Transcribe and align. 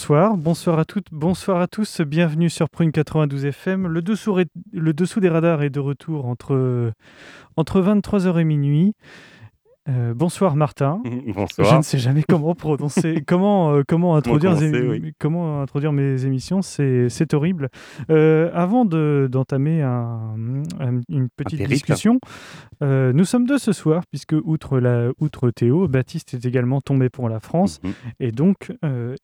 Bonsoir, 0.00 0.38
bonsoir 0.38 0.78
à 0.78 0.86
toutes, 0.86 1.08
bonsoir 1.12 1.60
à 1.60 1.66
tous, 1.66 2.00
bienvenue 2.00 2.48
sur 2.48 2.70
Prune 2.70 2.90
92 2.90 3.44
FM. 3.44 3.86
Le 3.86 4.00
dessous, 4.00 5.20
des 5.20 5.28
radars 5.28 5.62
est 5.62 5.68
de 5.68 5.78
retour 5.78 6.24
entre, 6.24 6.94
entre 7.58 7.82
23h 7.82 8.40
et 8.40 8.44
minuit. 8.44 8.94
Euh, 9.88 10.12
bonsoir 10.14 10.56
Martin. 10.56 11.00
Je 11.26 11.32
Bonsoir. 11.32 11.78
ne 11.78 11.82
sais 11.82 11.98
jamais 11.98 12.22
comment 12.22 12.54
prononcer, 12.54 13.22
comment, 13.26 13.72
euh, 13.72 13.82
comment, 13.88 14.14
introduire, 14.14 14.50
commencer, 14.52 14.70
émi- 14.72 14.88
oui. 14.88 15.12
comment 15.18 15.62
introduire 15.62 15.90
mes 15.92 16.26
émissions, 16.26 16.60
c'est 16.60 17.32
horrible. 17.34 17.70
Euh, 18.10 18.50
avant 18.52 18.84
de- 18.84 19.26
d'entamer 19.32 19.80
un- 19.82 20.34
un- 20.80 21.00
une 21.08 21.28
petite 21.34 21.66
discussion, 21.66 22.20
nous 22.82 23.24
sommes 23.24 23.46
deux 23.46 23.58
ce 23.58 23.72
soir, 23.72 24.02
puisque 24.10 24.34
outre, 24.44 24.78
la, 24.80 25.08
outre 25.18 25.50
Théo, 25.50 25.88
Baptiste 25.88 26.34
est 26.34 26.44
également 26.44 26.80
tombé 26.82 27.08
pour 27.08 27.28
la 27.30 27.40
France. 27.40 27.80
Mhm. 27.82 27.92
Et 28.20 28.32
donc, 28.32 28.72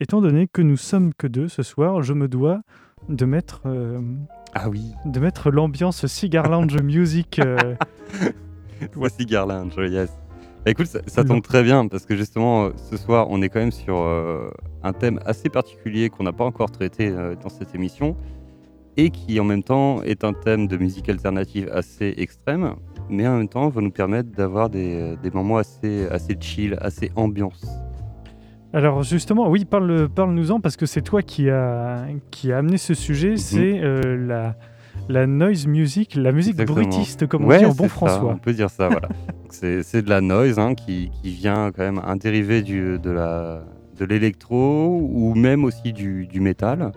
étant 0.01 0.21
donné 0.23 0.49
que 0.51 0.63
nous 0.63 0.77
sommes 0.79 1.13
que 1.15 1.27
deux 1.27 1.49
ce 1.49 1.63
soir, 1.63 2.03
je 2.03 2.15
me 2.15 2.29
dois 2.29 2.61
de 3.11 3.25
mettre, 3.27 3.61
Ah 4.55 4.69
oui, 4.71 4.93
de 5.05 5.21
mettre 5.21 5.51
l'ambiance 5.51 6.07
Cigar 6.07 6.49
Lounge 6.49 6.81
Music. 6.83 7.41
voici 8.95 9.27
Garland, 9.27 9.69
yes. 9.79 10.11
Écoute, 10.69 10.87
ça, 10.87 10.99
ça 11.07 11.23
tombe 11.23 11.43
très 11.43 11.63
bien 11.63 11.87
parce 11.87 12.07
que 12.07 12.17
justement, 12.17 12.65
euh, 12.67 12.71
ce 12.91 12.97
soir, 12.97 13.29
on 13.31 13.41
est 13.41 13.49
quand 13.49 13.61
même 13.61 13.71
sur 13.71 13.99
euh, 13.99 14.51
un 14.83 14.93
thème 14.93 15.21
assez 15.25 15.49
particulier 15.49 16.11
qu'on 16.11 16.25
n'a 16.25 16.33
pas 16.33 16.45
encore 16.45 16.73
traité 16.73 17.09
euh, 17.09 17.37
dans 17.41 17.49
cette 17.49 17.73
émission 17.77 18.17
et 18.97 19.11
qui 19.11 19.39
en 19.39 19.45
même 19.45 19.63
temps 19.63 20.03
est 20.03 20.25
un 20.25 20.33
thème 20.33 20.67
de 20.67 20.77
musique 20.77 21.09
alternative 21.09 21.71
assez 21.73 22.15
extrême, 22.17 22.75
mais 23.09 23.29
en 23.29 23.37
même 23.39 23.49
temps 23.49 23.69
va 23.69 23.81
nous 23.81 23.91
permettre 23.93 24.31
d'avoir 24.33 24.69
des, 24.69 25.15
des 25.23 25.31
moments 25.31 25.59
assez, 25.59 26.09
assez 26.11 26.37
chill, 26.41 26.77
assez 26.81 27.13
ambiance. 27.15 27.65
Alors 28.73 29.03
justement, 29.05 29.49
oui, 29.49 29.65
parle, 29.65 30.09
parle-nous-en 30.09 30.61
parce 30.61 30.77
que 30.77 30.87
c'est 30.87 31.03
toi 31.03 31.23
qui 31.23 31.49
a, 31.49 32.07
qui 32.31 32.53
a 32.53 32.59
amené 32.59 32.77
ce 32.79 32.95
sujet, 32.95 33.31
Mhm. 33.31 33.37
c'est 33.37 33.81
euh, 33.83 34.01
la, 34.27 34.57
la 35.09 35.27
noise 35.27 35.67
music, 35.67 36.15
la 36.15 36.33
musique 36.33 36.55
Exactement. 36.61 36.87
bruitiste, 36.89 37.27
comme 37.27 37.45
on 37.45 37.49
Ouais, 37.49 37.59
dit 37.59 37.65
en 37.67 37.73
bon 37.73 37.85
ça, 37.85 37.89
François. 37.91 38.25
on 38.33 38.39
peut 38.39 38.53
dire 38.53 38.71
ça, 38.71 38.89
voilà. 38.89 39.09
C'est 39.51 40.03
de 40.03 40.09
la 40.11 40.21
noise 40.21 40.59
hein, 40.59 40.75
qui, 40.75 41.11
qui 41.23 41.31
vient 41.31 41.71
quand 41.73 41.83
même 41.83 42.01
un 42.05 42.17
dérivé 42.17 42.63
du, 42.63 42.99
de 42.99 43.11
la 43.11 43.63
de 43.99 44.05
l'électro 44.05 45.01
ou 45.11 45.35
même 45.35 45.65
aussi 45.65 45.93
du, 45.95 46.27
du 46.27 46.41
métal. 46.41 46.93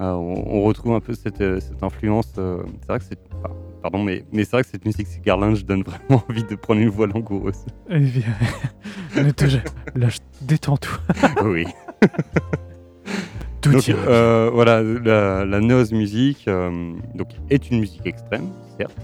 Euh, 0.00 0.10
on, 0.14 0.44
on 0.58 0.62
retrouve 0.62 0.94
un 0.94 1.00
peu 1.00 1.14
cette, 1.14 1.40
euh, 1.40 1.60
cette 1.60 1.80
influence. 1.84 2.32
euh, 2.38 2.62
c'est 2.80 2.88
vrai 2.88 2.98
que 2.98 3.04
c'est 3.04 3.18
ah, 3.44 3.50
pardon, 3.82 4.02
mais, 4.02 4.24
mais 4.32 4.42
c'est 4.42 4.50
vrai 4.56 4.62
que 4.64 4.68
cette 4.70 4.84
musique 4.84 5.06
Lounge 5.26 5.64
donne 5.64 5.82
vraiment 5.84 6.24
envie 6.28 6.42
de 6.42 6.56
prendre 6.56 6.80
une 6.80 6.88
voix 6.88 7.06
langoureuse. 7.06 7.64
Eh 7.88 8.00
bien, 8.00 8.24
détends-toi. 10.42 10.98
oui. 11.44 11.66
Tout 13.64 13.72
Donc, 13.72 13.88
euh, 13.88 14.50
voilà, 14.52 14.82
la, 14.82 15.46
la 15.46 15.60
noise 15.60 15.90
music 15.90 16.44
euh, 16.48 16.92
donc, 17.14 17.28
est 17.48 17.70
une 17.70 17.80
musique 17.80 18.06
extrême, 18.06 18.50
certes, 18.78 18.94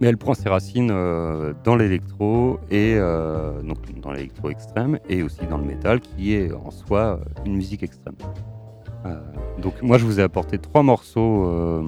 mais 0.00 0.06
elle 0.06 0.18
prend 0.18 0.34
ses 0.34 0.48
racines 0.48 0.92
euh, 0.92 1.52
dans 1.64 1.74
l'électro 1.74 2.60
et 2.70 2.94
donc 2.94 3.78
dans 4.00 4.12
l'électro 4.12 4.50
extrême 4.50 5.00
et 5.08 5.24
aussi 5.24 5.44
dans 5.50 5.58
le 5.58 5.64
métal, 5.64 5.98
qui 5.98 6.34
est 6.34 6.52
en 6.52 6.70
soi 6.70 7.18
une 7.44 7.56
musique 7.56 7.82
extrême. 7.82 8.14
Donc 9.60 9.82
moi, 9.82 9.98
je 9.98 10.04
vous 10.04 10.20
ai 10.20 10.22
apporté 10.22 10.58
trois 10.58 10.84
morceaux 10.84 11.82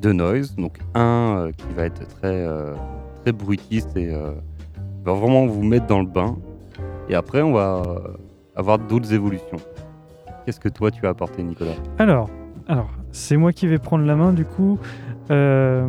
de 0.00 0.12
noise, 0.12 0.56
donc 0.56 0.78
un 0.96 1.50
qui 1.56 1.72
va 1.76 1.84
être 1.84 2.04
très 2.08 2.44
très 3.22 3.30
bruitiste 3.30 3.96
et 3.96 4.10
va 5.04 5.12
vraiment 5.12 5.46
vous 5.46 5.62
mettre 5.62 5.86
dans 5.86 6.00
le 6.00 6.08
bain, 6.08 6.36
et 7.08 7.14
après 7.14 7.42
on 7.42 7.52
va 7.52 7.84
avoir 8.56 8.80
d'autres 8.80 9.12
évolutions. 9.12 9.58
Qu'est-ce 10.46 10.60
que 10.60 10.68
toi 10.68 10.90
tu 10.90 11.04
as 11.06 11.10
apporté, 11.10 11.42
Nicolas 11.42 11.72
Alors, 11.98 12.30
alors 12.68 12.88
c'est 13.12 13.36
moi 13.36 13.52
qui 13.52 13.66
vais 13.66 13.78
prendre 13.78 14.04
la 14.06 14.14
main 14.16 14.32
du 14.32 14.44
coup. 14.44 14.78
Euh, 15.30 15.88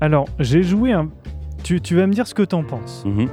alors, 0.00 0.26
j'ai 0.40 0.62
joué 0.62 0.92
un... 0.92 1.08
Tu, 1.62 1.80
tu 1.80 1.94
vas 1.96 2.06
me 2.06 2.12
dire 2.12 2.26
ce 2.26 2.34
que 2.34 2.42
t'en 2.42 2.62
penses. 2.64 3.04
Mhm. 3.06 3.28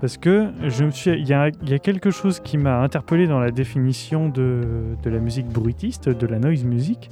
Parce 0.00 0.16
que 0.16 0.48
je 0.66 0.84
me 0.84 0.90
suis, 0.90 1.10
il 1.12 1.28
y 1.28 1.32
a, 1.34 1.48
il 1.48 1.68
y 1.70 1.74
a 1.74 1.78
quelque 1.78 2.10
chose 2.10 2.40
qui 2.40 2.56
m'a 2.58 2.80
interpellé 2.82 3.26
dans 3.26 3.38
la 3.38 3.50
définition 3.50 4.28
de, 4.28 4.62
de 5.02 5.10
la 5.10 5.18
musique 5.18 5.46
bruitiste, 5.46 6.08
de 6.08 6.26
la 6.26 6.38
noise 6.38 6.64
music. 6.64 7.10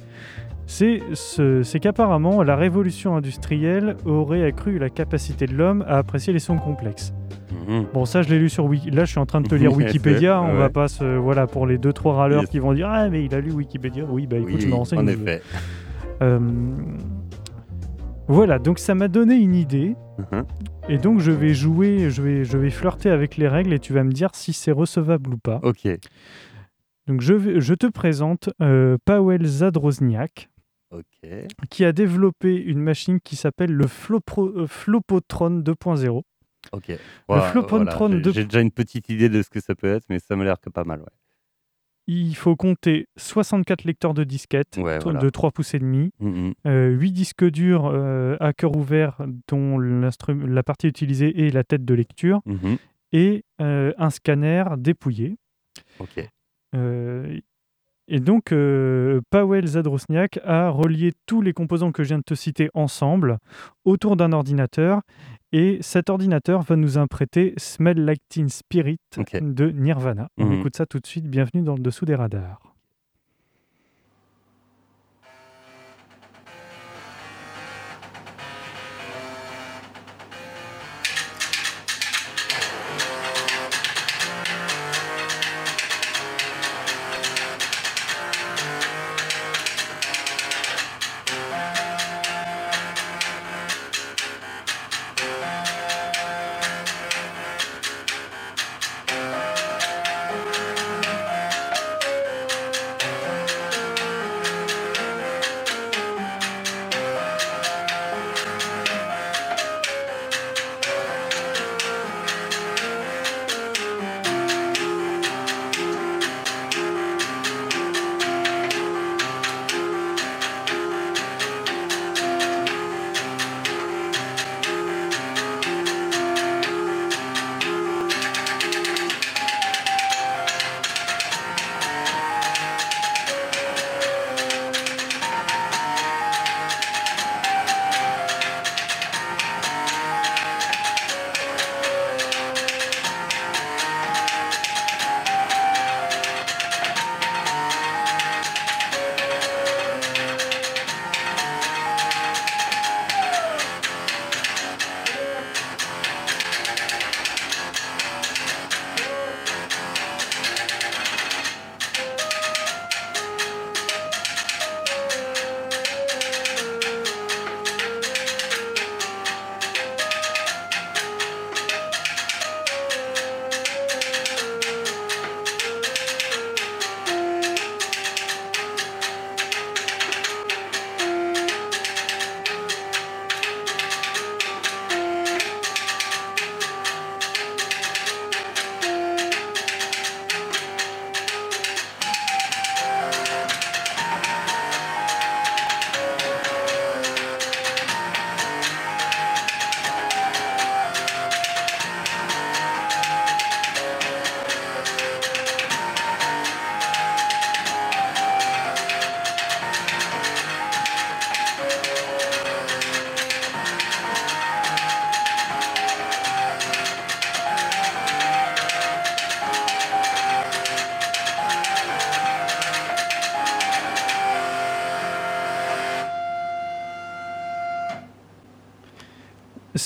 C'est 0.65 1.01
ce- 1.13 1.61
c'est 1.63 1.79
qu'apparemment, 1.79 2.41
la 2.43 2.55
révolution 2.55 3.15
industrielle 3.15 3.95
aurait 4.05 4.43
accru 4.43 4.77
la 4.79 4.89
capacité 4.89 5.45
de 5.45 5.55
l'homme 5.55 5.83
à 5.87 5.97
apprécier 5.99 6.33
les 6.33 6.39
sons 6.39 6.57
complexes. 6.57 7.13
Mhm. 7.51 7.85
Bon, 7.93 8.05
ça, 8.05 8.21
je 8.21 8.29
l'ai 8.29 8.39
lu 8.39 8.49
sur 8.49 8.65
Wiki. 8.65 8.91
Là, 8.91 9.05
je 9.05 9.11
suis 9.11 9.19
en 9.19 9.25
train 9.25 9.41
de 9.41 9.47
te 9.47 9.55
lire 9.55 9.71
Wikipédia. 9.77 10.41
On 10.41 10.53
va 10.55 10.69
pas 10.69 10.87
se. 10.87 11.03
Voilà, 11.17 11.47
pour 11.47 11.65
les 11.67 11.77
deux, 11.77 11.93
trois 11.93 12.13
râleurs 12.15 12.41
Yes. 12.41 12.49
qui 12.49 12.59
vont 12.59 12.73
dire 12.73 12.87
Ah, 12.89 13.09
mais 13.09 13.23
il 13.25 13.33
a 13.33 13.39
lu 13.41 13.51
Wikipédia. 13.51 14.05
Oui, 14.09 14.27
bah 14.27 14.37
écoute, 14.37 14.51
Oui, 14.55 14.61
je 14.61 14.67
me 14.67 14.75
renseigne. 14.75 14.99
en 14.99 15.07
effet. 15.07 15.41
Euh, 16.21 16.39
Voilà, 18.27 18.59
donc 18.59 18.77
ça 18.77 18.93
m'a 18.93 19.07
donné 19.07 19.35
une 19.35 19.55
idée. 19.55 19.95
Mhm. 20.31 20.43
Et 20.87 20.97
donc, 20.97 21.19
je 21.19 21.31
vais 21.31 21.53
jouer, 21.53 22.09
je 22.09 22.21
vais, 22.21 22.43
je 22.43 22.57
vais 22.57 22.69
flirter 22.69 23.09
avec 23.09 23.37
les 23.37 23.47
règles 23.47 23.73
et 23.73 23.79
tu 23.79 23.93
vas 23.93 24.03
me 24.03 24.11
dire 24.11 24.29
si 24.33 24.53
c'est 24.53 24.71
recevable 24.71 25.33
ou 25.33 25.37
pas. 25.37 25.59
Ok. 25.63 25.87
Donc, 27.07 27.21
je, 27.21 27.59
je 27.59 27.73
te 27.73 27.87
présente 27.87 28.49
euh, 28.61 28.97
Paweł 29.05 29.43
Zadrozniak, 29.43 30.49
Ok. 30.91 31.29
qui 31.71 31.85
a 31.85 31.91
développé 31.91 32.55
une 32.55 32.79
machine 32.79 33.19
qui 33.19 33.35
s'appelle 33.35 33.71
le 33.71 33.85
Flopro- 33.85 34.51
euh, 34.55 34.67
Flopotron 34.67 35.59
2.0. 35.61 36.21
Ok. 36.71 36.91
Voilà, 37.27 37.43
Flopotron 37.51 38.09
j'ai- 38.11 38.21
de- 38.21 38.31
J'ai 38.31 38.43
déjà 38.45 38.61
une 38.61 38.71
petite 38.71 39.09
idée 39.09 39.29
de 39.29 39.41
ce 39.41 39.49
que 39.49 39.59
ça 39.59 39.75
peut 39.75 39.87
être, 39.87 40.03
mais 40.09 40.19
ça 40.19 40.35
m'a 40.35 40.43
l'air 40.43 40.59
que 40.59 40.69
pas 40.69 40.83
mal. 40.83 40.99
Ouais. 40.99 41.05
Il 42.11 42.35
faut 42.35 42.55
compter 42.55 43.07
64 43.17 43.83
lecteurs 43.83 44.15
de 44.15 44.23
disquettes 44.23 44.77
Ouais, 44.77 44.97
t- 44.97 45.03
voilà. 45.03 45.19
de 45.19 45.29
3 45.29 45.51
pouces 45.51 45.75
et 45.75 45.79
demi, 45.79 46.11
Mhm. 46.19 46.53
8 46.97 47.11
disques 47.11 47.45
durs 47.45 47.85
euh, 47.85 48.35
à 48.39 48.51
cœur 48.53 48.75
ouvert 48.75 49.21
dont 49.47 49.77
la 49.77 50.63
partie 50.63 50.87
utilisée 50.87 51.45
est 51.45 51.51
la 51.53 51.63
tête 51.63 51.85
de 51.85 51.93
lecture 51.93 52.41
Mhm. 52.47 52.77
et 53.11 53.43
euh, 53.61 53.93
un 53.99 54.09
scanner 54.09 54.63
dépouillé. 54.77 55.37
Ok. 55.99 56.27
Euh, 56.75 57.39
et 58.07 58.19
donc, 58.19 58.51
euh, 58.53 59.21
Paweł 59.29 59.67
Zadrosniak 59.67 60.39
a 60.43 60.69
relié 60.69 61.13
tous 61.27 61.43
les 61.43 61.53
composants 61.53 61.91
que 61.91 62.03
je 62.03 62.09
viens 62.09 62.17
de 62.17 62.23
te 62.23 62.33
citer 62.33 62.69
ensemble 62.73 63.37
autour 63.85 64.15
d'un 64.15 64.31
ordinateur. 64.33 65.01
Et 65.51 65.79
cet 65.81 66.09
ordinateur 66.11 66.61
va 66.61 66.75
nous 66.75 66.97
imprêter 66.99 67.53
Smell 67.57 67.97
Like 68.05 68.21
Teen 68.29 68.49
Spirit 68.49 68.99
de 69.41 69.71
Nirvana. 69.71 70.29
On 70.37 70.45
Mhm. 70.45 70.59
écoute 70.59 70.75
ça 70.75 70.85
tout 70.85 70.99
de 70.99 71.07
suite. 71.07 71.25
Bienvenue 71.27 71.63
dans 71.63 71.73
le 71.73 71.81
dessous 71.81 72.05
des 72.05 72.15
radars. 72.15 72.68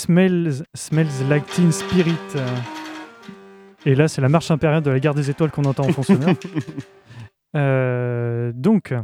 Smells, 0.03 0.65
Smells 0.73 1.29
Like 1.29 1.45
Teen 1.47 1.71
Spirit. 1.71 2.35
Et 3.85 3.95
là, 3.95 4.09
c'est 4.09 4.19
la 4.19 4.27
marche 4.27 4.51
impériale 4.51 4.83
de 4.83 4.91
la 4.91 5.00
guerre 5.00 5.13
des 5.13 5.29
étoiles 5.29 5.50
qu'on 5.50 5.63
entend 5.63 5.85
en 5.85 5.94
fond 5.94 6.03
sonore. 6.03 6.35
Euh, 7.55 8.51
donc, 8.55 8.95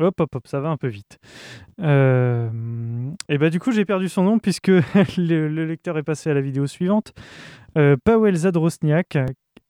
hop, 0.00 0.20
hop, 0.20 0.34
hop, 0.34 0.46
ça 0.48 0.58
va 0.58 0.68
un 0.70 0.76
peu 0.76 0.88
vite. 0.88 1.20
Euh, 1.80 2.50
et 3.28 3.38
bah 3.38 3.50
du 3.50 3.60
coup, 3.60 3.70
j'ai 3.70 3.84
perdu 3.84 4.08
son 4.08 4.24
nom 4.24 4.40
puisque 4.40 4.66
le, 5.16 5.46
le 5.46 5.64
lecteur 5.64 5.96
est 5.96 6.02
passé 6.02 6.28
à 6.28 6.34
la 6.34 6.40
vidéo 6.40 6.66
suivante. 6.66 7.12
Euh, 7.76 7.96
Paweł 8.02 8.34
Zadrosniak, 8.34 9.16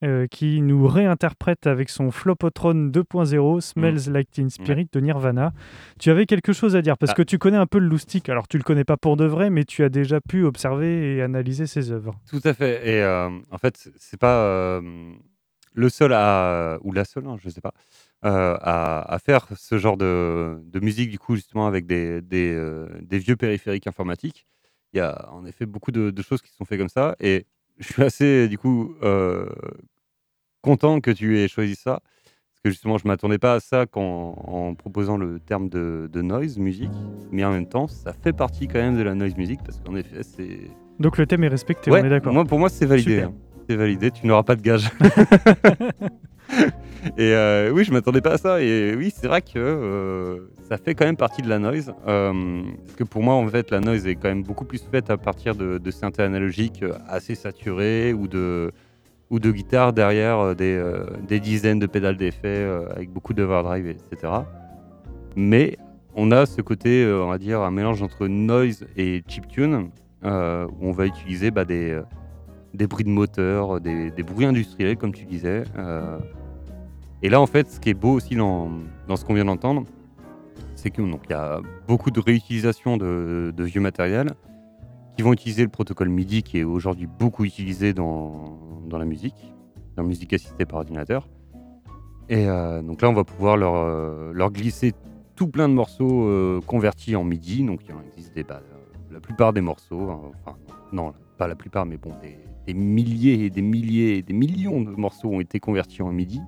euh, 0.04 0.26
qui 0.28 0.60
nous 0.62 0.86
réinterprète 0.86 1.66
avec 1.66 1.88
son 1.90 2.10
Flopotron 2.10 2.74
2.0 2.90 3.60
Smells 3.60 4.10
Like 4.12 4.30
Teen 4.30 4.48
Spirit 4.50 4.88
de 4.92 5.00
Nirvana. 5.00 5.52
Tu 5.98 6.10
avais 6.10 6.24
quelque 6.26 6.52
chose 6.52 6.76
à 6.76 6.82
dire 6.82 6.96
parce 6.96 7.12
Ah. 7.12 7.14
que 7.14 7.22
tu 7.22 7.38
connais 7.38 7.56
un 7.56 7.66
peu 7.66 7.78
le 7.78 7.88
loustic. 7.88 8.28
Alors, 8.28 8.46
tu 8.48 8.58
le 8.58 8.62
connais 8.64 8.84
pas 8.84 8.96
pour 8.96 9.16
de 9.16 9.24
vrai, 9.24 9.50
mais 9.50 9.64
tu 9.64 9.82
as 9.82 9.88
déjà 9.88 10.20
pu 10.20 10.44
observer 10.44 11.16
et 11.16 11.22
analyser 11.22 11.66
ses 11.66 11.90
œuvres. 11.90 12.14
Tout 12.30 12.40
à 12.44 12.54
fait. 12.54 12.88
Et 12.88 13.02
euh, 13.02 13.28
en 13.50 13.58
fait, 13.58 13.90
c'est- 13.96 14.16
pas 14.16 14.36
euh, 14.44 14.80
le 15.74 15.88
seul 15.88 16.12
à, 16.12 16.78
ou 16.82 16.92
la 16.92 17.04
seule, 17.04 17.26
hein, 17.26 17.36
je 17.42 17.48
sais 17.48 17.60
pas, 17.60 17.72
à, 18.22 19.14
à 19.14 19.18
faire 19.18 19.46
ce 19.56 19.78
genre 19.78 19.96
de, 19.96 20.58
de 20.64 20.80
musique, 20.80 21.10
du 21.10 21.18
coup, 21.18 21.36
justement, 21.36 21.66
avec 21.66 21.86
des, 21.86 22.20
des, 22.22 22.56
des 23.02 23.18
vieux 23.18 23.36
périphériques 23.36 23.86
informatiques. 23.86 24.46
Il 24.92 24.96
y 24.96 25.00
a 25.00 25.28
en 25.32 25.44
effet 25.44 25.66
beaucoup 25.66 25.92
de, 25.92 26.10
de 26.10 26.22
choses 26.22 26.40
qui 26.42 26.50
sont 26.52 26.64
faites 26.64 26.78
comme 26.78 26.88
ça. 26.88 27.14
Et 27.20 27.46
je 27.78 27.92
suis 27.92 28.02
assez, 28.02 28.48
du 28.48 28.58
coup, 28.58 28.94
euh, 29.02 29.46
content 30.62 31.00
que 31.00 31.10
tu 31.10 31.38
aies 31.38 31.48
choisi 31.48 31.74
ça. 31.74 32.00
Parce 32.00 32.62
que 32.64 32.70
justement, 32.70 32.98
je 32.98 33.06
m'attendais 33.06 33.38
pas 33.38 33.54
à 33.54 33.60
ça 33.60 33.86
quand, 33.86 34.02
en 34.02 34.74
proposant 34.74 35.16
le 35.16 35.38
terme 35.38 35.68
de, 35.68 36.10
de 36.12 36.22
noise 36.22 36.58
music. 36.58 36.90
Mais 37.30 37.44
en 37.44 37.52
même 37.52 37.68
temps, 37.68 37.86
ça 37.86 38.12
fait 38.12 38.32
partie 38.32 38.66
quand 38.66 38.80
même 38.80 38.96
de 38.96 39.02
la 39.02 39.14
noise 39.14 39.36
music. 39.36 39.60
Parce 39.64 39.80
qu'en 39.80 39.94
effet, 39.94 40.22
c'est. 40.22 40.70
Donc, 40.98 41.18
le 41.18 41.26
thème 41.26 41.44
est 41.44 41.48
respecté, 41.48 41.90
Ouais, 41.90 42.02
on 42.02 42.04
est 42.04 42.10
d'accord. 42.10 42.32
Moi, 42.32 42.44
pour 42.44 42.58
moi, 42.58 42.68
c'est 42.68 42.86
validé. 42.86 43.22
Hein. 43.22 43.32
C'est 43.68 43.76
validé. 43.76 44.10
Tu 44.10 44.26
n'auras 44.26 44.42
pas 44.42 44.56
de 44.56 44.62
gage. 44.62 44.90
et 47.16 47.32
euh, 47.32 47.70
oui, 47.70 47.84
je 47.84 47.92
m'attendais 47.92 48.20
pas 48.20 48.32
à 48.32 48.38
ça. 48.38 48.60
Et 48.60 48.96
oui, 48.96 49.12
c'est 49.14 49.28
vrai 49.28 49.40
que 49.40 49.56
euh, 49.56 50.50
ça 50.68 50.76
fait 50.76 50.94
quand 50.94 51.06
même 51.06 51.16
partie 51.16 51.40
de 51.40 51.48
la 51.48 51.58
noise. 51.58 51.92
Euh, 52.06 52.62
parce 52.84 52.96
que 52.96 53.04
pour 53.04 53.22
moi, 53.22 53.34
en 53.34 53.48
fait, 53.48 53.70
la 53.70 53.80
noise 53.80 54.06
est 54.06 54.16
quand 54.16 54.28
même 54.28 54.42
beaucoup 54.42 54.66
plus 54.66 54.82
faite 54.82 55.08
à 55.08 55.16
partir 55.16 55.54
de, 55.54 55.78
de 55.78 55.90
synthés 55.90 56.22
analogiques 56.22 56.82
euh, 56.82 56.92
assez 57.08 57.34
saturés 57.34 58.12
ou 58.12 58.28
de 58.28 58.72
guitares 59.30 59.94
derrière 59.94 60.38
euh, 60.40 61.06
des, 61.26 61.40
dizaines 61.40 61.78
de 61.78 61.86
pédales 61.86 62.18
d'effets 62.18 62.48
euh, 62.48 62.86
avec 62.90 63.10
beaucoup 63.10 63.32
d'overdrive, 63.32 63.86
etc. 63.88 64.32
Mais 65.36 65.78
on 66.14 66.30
a 66.32 66.44
ce 66.44 66.60
côté, 66.60 67.06
on 67.06 67.28
va 67.28 67.38
dire, 67.38 67.62
un 67.62 67.70
mélange 67.70 68.02
entre 68.02 68.26
noise 68.26 68.86
et 68.96 69.22
chiptune, 69.26 69.90
où 70.24 70.26
on 70.26 70.92
va 70.92 71.06
utiliser 71.06 71.50
bah, 71.50 71.64
des, 71.64 72.02
bruits 72.74 73.04
de 73.04 73.10
moteur, 73.10 73.80
des, 73.80 74.10
bruits 74.24 74.46
industriels, 74.46 74.96
comme 74.96 75.14
tu 75.14 75.26
disais. 75.26 75.62
et 77.22 77.28
là, 77.28 77.40
en 77.40 77.46
fait, 77.46 77.70
ce 77.70 77.78
qui 77.78 77.90
est 77.90 77.94
beau 77.94 78.14
aussi 78.14 78.34
dans 78.34 78.68
ce 79.14 79.24
qu'on 79.24 79.34
vient 79.34 79.44
d'entendre, 79.44 79.84
c'est 80.78 80.90
qu'il 80.90 81.04
y 81.30 81.32
a 81.32 81.60
beaucoup 81.88 82.12
de 82.12 82.20
réutilisation 82.20 82.96
de, 82.96 83.52
vieux 83.58 83.80
matériel 83.80 84.30
qui 85.16 85.22
vont 85.22 85.32
utiliser 85.32 85.62
le 85.64 85.68
protocole 85.68 86.08
MIDI 86.08 86.44
qui 86.44 86.58
est 86.58 86.64
aujourd'hui 86.64 87.06
beaucoup 87.06 87.44
utilisé 87.44 87.92
dans, 87.92 88.80
dans 88.86 88.98
la 88.98 89.04
musique, 89.04 89.52
dans 89.96 90.04
la 90.04 90.08
musique 90.08 90.32
assistée 90.32 90.64
par 90.64 90.78
ordinateur. 90.78 91.28
Et 92.28 92.46
euh, 92.46 92.80
donc 92.82 93.02
là, 93.02 93.10
on 93.10 93.14
va 93.14 93.24
pouvoir 93.24 93.56
leur, 93.56 93.74
euh, 93.74 94.48
glisser 94.50 94.92
tout 95.34 95.48
plein 95.48 95.68
de 95.68 95.74
morceaux 95.74 96.28
euh, 96.28 96.60
convertis 96.64 97.16
en 97.16 97.24
MIDI. 97.24 97.64
Donc 97.64 97.80
il 97.88 97.94
en 97.94 98.02
existe 98.12 98.34
des, 98.36 98.44
bah, 98.44 98.62
la 99.10 99.18
plupart 99.18 99.52
des 99.52 99.60
morceaux, 99.60 100.10
hein, 100.10 100.20
enfin 100.44 100.56
non, 100.92 101.12
pas 101.38 101.48
la 101.48 101.56
plupart, 101.56 101.86
mais 101.86 101.96
bon, 101.96 102.12
des, 102.66 102.74
milliers 102.74 103.46
et 103.46 103.50
des 103.50 103.62
milliers 103.62 104.18
et 104.18 104.22
des 104.22 104.34
millions 104.34 104.80
de 104.80 104.90
morceaux 104.90 105.30
ont 105.30 105.40
été 105.40 105.58
convertis 105.58 106.02
en 106.02 106.12
MIDI. 106.12 106.40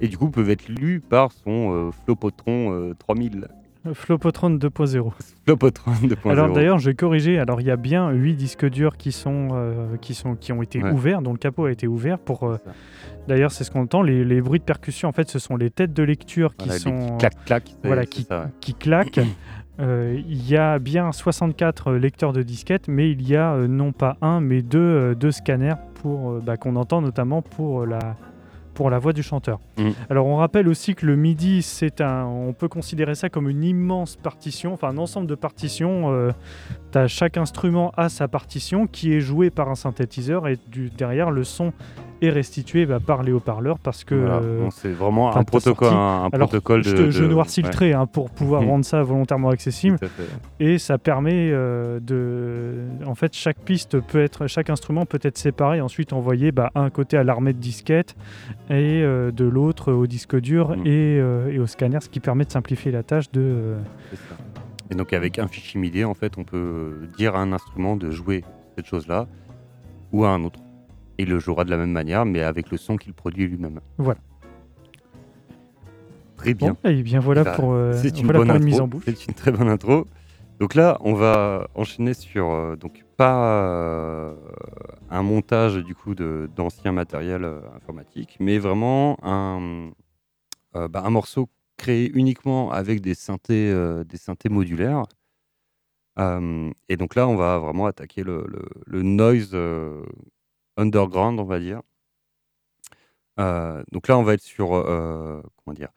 Et 0.00 0.08
du 0.08 0.16
coup, 0.16 0.30
peuvent 0.30 0.50
être 0.50 0.68
lus 0.68 1.00
par 1.00 1.30
son 1.30 1.92
Flopotron 1.92 2.72
euh, 2.72 2.94
3000. 2.98 3.48
Flopotron 3.94 4.50
2.0. 4.50 5.10
Flopotron 5.44 5.92
2.0. 5.92 6.30
Alors 6.30 6.52
d'ailleurs, 6.52 6.78
j'ai 6.78 6.94
corrigé. 6.94 7.38
Alors 7.38 7.60
il 7.60 7.66
y 7.66 7.70
a 7.70 7.76
bien 7.76 8.10
8 8.10 8.34
disques 8.34 8.68
durs 8.68 8.96
qui 8.96 9.10
sont 9.12 9.48
euh, 9.52 9.96
qui 10.00 10.14
sont 10.14 10.34
qui 10.36 10.52
ont 10.52 10.62
été 10.62 10.82
Ouais. 10.82 10.90
ouverts, 10.92 11.22
dont 11.22 11.32
le 11.32 11.38
capot 11.38 11.64
a 11.66 11.72
été 11.72 11.86
ouvert 11.86 12.18
pour. 12.18 12.44
euh. 12.44 12.56
D'ailleurs, 13.28 13.52
c'est 13.52 13.64
ce 13.64 13.70
qu'on 13.70 13.82
entend. 13.82 14.02
Les, 14.02 14.24
les 14.24 14.40
bruits 14.40 14.60
de 14.60 14.64
percussion, 14.64 15.08
en 15.08 15.12
fait, 15.12 15.28
ce 15.30 15.38
sont 15.38 15.56
les 15.56 15.70
têtes 15.70 15.92
de 15.92 16.02
lecture 16.02 16.54
qui 16.56 16.66
Voilà, 16.66 16.80
sont 16.80 17.16
clac-clac. 17.18 17.62
c'est- 17.66 17.86
voilà, 17.86 18.04
qui, 18.06 18.22
ça, 18.24 18.40
ouais. 18.40 18.46
qui 18.60 18.74
claquent. 18.74 19.20
Euh, 19.78 20.20
Il 20.28 20.46
y 20.46 20.58
a 20.58 20.78
bien 20.78 21.10
64 21.10 21.92
lecteurs 21.94 22.34
de 22.34 22.42
disquettes, 22.42 22.86
mais 22.86 23.10
il 23.10 23.26
y 23.26 23.34
a 23.34 23.56
non 23.66 23.92
pas 23.92 24.18
un, 24.20 24.42
mais 24.42 24.60
deux, 24.60 25.14
deux 25.14 25.30
scanners 25.30 25.76
pour 25.94 26.32
bah, 26.42 26.58
qu'on 26.58 26.76
entend 26.76 27.00
notamment 27.00 27.40
pour 27.40 27.86
la 27.86 28.14
pour 28.80 28.88
la 28.88 28.98
voix 28.98 29.12
du 29.12 29.22
chanteur. 29.22 29.58
Mhm. 29.78 29.92
Alors 30.08 30.24
on 30.24 30.36
rappelle 30.36 30.66
aussi 30.66 30.94
que 30.94 31.04
le 31.04 31.14
MIDI, 31.14 31.60
c'est 31.60 32.00
un, 32.00 32.24
on 32.24 32.54
peut 32.54 32.66
considérer 32.68 33.14
ça 33.14 33.28
comme 33.28 33.50
une 33.50 33.62
immense 33.62 34.16
partition, 34.16 34.72
enfin 34.72 34.88
un 34.88 34.96
ensemble 34.96 35.26
de 35.26 35.34
partitions. 35.34 36.10
euh, 36.14 36.30
t'as- 36.90 37.06
chaque 37.06 37.36
instrument 37.36 37.92
a 37.98 38.08
sa 38.08 38.26
partition 38.26 38.86
qui 38.86 39.12
est 39.12 39.20
jouée 39.20 39.50
par 39.50 39.68
un 39.68 39.74
synthétiseur 39.74 40.48
et 40.48 40.58
du, 40.70 40.88
derrière 40.88 41.30
le 41.30 41.44
son 41.44 41.74
est 42.22 42.30
restitué 42.30 42.86
bah, 42.86 42.98
par 43.04 43.22
les 43.22 43.32
haut-parleurs 43.32 43.78
parce 43.78 44.04
que 44.04 44.14
Voilà. 44.14 44.36
euh, 44.36 44.68
c'est 44.72 44.92
vraiment 44.92 45.34
un 45.36 45.44
protocole, 45.44 45.92
un, 45.92 45.96
un 46.24 46.28
alors, 46.32 46.48
protocole 46.48 46.84
je, 46.84 46.90
de. 46.90 46.96
te- 47.06 47.10
je 47.10 47.24
de- 47.24 47.28
noircis 47.28 47.62
le 47.62 47.66
ouais, 47.68 47.72
trait 47.72 47.92
hein, 47.92 48.06
pour 48.06 48.30
pouvoir 48.30 48.62
Mhm. 48.62 48.68
rendre 48.68 48.84
ça 48.84 49.02
volontairement 49.02 49.48
accessible 49.50 49.98
et 50.58 50.78
ça 50.78 50.98
permet 50.98 51.50
euh, 51.52 52.00
de 52.00 52.74
en 53.06 53.14
fait 53.14 53.34
chaque 53.34 53.58
piste 53.58 54.00
peut 54.00 54.22
être 54.22 54.46
chaque 54.46 54.70
instrument 54.70 55.06
peut 55.06 55.20
être 55.22 55.38
séparé 55.38 55.78
et 55.78 55.80
ensuite 55.80 56.12
envoyé 56.12 56.52
bah, 56.52 56.70
un 56.74 56.90
côté 56.90 57.16
à 57.16 57.24
l'armée 57.24 57.52
de 57.52 57.58
disquettes 57.58 58.14
et 58.68 59.02
euh, 59.02 59.30
de 59.30 59.44
l'autre 59.44 59.92
au 59.92 60.06
disque 60.06 60.38
dur 60.40 60.76
Mhm. 60.76 60.86
et, 60.86 61.16
et 61.54 61.58
au 61.58 61.66
scanner 61.66 61.98
ce 62.00 62.08
qui 62.08 62.20
permet 62.20 62.44
de 62.44 62.50
simplifier 62.50 62.90
la 62.92 63.02
tâche 63.02 63.30
de. 63.32 63.74
Et 64.90 64.94
donc 64.94 65.12
avec 65.12 65.38
un 65.38 65.46
fichier 65.46 65.80
MIDI, 65.80 66.04
en 66.04 66.14
fait, 66.14 66.36
on 66.36 66.42
peut 66.44 67.08
dire 67.16 67.36
à 67.36 67.40
un 67.40 67.52
instrument 67.52 67.94
de 67.96 68.10
jouer 68.10 68.42
cette 68.76 68.86
chose-là 68.86 69.26
ou 70.12 70.24
à 70.24 70.30
un 70.30 70.42
autre. 70.42 70.58
Il 71.20 71.28
le 71.28 71.38
jouera 71.38 71.64
de 71.64 71.70
la 71.70 71.76
même 71.76 71.92
manière, 71.92 72.24
mais 72.24 72.40
avec 72.42 72.70
le 72.70 72.78
son 72.78 72.96
qu'il 72.96 73.12
produit 73.12 73.46
lui-même. 73.46 73.80
Voilà. 73.98 74.20
Très 76.36 76.54
bien. 76.54 76.76
bon 76.82 76.88
et 76.90 77.02
bien 77.02 77.20
voilà 77.20 77.44
Bah, 77.44 77.52
pour 77.56 77.72
euh, 77.74 77.92
c'est 77.94 78.18
une 78.18 78.24
voilà 78.26 78.38
bonne 78.38 78.48
pour 78.48 78.54
intro. 78.56 78.58
une 78.58 78.64
mise 78.64 78.80
en 78.80 78.88
bouche 78.88 79.02
C'est 79.06 79.26
une 79.26 79.34
très 79.34 79.52
bonne 79.52 79.68
intro. 79.68 80.06
Donc 80.58 80.74
là, 80.74 80.96
on 81.00 81.12
va 81.14 81.68
enchaîner 81.74 82.14
sur 82.14 82.50
euh, 82.50 82.76
donc 82.76 83.04
pas 83.18 83.62
euh, 83.62 84.34
un 85.10 85.22
montage 85.22 85.76
du 85.76 85.94
coup 85.94 86.14
d'ancien 86.14 86.92
matériel 86.92 87.46
informatique, 87.76 88.38
mais 88.40 88.58
vraiment 88.58 89.18
un, 89.22 89.90
bah, 90.74 91.02
un 91.04 91.10
morceau 91.10 91.50
créé 91.76 92.10
uniquement 92.14 92.70
avec 92.72 93.00
des 93.02 93.14
synthés, 93.14 93.74
des 94.08 94.16
synthés 94.16 94.48
modulaires. 94.48 95.04
Et 96.88 96.96
donc 96.98 97.14
là, 97.14 97.26
on 97.28 97.36
va 97.36 97.58
vraiment 97.58 97.86
attaquer 97.86 98.22
le, 98.22 98.44
le- 98.46 98.68
le 98.86 99.02
noise 99.02 99.54
underground, 100.80 101.38
on 101.38 101.44
va 101.44 101.60
dire. 101.60 101.82
Euh, 103.38 103.82
donc 103.92 104.08
là, 104.08 104.18
on 104.18 104.22
va 104.22 104.34
être 104.34 104.42
sur 104.42 104.74
euh, 104.74 105.42
comment 105.56 105.74
dire 105.74 105.90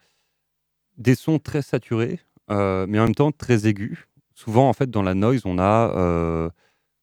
des 0.96 1.16
sons 1.16 1.38
très 1.40 1.62
saturés, 1.62 2.20
euh, 2.50 2.86
mais 2.88 3.00
en 3.00 3.04
même 3.04 3.14
temps 3.14 3.32
très 3.32 3.66
aigus. 3.66 4.06
Souvent, 4.34 4.68
en 4.68 4.72
fait, 4.72 4.90
dans 4.90 5.02
la 5.02 5.14
noise, 5.14 5.42
on 5.44 5.58
a 5.58 6.50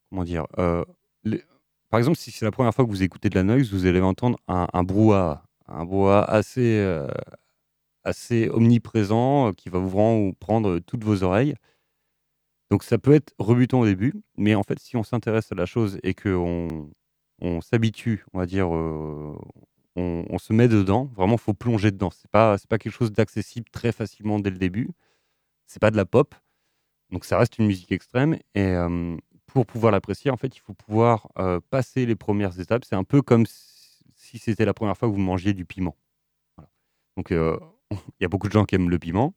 comment 0.09 0.23
dire 0.23 0.45
Par 1.89 1.99
exemple, 1.99 2.17
si 2.17 2.31
c'est 2.31 2.45
la 2.45 2.51
première 2.51 2.73
fois 2.73 2.85
que 2.85 2.89
vous 2.89 3.03
écoutez 3.03 3.29
de 3.29 3.35
la 3.35 3.43
noise, 3.43 3.71
vous 3.71 3.85
allez 3.85 4.01
entendre 4.01 4.37
un, 4.47 4.83
brouhaha, 4.83 5.43
un 5.67 5.85
brouhaha 5.85 6.23
assez 6.23 7.05
assez 8.03 8.49
omniprésent 8.49 9.51
qui 9.53 9.69
va 9.69 9.79
vous 9.79 9.89
vraiment 9.89 10.31
prendre 10.33 10.79
toutes 10.79 11.03
vos 11.03 11.23
oreilles. 11.23 11.55
Donc 12.71 12.83
ça 12.83 12.97
peut 12.97 13.13
être 13.13 13.33
rebutant 13.37 13.81
au 13.81 13.85
début, 13.85 14.13
mais 14.37 14.55
en 14.55 14.63
fait, 14.63 14.79
si 14.79 14.95
on 14.95 15.03
s'intéresse 15.03 15.51
à 15.51 15.55
la 15.55 15.65
chose 15.65 15.99
et 16.03 16.13
qu'on 16.13 16.89
on, 17.41 17.61
s'habitue, 17.61 18.23
on 18.33 18.39
va 18.39 18.45
dire, 18.45 18.73
euh, 18.73 19.37
on, 19.95 20.37
se 20.37 20.53
met 20.53 20.67
dedans, 20.67 21.05
vraiment, 21.15 21.37
faut 21.37 21.53
plonger 21.53 21.91
dedans. 21.91 22.11
C'est 22.11 22.29
pas, 22.29 22.57
c'est 22.57 22.69
pas 22.69 22.77
quelque 22.77 22.93
chose 22.93 23.11
d'accessible 23.11 23.69
très 23.71 23.91
facilement 23.91 24.39
dès 24.39 24.49
le 24.49 24.57
début. 24.57 24.89
C'est 25.67 25.79
pas 25.81 25.91
de 25.91 25.97
la 25.97 26.05
pop, 26.05 26.35
donc 27.11 27.25
ça 27.25 27.37
reste 27.37 27.57
une 27.57 27.67
musique 27.67 27.91
extrême. 27.91 28.35
Et 28.55 28.61
euh, 28.61 29.17
pour 29.47 29.65
pouvoir 29.65 29.91
l'apprécier, 29.91 30.31
en 30.31 30.37
fait, 30.37 30.55
il 30.55 30.59
faut 30.59 30.73
pouvoir 30.73 31.29
euh, 31.39 31.59
passer 31.69 32.05
les 32.05 32.15
premières 32.15 32.59
étapes. 32.59 32.85
C'est 32.85 32.95
un 32.95 33.03
peu 33.03 33.21
comme 33.21 33.45
si, 34.15 34.39
c'était 34.39 34.65
la 34.65 34.73
première 34.73 34.97
fois 34.97 35.09
que 35.09 35.13
vous 35.13 35.19
mangiez 35.19 35.53
du 35.53 35.65
piment. 35.65 35.95
Donc 37.17 37.31
il 37.31 38.21
y 38.21 38.25
a 38.25 38.29
beaucoup 38.29 38.47
de 38.47 38.53
gens 38.53 38.65
qui 38.65 38.75
aiment 38.75 38.89
le 38.89 38.99
piment, 38.99 39.33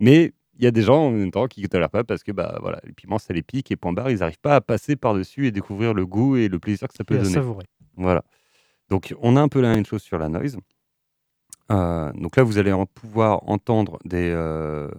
mais 0.00 0.32
il 0.56 0.64
y 0.64 0.66
a 0.66 0.70
des 0.70 0.82
gens 0.82 1.06
en 1.06 1.10
même 1.10 1.30
temps 1.30 1.46
qui 1.46 1.62
ne 1.62 1.66
tolèrent 1.66 1.90
pas 1.90 2.04
parce 2.04 2.22
que 2.22 2.32
bah, 2.32 2.58
voilà, 2.60 2.80
le 2.84 2.92
piment, 2.92 3.18
ça 3.18 3.32
les 3.32 3.42
pique 3.42 3.70
et 3.70 3.76
point 3.76 3.92
barre, 3.92 4.10
ils 4.10 4.18
n'arrivent 4.18 4.40
pas 4.40 4.56
à 4.56 4.60
passer 4.60 4.96
par-dessus 4.96 5.46
et 5.46 5.50
découvrir 5.50 5.94
le 5.94 6.06
goût 6.06 6.36
et 6.36 6.48
le 6.48 6.58
plaisir 6.58 6.88
que 6.88 6.94
ça 6.94 7.04
peut 7.04 7.16
et 7.16 7.18
à 7.18 7.22
donner. 7.22 7.34
savourer 7.34 7.66
Voilà. 7.96 8.22
Donc, 8.88 9.14
on 9.20 9.36
a 9.36 9.40
un 9.40 9.48
peu 9.48 9.60
la 9.60 9.74
même 9.74 9.86
chose 9.86 10.02
sur 10.02 10.18
la 10.18 10.28
noise. 10.28 10.58
Euh, 11.72 12.12
donc 12.12 12.36
là, 12.36 12.42
vous 12.42 12.58
allez 12.58 12.72
en 12.72 12.86
pouvoir 12.86 13.48
entendre 13.48 13.98
des, 14.04 14.30
euh, 14.30 14.90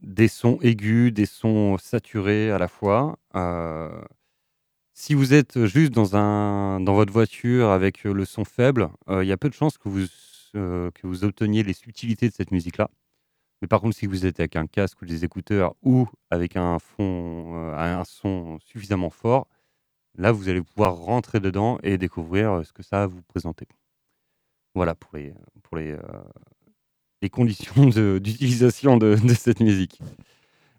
des 0.00 0.28
sons 0.28 0.58
aigus, 0.62 1.12
des 1.12 1.26
sons 1.26 1.76
saturés 1.78 2.50
à 2.50 2.58
la 2.58 2.68
fois. 2.68 3.18
Euh, 3.34 4.00
si 4.92 5.14
vous 5.14 5.34
êtes 5.34 5.64
juste 5.66 5.92
dans, 5.92 6.16
un, 6.16 6.80
dans 6.80 6.94
votre 6.94 7.12
voiture 7.12 7.70
avec 7.70 8.04
le 8.04 8.24
son 8.24 8.44
faible, 8.44 8.88
il 9.08 9.24
y 9.24 9.32
a 9.32 9.36
peu 9.36 9.48
de 9.48 9.54
chances 9.54 9.76
que 9.76 9.88
vous, 9.88 10.06
que 10.52 10.92
vous 11.02 11.24
obteniez 11.24 11.64
les 11.64 11.72
subtilités 11.72 12.28
de 12.28 12.34
cette 12.34 12.52
musique-là. 12.52 12.88
Mais 13.64 13.68
par 13.68 13.80
contre, 13.80 13.96
si 13.96 14.04
vous 14.06 14.26
êtes 14.26 14.40
avec 14.40 14.56
un 14.56 14.66
casque 14.66 15.00
ou 15.00 15.06
des 15.06 15.24
écouteurs 15.24 15.74
ou 15.82 16.06
avec 16.28 16.54
un 16.54 16.78
fond, 16.78 17.72
un 17.74 18.04
son 18.04 18.58
suffisamment 18.58 19.08
fort, 19.08 19.48
là, 20.16 20.32
vous 20.32 20.50
allez 20.50 20.60
pouvoir 20.60 20.94
rentrer 20.96 21.40
dedans 21.40 21.78
et 21.82 21.96
découvrir 21.96 22.60
ce 22.66 22.74
que 22.74 22.82
ça 22.82 22.98
va 22.98 23.06
vous 23.06 23.22
présenter. 23.22 23.66
Voilà 24.74 24.94
pour 24.94 25.16
les, 25.16 25.32
les 27.22 27.30
conditions 27.30 27.86
d'utilisation 27.86 28.98
de, 28.98 29.16
cette 29.34 29.60
musique. 29.60 29.98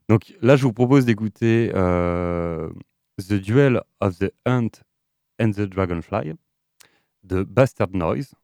Donc 0.08 0.36
là, 0.44 0.56
je 0.56 0.62
vous 0.62 0.74
propose 0.74 1.06
d'écouter 1.06 1.72
euh, 1.74 2.70
The 3.18 3.34
Duel 3.34 3.82
of 4.00 4.20
the 4.20 4.32
Hunt 4.46 4.84
and 5.42 5.54
the 5.54 5.62
Dragonfly 5.62 6.34
de 7.24 7.42
Bastard 7.42 7.94
Noise. 7.94 8.36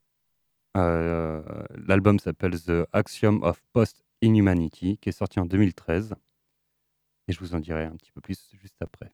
Euh, 0.77 1.43
L'album 1.85 2.17
s'appelle 2.17 2.59
The 2.59 2.87
Axiom 2.91 3.43
of 3.43 3.61
Post-Inhumanity, 4.21 4.97
qui 4.99 5.09
est 5.09 5.13
sorti 5.13 5.39
en 5.39 5.45
2013. 5.45 6.13
Et 7.27 7.33
je 7.33 7.39
vous 7.39 7.55
en 7.55 7.59
dirai 7.59 7.85
un 7.85 7.95
petit 7.95 8.11
peu 8.11 8.21
plus 8.21 8.49
juste 8.53 8.79
après. 8.81 9.11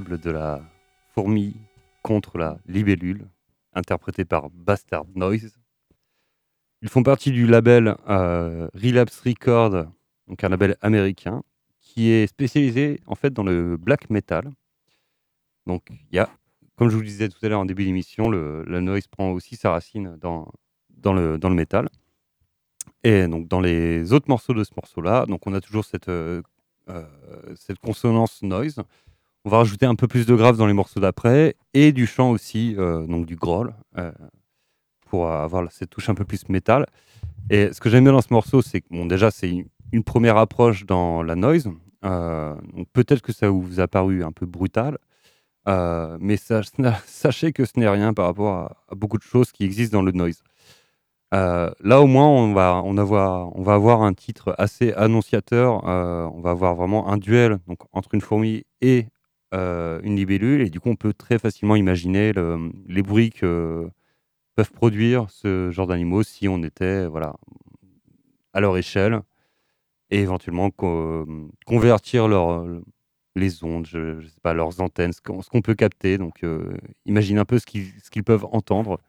De 0.00 0.30
la 0.30 0.62
fourmi 1.14 1.56
contre 2.02 2.38
la 2.38 2.58
libellule, 2.66 3.26
interprétée 3.72 4.24
par 4.24 4.50
Bastard 4.50 5.06
Noise. 5.14 5.56
Ils 6.82 6.88
font 6.88 7.02
partie 7.02 7.30
du 7.30 7.46
label 7.46 7.96
euh, 8.08 8.68
Relapse 8.74 9.20
Record, 9.20 9.86
donc 10.28 10.44
un 10.44 10.48
label 10.48 10.76
américain, 10.82 11.42
qui 11.80 12.10
est 12.10 12.26
spécialisé 12.26 13.00
en 13.06 13.14
fait 13.14 13.32
dans 13.32 13.42
le 13.44 13.76
black 13.76 14.10
metal. 14.10 14.50
Donc 15.66 15.86
il 15.90 16.16
y 16.16 16.18
a, 16.18 16.28
comme 16.76 16.90
je 16.90 16.94
vous 16.94 17.00
le 17.00 17.06
disais 17.06 17.28
tout 17.28 17.38
à 17.42 17.48
l'heure 17.48 17.60
en 17.60 17.64
début 17.64 17.84
d'émission, 17.84 18.30
la 18.30 18.80
noise 18.80 19.06
prend 19.06 19.30
aussi 19.30 19.56
sa 19.56 19.70
racine 19.70 20.16
dans, 20.20 20.50
dans, 20.90 21.14
le, 21.14 21.38
dans 21.38 21.48
le 21.48 21.54
métal. 21.54 21.88
Et 23.02 23.26
donc 23.28 23.48
dans 23.48 23.60
les 23.60 24.12
autres 24.12 24.28
morceaux 24.28 24.54
de 24.54 24.64
ce 24.64 24.72
morceau-là, 24.76 25.26
donc 25.26 25.46
on 25.46 25.54
a 25.54 25.60
toujours 25.60 25.84
cette, 25.84 26.08
euh, 26.08 26.42
euh, 26.90 27.06
cette 27.56 27.78
consonance 27.78 28.42
noise. 28.42 28.76
On 29.46 29.50
va 29.50 29.58
rajouter 29.58 29.84
un 29.84 29.94
peu 29.94 30.08
plus 30.08 30.24
de 30.24 30.34
grave 30.34 30.56
dans 30.56 30.66
les 30.66 30.72
morceaux 30.72 31.00
d'après 31.00 31.54
et 31.74 31.92
du 31.92 32.06
chant 32.06 32.30
aussi, 32.30 32.74
euh, 32.78 33.06
donc 33.06 33.26
du 33.26 33.36
growl, 33.36 33.74
euh, 33.98 34.10
pour 35.06 35.30
avoir 35.30 35.70
cette 35.70 35.90
touche 35.90 36.08
un 36.08 36.14
peu 36.14 36.24
plus 36.24 36.48
métal. 36.48 36.86
Et 37.50 37.70
ce 37.74 37.78
que 37.78 37.90
j'aime 37.90 38.04
bien 38.04 38.14
dans 38.14 38.22
ce 38.22 38.32
morceau, 38.32 38.62
c'est 38.62 38.80
que 38.80 38.86
bon, 38.90 39.04
déjà 39.04 39.30
c'est 39.30 39.50
une, 39.92 40.02
première 40.02 40.38
approche 40.38 40.86
dans 40.86 41.22
la 41.22 41.36
noise. 41.36 41.70
Euh, 42.06 42.54
peut-être 42.94 43.20
que 43.20 43.32
ça 43.32 43.50
vous 43.50 43.80
a 43.80 43.86
paru 43.86 44.24
un 44.24 44.32
peu 44.32 44.46
brutal, 44.46 44.96
euh, 45.68 46.16
mais 46.22 46.38
sa- 46.38 46.62
sachez 47.06 47.52
que 47.52 47.66
ce 47.66 47.78
n'est 47.78 47.88
rien 47.88 48.14
par 48.14 48.24
rapport 48.24 48.54
à, 48.54 48.96
beaucoup 48.96 49.18
de 49.18 49.22
choses 49.22 49.52
qui 49.52 49.64
existent 49.64 49.98
dans 49.98 50.04
le 50.04 50.12
noise. 50.12 50.42
Là 51.32 52.00
au 52.00 52.06
moins 52.06 52.28
on 52.28 52.54
va, 52.54 52.78
avoir, 53.74 54.02
un 54.02 54.14
titre 54.14 54.54
assez 54.56 54.92
annonciateur, 54.92 55.82
on 55.84 56.40
va 56.40 56.50
avoir 56.50 56.76
vraiment 56.76 57.08
un 57.08 57.18
duel 57.18 57.58
donc, 57.66 57.80
entre 57.92 58.14
une 58.14 58.20
fourmi 58.20 58.64
et 58.80 59.08
euh, 59.54 60.00
une 60.02 60.16
libellule, 60.16 60.60
et 60.60 60.68
du 60.70 60.80
coup 60.80 60.90
on 60.90 60.96
peut 60.96 61.12
très 61.14 61.38
facilement 61.38 61.76
imaginer 61.76 62.32
le- 62.32 62.70
les 62.88 63.02
bruits 63.02 63.30
que 63.30 63.88
peuvent 64.56 64.72
produire 64.72 65.30
ce 65.30 65.70
genre 65.70 65.86
d'animaux 65.86 66.22
si 66.22 66.48
on 66.48 66.62
était 66.62 67.06
voilà, 67.06 67.34
à 68.52 68.60
leur 68.60 68.76
échelle, 68.76 69.20
et 70.10 70.20
éventuellement 70.20 70.70
co- 70.70 71.26
convertir 71.66 72.28
leur, 72.28 72.64
les 73.36 73.64
ondes, 73.64 73.86
je, 73.86 74.20
je 74.20 74.28
sais 74.28 74.40
pas, 74.42 74.54
leurs 74.54 74.80
antennes, 74.80 75.12
ce 75.12 75.20
qu'on 75.20 75.60
peut 75.62 75.74
capter. 75.74 76.18
Donc, 76.18 76.44
euh, 76.44 76.76
imagine 77.04 77.38
un 77.38 77.44
peu 77.44 77.58
ce 77.58 77.66
qu'ils 77.66 77.92
qu'ils 78.12 78.22
peuvent 78.22 78.46
entendre 78.52 79.00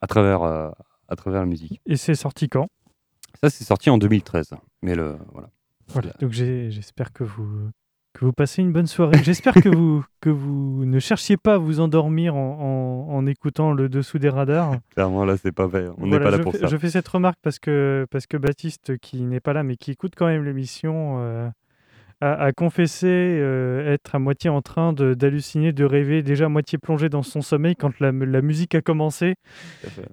à 0.00 0.06
travers, 0.06 0.42
euh, 0.42 0.70
à 1.08 1.16
travers 1.16 1.40
la 1.40 1.46
musique. 1.46 1.80
Et 1.86 1.96
c'est 1.96 2.14
sorti 2.14 2.48
quand? 2.48 2.68
Ça, 3.40 3.50
c'est 3.50 3.64
sorti 3.64 3.88
en 3.90 3.98
2013. 3.98 4.54
Mais 4.82 4.94
le, 4.94 5.16
voilà. 5.32 5.48
Voilà. 5.88 6.12
Donc 6.20 6.32
j'espère 6.32 7.12
que 7.12 7.24
vous 7.24 7.70
que 8.18 8.24
vous 8.24 8.32
passez 8.32 8.62
une 8.62 8.72
bonne 8.72 8.86
soirée. 8.86 9.18
J'espère 9.22 9.54
que 9.54 9.68
vous 9.68 10.04
que 10.20 10.30
vous 10.30 10.84
ne 10.84 10.98
cherchiez 10.98 11.36
pas 11.36 11.54
à 11.54 11.58
vous 11.58 11.80
endormir 11.80 12.34
en, 12.34 13.06
en- 13.10 13.14
en 13.14 13.26
écoutant 13.26 13.72
le 13.72 13.88
dessous 13.88 14.18
des 14.18 14.28
radars. 14.28 14.74
Clairement, 14.94 15.24
là, 15.24 15.36
c'est 15.36 15.52
pas 15.52 15.68
fait. 15.68 15.88
On 15.98 16.04
n'est 16.04 16.10
Voilà, 16.18 16.24
pas 16.24 16.30
là 16.32 16.38
pour 16.40 16.52
fais, 16.52 16.58
ça. 16.58 16.66
Je 16.66 16.76
fais 16.76 16.90
cette 16.90 17.08
remarque 17.08 17.38
parce 17.42 17.58
que 17.58 18.06
parce 18.10 18.26
que 18.26 18.36
Baptiste, 18.36 18.98
qui 18.98 19.22
n'est 19.22 19.40
pas 19.40 19.52
là 19.52 19.62
mais 19.62 19.76
qui 19.76 19.92
écoute 19.92 20.12
quand 20.16 20.26
même 20.26 20.44
l'émission, 20.44 21.18
euh, 21.20 21.48
a, 22.20 22.32
a 22.32 22.52
confessé 22.52 23.06
euh, 23.06 23.92
être 23.94 24.16
à 24.16 24.18
moitié 24.18 24.50
en 24.50 24.60
train 24.62 24.92
de- 24.92 25.14
d'halluciner, 25.14 25.72
de, 25.72 25.84
rêver, 25.84 26.22
déjà 26.24 26.46
à 26.46 26.48
moitié 26.48 26.76
plongé 26.78 27.08
dans 27.08 27.22
son 27.22 27.40
sommeil 27.42 27.76
quand 27.76 28.00
la, 28.00 28.10
la 28.10 28.42
musique 28.42 28.74
a 28.74 28.80
commencé. 28.82 29.34
Tout 29.82 29.86
à 29.86 29.90
fait. 29.90 30.08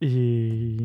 Et 0.00 0.76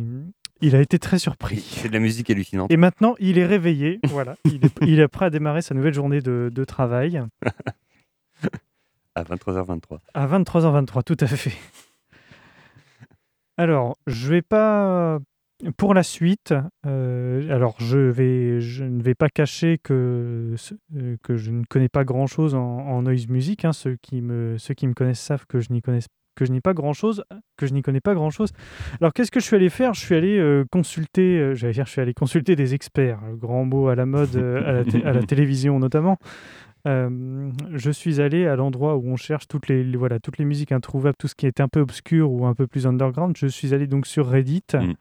il 0.62 0.76
a 0.76 0.82
été 0.82 1.00
très 1.00 1.20
surpris. 1.20 1.60
C'est 1.60 1.88
de 1.90 1.94
la 1.94 2.00
musique 2.00 2.30
hallucinante. 2.30 2.72
Et 2.72 2.78
maintenant, 2.78 3.16
il 3.20 3.38
est 3.38 3.46
réveillé. 3.46 4.00
voilà, 4.08 4.36
il 4.46 4.66
est, 4.66 4.78
il 4.82 5.00
est 5.00 5.08
prêt 5.08 5.26
à 5.26 5.30
démarrer 5.30 5.62
sa 5.62 5.74
nouvelle 5.76 5.94
journée 5.94 6.22
de, 6.22 6.50
de 6.54 6.64
travail 6.66 7.22
À 9.16 9.24
23h23. 9.24 9.98
à 10.14 10.28
23h23, 10.28 11.04
tout 11.04 11.18
à 11.20 11.28
fait. 11.28 11.52
Alors, 13.58 13.98
je 14.08 14.30
vais 14.30 14.42
pas 14.42 15.20
pour 15.76 15.94
la 15.94 16.04
suite. 16.04 16.54
euh, 16.86 17.54
alors, 17.54 17.76
je 17.80 17.98
vais, 17.98 18.62
je 18.62 18.86
ne 18.86 19.02
vais 19.02 19.16
pas 19.16 19.28
cacher 19.28 19.78
que 19.84 20.56
euh, 20.96 21.18
que 21.24 21.36
je 21.36 21.52
ne 21.52 21.64
connais 21.66 21.90
pas 21.90 22.06
grand 22.06 22.28
chose 22.28 22.56
en, 22.56 22.62
en 22.62 23.02
noise 23.02 23.28
music. 23.28 23.66
hein. 23.66 23.74
Ceux 23.74 23.98
qui 24.02 24.22
me 24.22 24.58
ceux 24.58 24.74
qui 24.74 24.88
me 24.88 24.94
connaissent 24.94 25.20
savent 25.20 25.46
que 25.48 25.60
je 25.60 25.74
n'y 25.74 25.82
connais 25.82 26.00
que 26.40 26.46
je 26.46 26.52
n'y 26.52 26.62
pas 26.62 26.74
grand 26.74 26.94
chose, 26.94 27.24
que 27.58 27.68
je 27.68 27.74
n'y 27.74 27.82
connais 27.82 28.00
pas 28.00 28.14
grand 28.16 28.30
chose. 28.30 28.50
Alors, 29.02 29.14
qu'est-ce 29.14 29.30
que 29.30 29.40
je 29.40 29.46
suis 29.46 29.56
allé 29.58 29.70
faire? 29.70 29.94
Je 29.94 30.00
suis 30.00 30.16
allé 30.16 30.40
euh, 30.40 30.64
consulter. 30.72 31.38
euh, 31.38 31.54
J'allais 31.54 31.74
dire, 31.74 31.86
je 31.86 31.92
suis 31.92 32.02
allé 32.02 32.14
consulter 32.14 32.56
des 32.56 32.74
experts. 32.74 33.20
Le 33.30 33.36
grand 33.36 33.66
mot 33.66 33.90
à 33.90 33.96
la 33.96 34.06
mode 34.06 34.36
euh, 34.38 34.64
à, 34.68 34.72
la 34.72 34.84
té- 34.86 35.04
à 35.04 35.12
la 35.14 35.22
télévision 35.32 35.78
notamment. 35.80 36.18
Euh, 36.88 37.50
je 37.74 37.92
suis 37.92 38.22
allé 38.22 38.48
à 38.48 38.56
l'endroit 38.56 38.96
où 38.96 39.06
on 39.10 39.18
cherche 39.18 39.48
toutes 39.50 39.68
les, 39.68 39.84
les- 39.84 39.98
voilà, 39.98 40.20
toutes 40.20 40.38
les 40.38 40.46
musiques 40.46 40.72
introuvables, 40.72 41.18
tout 41.20 41.28
ce 41.28 41.36
qui 41.36 41.46
est 41.46 41.60
un 41.60 41.68
peu 41.68 41.82
obscur 41.82 42.32
ou 42.32 42.46
un 42.46 42.54
peu 42.56 42.68
plus 42.68 42.88
underground. 42.88 43.36
Je 43.38 43.48
suis 43.48 43.74
allé 43.74 43.86
donc 43.86 44.08
sur 44.08 44.28
Reddit 44.30 44.64
Mm. 44.74 44.94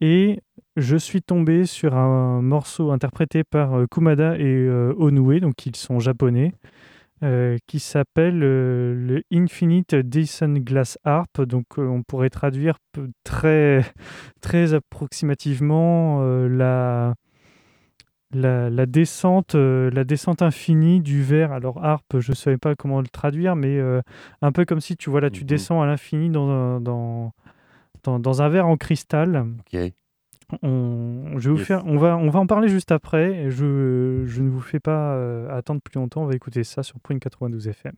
et 0.00 0.40
je 0.76 0.96
suis 0.96 1.22
tombé 1.22 1.66
sur 1.66 1.94
un 1.94 2.40
morceau 2.42 2.90
interprété 2.92 3.44
par 3.44 3.84
Kumada 3.90 4.38
et 4.38 4.68
Onue, 4.98 5.40
donc 5.40 5.64
ils 5.66 5.76
sont 5.76 6.00
japonais, 6.00 6.52
euh, 7.22 7.56
qui 7.66 7.78
s'appelle 7.80 8.42
euh, 8.42 8.94
le 8.94 9.22
Infinite 9.32 9.94
Dyson 9.94 10.54
Glass 10.58 10.98
Harp. 11.04 11.40
Donc 11.40 11.64
euh, 11.78 11.86
on 11.86 12.02
pourrait 12.02 12.30
traduire 12.30 12.78
très, 13.24 13.84
très 14.40 14.74
approximativement 14.74 16.22
la 16.46 17.14
la, 18.32 18.68
la 18.70 18.86
descente, 18.86 19.54
la 19.54 20.04
descente 20.04 20.42
infinie 20.42 21.00
du 21.00 21.22
verre. 21.22 21.52
Alors 21.52 21.82
harpe, 21.84 22.18
je 22.18 22.32
ne 22.32 22.34
savais 22.36 22.58
pas 22.58 22.74
comment 22.74 23.00
le 23.00 23.06
traduire, 23.06 23.56
mais 23.56 23.80
un 24.42 24.52
peu 24.52 24.64
comme 24.64 24.80
si 24.80 24.96
tu 24.96 25.10
vois 25.10 25.20
là, 25.20 25.30
tu 25.30 25.42
Mhm. 25.42 25.46
descends 25.46 25.80
à 25.82 25.86
l'infini 25.86 26.28
dans, 26.28 26.80
dans, 26.80 27.32
dans, 28.02 28.18
dans 28.18 28.42
un 28.42 28.48
verre 28.48 28.66
en 28.66 28.76
cristal. 28.76 29.46
Ok. 29.72 29.92
On, 30.62 31.38
je 31.38 31.48
vais 31.48 31.52
vous 31.52 31.58
Yes. 31.58 31.66
faire, 31.66 31.86
on 31.86 31.96
va, 31.98 32.16
on 32.16 32.30
va 32.30 32.38
en 32.38 32.46
parler 32.46 32.68
juste 32.68 32.92
après. 32.92 33.50
Je, 33.50 34.22
je 34.26 34.42
ne 34.42 34.48
vous 34.48 34.60
fais 34.60 34.80
pas 34.80 35.14
euh, 35.14 35.48
attendre 35.56 35.80
plus 35.82 35.98
longtemps. 35.98 36.22
On 36.22 36.26
va 36.26 36.34
écouter 36.34 36.62
ça 36.64 36.82
sur 36.82 37.00
Prune 37.00 37.18
92 37.18 37.66
FM. 37.68 37.94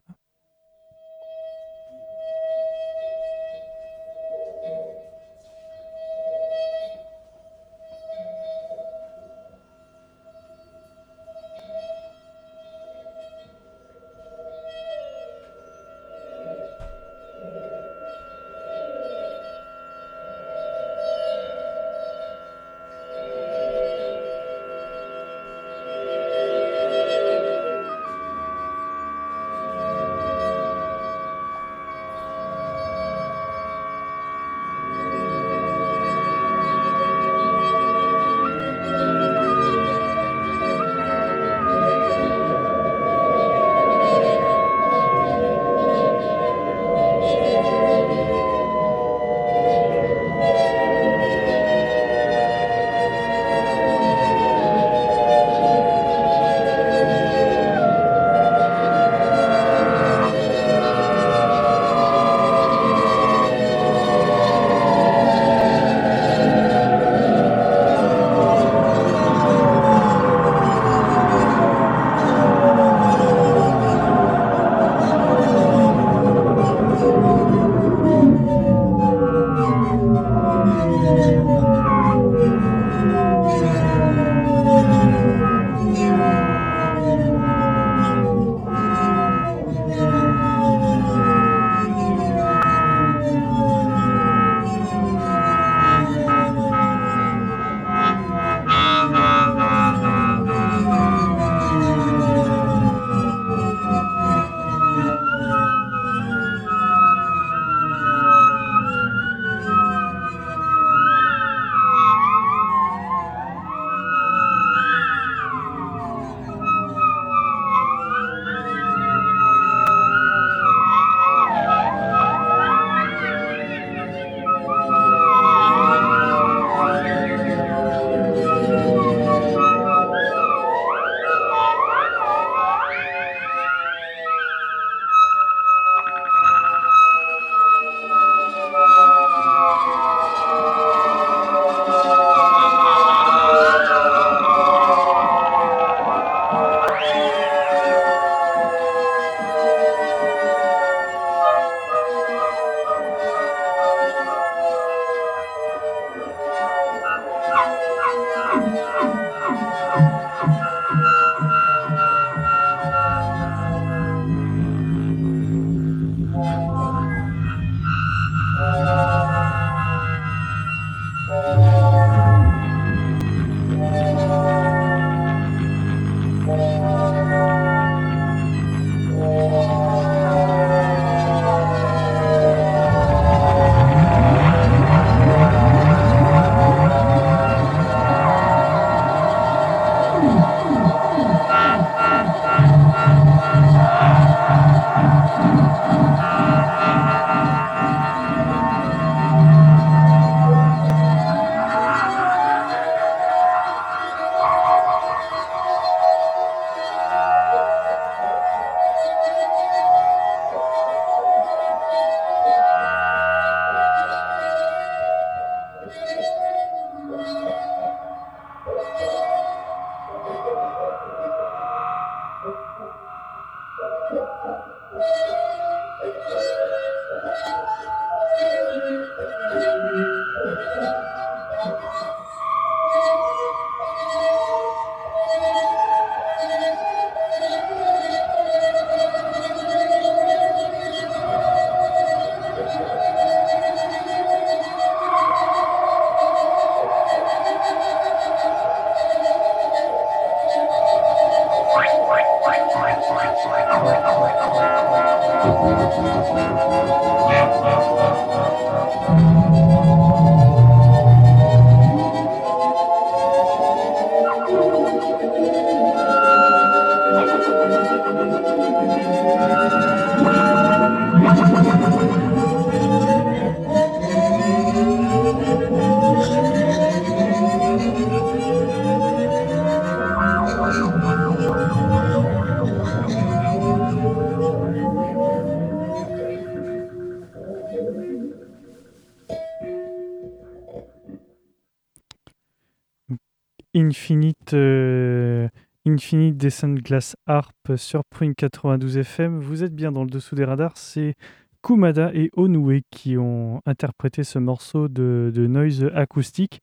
Descent 296.48 296.76
Glass 296.76 297.14
Harp 297.26 297.76
sur 297.76 298.06
Prune 298.06 298.34
92 298.34 298.96
FM. 298.96 299.38
Vous 299.38 299.64
êtes 299.64 299.74
bien 299.74 299.92
dans 299.92 300.02
le 300.02 300.08
dessous 300.08 300.34
des 300.34 300.46
radars. 300.46 300.78
C'est 300.78 301.14
Kumada 301.62 302.10
et 302.14 302.30
Onue 302.38 302.84
qui 302.90 303.18
ont 303.18 303.60
interprété 303.66 304.24
ce 304.24 304.38
morceau 304.38 304.88
de, 304.88 305.30
de 305.34 305.46
noise 305.46 305.84
acoustique. 305.94 306.62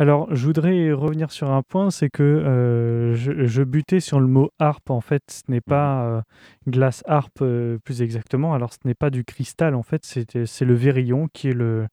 Alors, 0.00 0.34
je 0.34 0.44
voudrais 0.44 0.90
revenir 0.90 1.30
sur 1.30 1.52
un 1.52 1.62
point, 1.62 1.92
c'est 1.92 2.10
que 2.10 2.24
euh, 2.24 3.14
je, 3.14 3.46
je 3.46 3.62
butais 3.62 4.00
sur 4.00 4.18
le 4.18 4.26
mot 4.26 4.50
harpe. 4.58 4.90
En 4.90 5.00
fait, 5.00 5.22
ce 5.30 5.52
n'est 5.52 5.60
pas 5.60 6.04
euh, 6.06 6.20
glace 6.66 7.04
harpe 7.06 7.42
euh, 7.42 7.78
plus 7.84 8.02
exactement. 8.02 8.54
Alors, 8.54 8.72
ce 8.72 8.78
n'est 8.86 8.94
pas 8.94 9.10
du 9.10 9.22
cristal. 9.22 9.76
En 9.76 9.84
fait, 9.84 10.04
c'est 10.04 10.64
le 10.64 10.74
vérillon 10.74 11.28
qui 11.32 11.50
est 11.50 11.54
le 11.54 11.86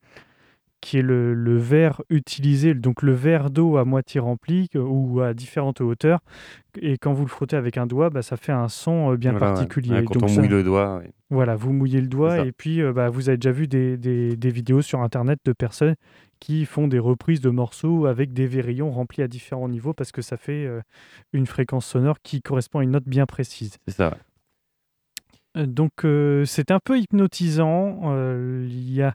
qui 0.84 0.98
est 0.98 1.02
le, 1.02 1.34
le 1.34 1.58
verre 1.58 2.02
utilisé, 2.10 2.74
donc 2.74 3.02
le 3.02 3.13
verre 3.13 3.50
d'eau 3.50 3.78
à 3.78 3.86
moitié 3.86 4.19
rempli 4.19 4.69
ou 4.76 5.22
à 5.22 5.34
différentes 5.34 5.80
hauteurs. 5.82 6.19
Et 6.82 6.98
quand 6.98 7.13
vous 7.13 7.24
le 7.24 7.30
frottez 7.30 7.56
avec 7.56 7.78
un 7.78 7.86
doigt, 7.88 8.10
bah, 8.10 8.22
ça 8.22 8.36
fait 8.36 8.52
un 8.52 8.67
son 8.67 9.12
euh, 9.13 9.15
bien 9.17 9.32
Voilà, 9.32 9.54
particulier. 9.54 9.91
Ouais, 9.93 10.04
quand 10.04 10.15
Donc 10.15 10.24
on 10.24 10.28
ça- 10.28 10.41
mouille 10.41 10.50
le 10.50 10.62
doigt, 10.63 10.98
ouais. 10.98 11.12
voilà, 11.30 11.56
vous 11.56 11.72
mouillez 11.72 12.02
le 12.02 12.08
doigt 12.08 12.46
et 12.46 12.52
puis 12.52 12.82
euh, 12.82 12.91
bah, 12.91 13.10
vous 13.10 13.30
avez 13.30 13.38
déjà 13.38 13.52
vu 13.54 13.67
des, 13.67 13.96
des- 13.98 14.36
des 14.36 14.50
vidéos 14.50 14.82
sur 14.82 15.00
Internet 15.02 15.39
de 15.46 15.54
personnes 15.54 15.96
qui 16.39 16.65
font 16.65 16.89
des 16.89 17.00
reprises 17.00 17.39
de 17.39 17.50
morceaux 17.50 18.06
avec 18.06 18.34
des 18.34 18.46
vérillons 18.48 18.91
remplis 18.91 19.22
à 19.24 19.28
différents 19.30 19.69
niveaux 19.69 19.93
parce 19.93 20.12
que 20.12 20.22
ça 20.22 20.36
fait 20.36 20.65
euh, 20.65 20.82
une 21.32 21.46
fréquence 21.46 21.86
sonore 21.86 22.17
qui 22.22 22.41
correspond 22.41 22.80
à 22.80 22.84
une 22.84 22.91
note 22.91 23.08
bien 23.08 23.26
précise. 23.26 23.78
c'est 23.88 23.96
ça. 23.96 24.17
Euh, 25.58 25.66
Donc 25.66 25.92
euh, 26.06 26.46
c'est 26.46 26.72
un 26.72 26.80
peu 26.84 26.98
hypnotisant. 27.00 28.02
euh, 28.06 28.66
Il 28.70 28.92
y 28.94 29.02
a 29.02 29.13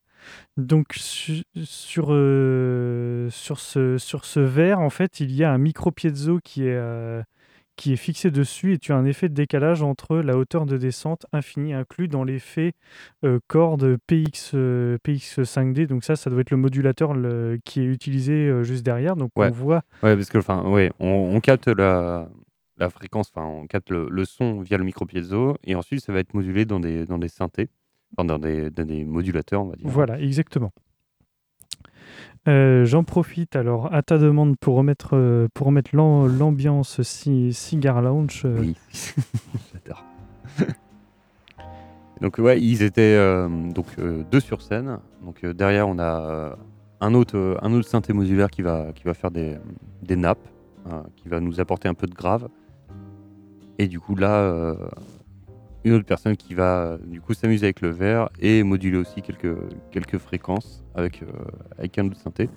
donc 0.57 0.87
su- 0.95 1.45
sur 1.65 2.09
euh, 2.11 3.29
sur 3.31 3.59
ce 3.61 3.99
sur 3.99 4.25
ce 4.25 4.41
verre 4.41 4.81
en 4.81 4.91
fait 4.91 5.21
il 5.21 5.31
y 5.33 5.45
a 5.45 5.53
un 5.53 5.59
micro 5.59 5.91
piezo 5.93 6.41
qui 6.43 6.67
est 6.67 6.79
qui 7.77 7.93
est 7.93 7.97
fixé 7.97 8.33
dessus 8.33 8.73
et 8.73 8.79
tu 8.79 8.93
as 8.93 8.97
un 8.97 9.05
effet 9.05 9.29
de 9.29 9.35
décalage 9.35 9.83
entre 9.83 10.17
la 10.17 10.37
hauteur 10.37 10.67
de 10.67 10.77
descente 10.77 11.27
infinie 11.33 11.75
inclus 11.75 12.09
dans 12.09 12.25
l'effet 12.25 12.73
corde 13.47 13.97
PX 14.09 14.53
euh, 14.55 14.99
PX5D. 15.07 15.87
Donc 15.87 16.03
ça 16.03 16.17
ça 16.17 16.29
doit 16.31 16.41
être 16.41 16.51
le 16.51 16.57
modulateur 16.57 17.15
le- 17.15 17.59
qui 17.65 17.81
est 17.81 17.85
utilisé 17.87 18.65
juste 18.65 18.85
derrière. 18.85 19.15
Donc 19.15 19.31
Ouais. 19.37 19.49
on 19.49 19.53
voit 19.53 19.83
Ouais, 20.03 20.17
parce 20.17 20.29
que, 20.29 20.39
enfin, 20.39 20.65
ouais, 20.69 20.91
on, 20.99 21.07
on 21.37 21.41
capte 21.41 21.69
la, 21.69 22.29
la 22.79 22.91
fréquence, 22.91 23.31
enfin, 23.35 23.47
on 23.47 23.67
capte 23.67 23.91
le, 23.91 24.09
le 24.11 24.25
son 24.25 24.61
via 24.61 24.79
le 24.79 24.85
micro 24.85 25.05
piezo, 25.05 25.57
et 25.65 25.75
ensuite 25.75 26.01
ça 26.01 26.13
va 26.13 26.21
être 26.21 26.35
modulé 26.35 26.65
dans 26.65 26.81
des, 26.81 27.05
dans 27.07 27.19
des 27.19 27.29
synthés, 27.29 27.69
enfin, 28.17 28.25
dans 28.25 28.39
des, 28.39 28.71
dans 28.71 28.85
des 28.85 29.05
modulateurs, 29.05 29.63
on 29.65 29.69
va 29.69 29.77
dire. 29.77 29.89
Voilà, 29.89 30.21
exactement. 30.21 30.73
Euh, 32.47 32.85
J'en 32.85 33.05
profite 33.05 33.57
alors 33.57 33.93
à 33.93 34.03
ta 34.03 34.17
demande 34.17 34.57
pour 34.59 34.77
remettre, 34.77 35.11
euh, 35.17 35.49
pour 35.55 35.67
remettre 35.67 35.95
l'am- 35.95 36.27
l'ambiance 36.39 37.03
ci- 37.03 37.53
Cigar 37.53 38.01
Lounge. 38.01 38.43
euh, 38.45 38.57
Oui, 38.61 38.77
j'adore. 39.73 40.05
donc 42.21 42.39
ouais, 42.39 42.61
ils 42.61 42.83
étaient 42.83 43.19
donc 43.75 43.87
deux 44.31 44.41
sur 44.41 44.63
scène. 44.63 44.99
Donc 45.23 45.45
derrière, 45.45 45.89
on 45.89 45.99
a 45.99 46.57
un 47.01 47.15
autre, 47.15 47.59
un 47.63 47.73
autre 47.73 47.89
synthé 47.89 48.13
modulaire 48.13 48.51
qui 48.51 48.63
va, 48.63 48.93
qui 48.93 49.05
va 49.05 49.15
faire 49.15 49.31
des, 49.31 49.57
des 50.03 50.17
nappes, 50.17 50.49
euh, 50.87 51.03
qui 51.17 51.29
va 51.29 51.41
nous 51.41 51.61
apporter 51.61 51.89
un 51.89 51.95
peu 51.95 52.07
de 52.07 52.15
grave. 52.15 52.49
Et 53.79 53.87
du 53.87 54.01
coup 54.01 54.17
là, 54.17 54.35
euh, 54.41 54.75
une 55.85 55.95
autre 55.95 56.05
personne 56.05 56.37
qui 56.37 56.55
va 56.55 56.83
euh, 56.83 56.99
du 57.07 57.21
coup 57.21 57.35
s'amuser 57.35 57.67
avec 57.67 57.81
le 57.81 57.91
verre 57.91 58.29
et 58.41 58.63
moduler 58.63 58.99
aussi 58.99 59.23
quelques, 59.23 59.57
quelques 59.91 60.19
fréquences 60.19 60.85
avec, 60.95 61.23
euh, 61.23 61.27
avec 61.79 61.99
un 61.99 62.07
autre 62.07 62.21
synthé. 62.21 62.49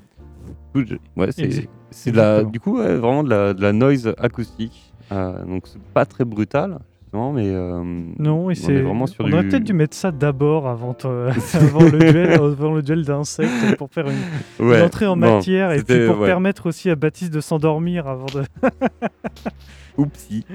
Ouais, 1.15 1.29
c'est 1.31 2.11
du 2.51 2.59
coup 2.59 2.77
ouais, 2.77 2.95
vraiment 2.95 3.23
de 3.23 3.29
la, 3.29 3.53
de 3.53 3.61
la 3.61 3.73
noise 3.73 4.13
acoustique. 4.17 4.93
Euh, 5.11 5.43
donc 5.45 5.67
c'est 5.67 5.81
pas 5.93 6.05
très 6.05 6.25
brutal 6.25 6.79
justement, 7.13 7.33
mais 7.33 7.47
euh, 7.47 7.83
Non, 8.19 8.49
et 8.49 8.53
on 8.53 8.55
c'est. 8.55 8.83
on 8.83 9.25
du. 9.25 9.33
aurait 9.33 9.43
peut-être 9.47 9.63
dû 9.63 9.73
mettre 9.73 9.95
ça 9.95 10.11
d'abord 10.11 10.67
avant, 10.67 10.95
le 11.03 11.99
duel, 11.99 12.31
avant 12.33 12.73
le 12.73 12.81
duel 12.81 13.03
d'insectes 13.03 13.75
pour 13.77 13.89
faire 13.91 14.05
une, 14.07 14.65
Ouais, 14.65 14.79
une 14.79 14.85
entrée 14.85 15.07
en 15.07 15.17
bon, 15.17 15.35
matière 15.35 15.71
et 15.71 15.83
puis 15.83 16.07
pour 16.07 16.19
ouais. 16.19 16.27
permettre 16.27 16.67
aussi 16.67 16.89
à 16.89 16.95
Baptiste 16.95 17.33
de 17.33 17.41
s'endormir 17.41 18.07
avant 18.07 18.25
de, 18.27 18.43
Oupsie. 19.97 20.45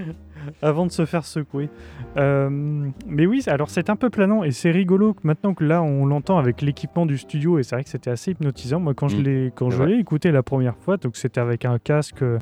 avant 0.62 0.86
de 0.86 0.90
se 0.92 1.04
faire 1.04 1.24
secouer. 1.26 1.68
Euh, 2.16 2.48
mais 3.06 3.26
oui, 3.26 3.42
alors 3.48 3.68
c'est 3.68 3.90
un 3.90 3.96
peu 3.96 4.08
planant 4.08 4.44
et 4.44 4.50
c'est 4.50 4.70
rigolo 4.70 5.12
que 5.12 5.20
maintenant 5.24 5.52
que 5.52 5.62
là 5.64 5.82
on 5.82 6.06
l'entend 6.06 6.38
avec 6.38 6.62
l'équipement 6.62 7.04
du 7.04 7.18
studio 7.18 7.58
et 7.58 7.62
c'est 7.62 7.76
vrai 7.76 7.84
que 7.84 7.90
c'était 7.90 8.10
assez 8.10 8.30
hypnotisant. 8.30 8.80
Moi 8.80 8.94
quand 8.94 9.08
je 9.08 9.16
Mm. 9.18 9.22
l'ai 9.22 9.52
quand 9.54 9.70
C'est 9.70 9.76
je 9.76 9.82
l'ai 9.82 9.98
écouté 9.98 10.30
la 10.32 10.42
première 10.42 10.76
fois, 10.78 10.96
donc 10.96 11.16
c'était 11.16 11.40
avec 11.40 11.64
un 11.66 11.78
casque 11.78 12.22
euh, 12.22 12.38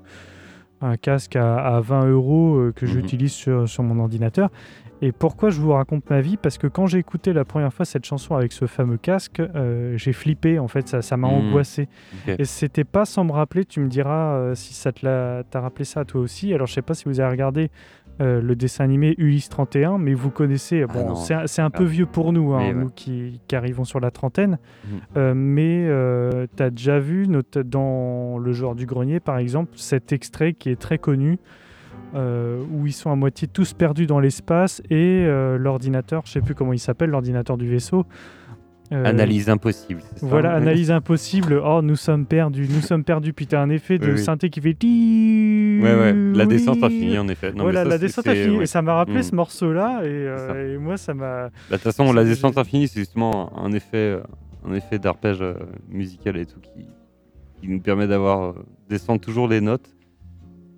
un 0.85 0.97
casque 0.97 1.37
à, 1.37 1.57
à 1.59 1.81
20 1.81 2.07
euros 2.11 2.57
euh, 2.57 2.73
que 2.73 2.85
Mhm. 2.87 2.91
j'utilise 2.93 3.33
sur, 3.33 3.69
sur 3.69 3.83
mon 3.83 3.99
ordinateur. 4.03 4.51
Et 5.03 5.13
pourquoi 5.13 5.51
je 5.51 5.61
vous 5.61 5.73
raconte 5.73 6.09
ma 6.09 6.21
vie? 6.21 6.37
Parce 6.37 6.57
que 6.57 6.67
quand 6.67 6.87
j'ai 6.87 6.99
écouté 6.99 7.33
la 7.33 7.45
première 7.45 7.73
fois 7.75 7.85
cette 7.85 8.07
chanson 8.07 8.37
avec 8.37 8.53
ce 8.53 8.67
fameux 8.67 8.97
casque, 8.97 9.41
euh, 9.41 9.97
j'ai 9.99 10.13
flippé 10.13 10.59
en 10.59 10.69
fait, 10.69 10.89
ça 10.89 11.03
ça 11.03 11.17
m'a 11.17 11.29
Mm. 11.29 11.31
angoissé. 11.49 11.89
Ok. 12.29 12.37
Et 12.39 12.45
c'était 12.45 12.85
pas 12.85 13.05
sans 13.05 13.25
me 13.25 13.33
rappeler, 13.33 13.65
tu 13.65 13.81
me 13.81 13.89
diras 13.89 14.35
euh, 14.37 14.55
si 14.55 14.73
ça 14.73 14.93
te 14.93 15.05
l'a 15.05 15.43
t'a 15.51 15.61
rappelé 15.61 15.85
ça 15.85 16.01
à 16.01 16.05
toi 16.05 16.21
aussi. 16.23 16.55
Alors 16.55 16.67
je 16.69 16.73
sais 16.75 16.83
pas 16.83 16.95
si 16.95 17.05
vous 17.07 17.21
avez 17.21 17.31
regardé 17.31 17.71
euh, 18.21 18.41
le 18.41 18.55
dessin 18.57 18.85
animé 18.85 19.15
Ulysse 19.19 19.49
31, 19.49 19.99
mais 19.99 20.15
vous 20.15 20.31
connaissez, 20.31 20.83
Ah 20.83 20.93
bon, 20.93 21.15
c'est 21.17 21.35
un- 21.35 21.45
un 21.45 21.67
Ah. 21.67 21.71
peu 21.71 21.85
vieux 21.85 22.07
pour 22.07 22.33
nous, 22.33 22.53
hein, 22.55 22.59
ouais. 22.69 22.73
nous 22.75 22.91
qui, 22.91 23.41
qui 23.49 23.57
arrivons 23.57 23.85
sur 23.85 23.99
la 24.01 24.11
trentaine, 24.11 24.59
Mhm. 24.85 25.01
Euh, 25.17 25.35
mais 25.35 26.47
tu 26.57 26.63
as 26.63 26.71
déjà 26.71 26.99
vu 26.99 27.27
dans 27.65 28.39
Le 28.39 28.53
genre 28.53 28.75
du 28.75 28.87
grenier 28.87 29.21
par 29.21 29.39
exemple 29.39 29.73
cet 29.77 30.13
extrait 30.13 30.53
qui 30.53 30.71
est 30.71 30.81
très 30.81 30.99
connu. 30.99 31.39
euh, 32.17 32.63
où 32.71 32.87
ils 32.87 32.93
sont 32.93 33.11
à 33.11 33.17
moitié 33.17 33.49
tous 33.49 33.73
perdus 33.73 34.07
dans 34.07 34.21
l'espace 34.21 34.81
et 34.89 35.25
euh, 35.27 35.59
l'ordinateur, 35.59 36.23
je 36.27 36.31
sais 36.31 36.41
plus 36.41 36.55
comment 36.55 36.73
il 36.73 36.79
s'appelle, 36.79 37.11
l'ordinateur 37.11 37.57
du 37.57 37.67
vaisseau. 37.69 38.05
Euh, 38.93 39.05
Analyse 39.05 39.49
impossible. 39.49 40.03
ça 40.17 40.27
voilà, 40.27 40.53
analyse 40.55 40.91
impossible. 40.91 41.61
Oh, 41.65 41.81
nous 41.83 41.97
sommes 41.97 42.27
perdus, 42.27 42.69
nous 42.71 42.81
sommes 42.83 43.03
perdus. 43.05 43.33
Puis 43.33 43.47
t'as 43.47 43.61
un 43.63 43.71
effet 43.71 43.99
de 43.99 44.07
Oui, 44.07 44.13
oui. 44.13 44.19
synthé 44.19 44.51
qui 44.51 44.61
fait. 44.61 44.75
Ouais, 45.83 45.95
ouais. 45.95 46.13
La 46.35 46.47
descente 46.47 46.79
oui. 46.83 46.85
infinie, 46.87 47.19
en 47.19 47.29
effet. 47.29 47.51
Non, 47.51 47.57
mais 47.59 47.63
voilà, 47.65 47.83
ça, 47.85 47.89
la 47.89 47.99
descente 47.99 48.27
infinie. 48.29 48.45
c'est- 48.45 48.57
ouais. 48.59 48.63
Et 48.65 48.67
ça 48.67 48.83
m'a 48.83 48.95
rappelé 48.95 49.21
Mm. 49.21 49.23
ce 49.23 49.35
morceau-là. 49.35 50.01
Et, 50.05 50.07
euh, 50.09 50.75
et 50.75 50.79
moi, 50.79 50.97
ça 50.97 51.15
m'a. 51.15 51.45
Bah, 51.45 51.51
De 51.71 51.75
toute 51.77 51.83
façon, 51.83 52.13
la 52.13 52.25
descente 52.25 52.59
infinie, 52.59 52.89
c'est 52.89 53.01
justement 53.01 53.57
un 53.59 53.73
effet, 53.73 53.97
euh, 53.97 54.21
un 54.69 54.75
effet 54.75 54.99
d'arpège 54.99 55.41
euh, 55.41 55.55
musical 55.89 56.37
et 56.37 56.47
tout 56.47 56.61
qui, 56.61 56.87
qui 57.61 57.69
nous 57.69 57.81
permet 57.81 58.07
d'avoir 58.07 58.43
euh, 58.43 58.53
descendre 58.89 59.21
toujours 59.21 59.49
les 59.49 59.61
notes 59.61 59.91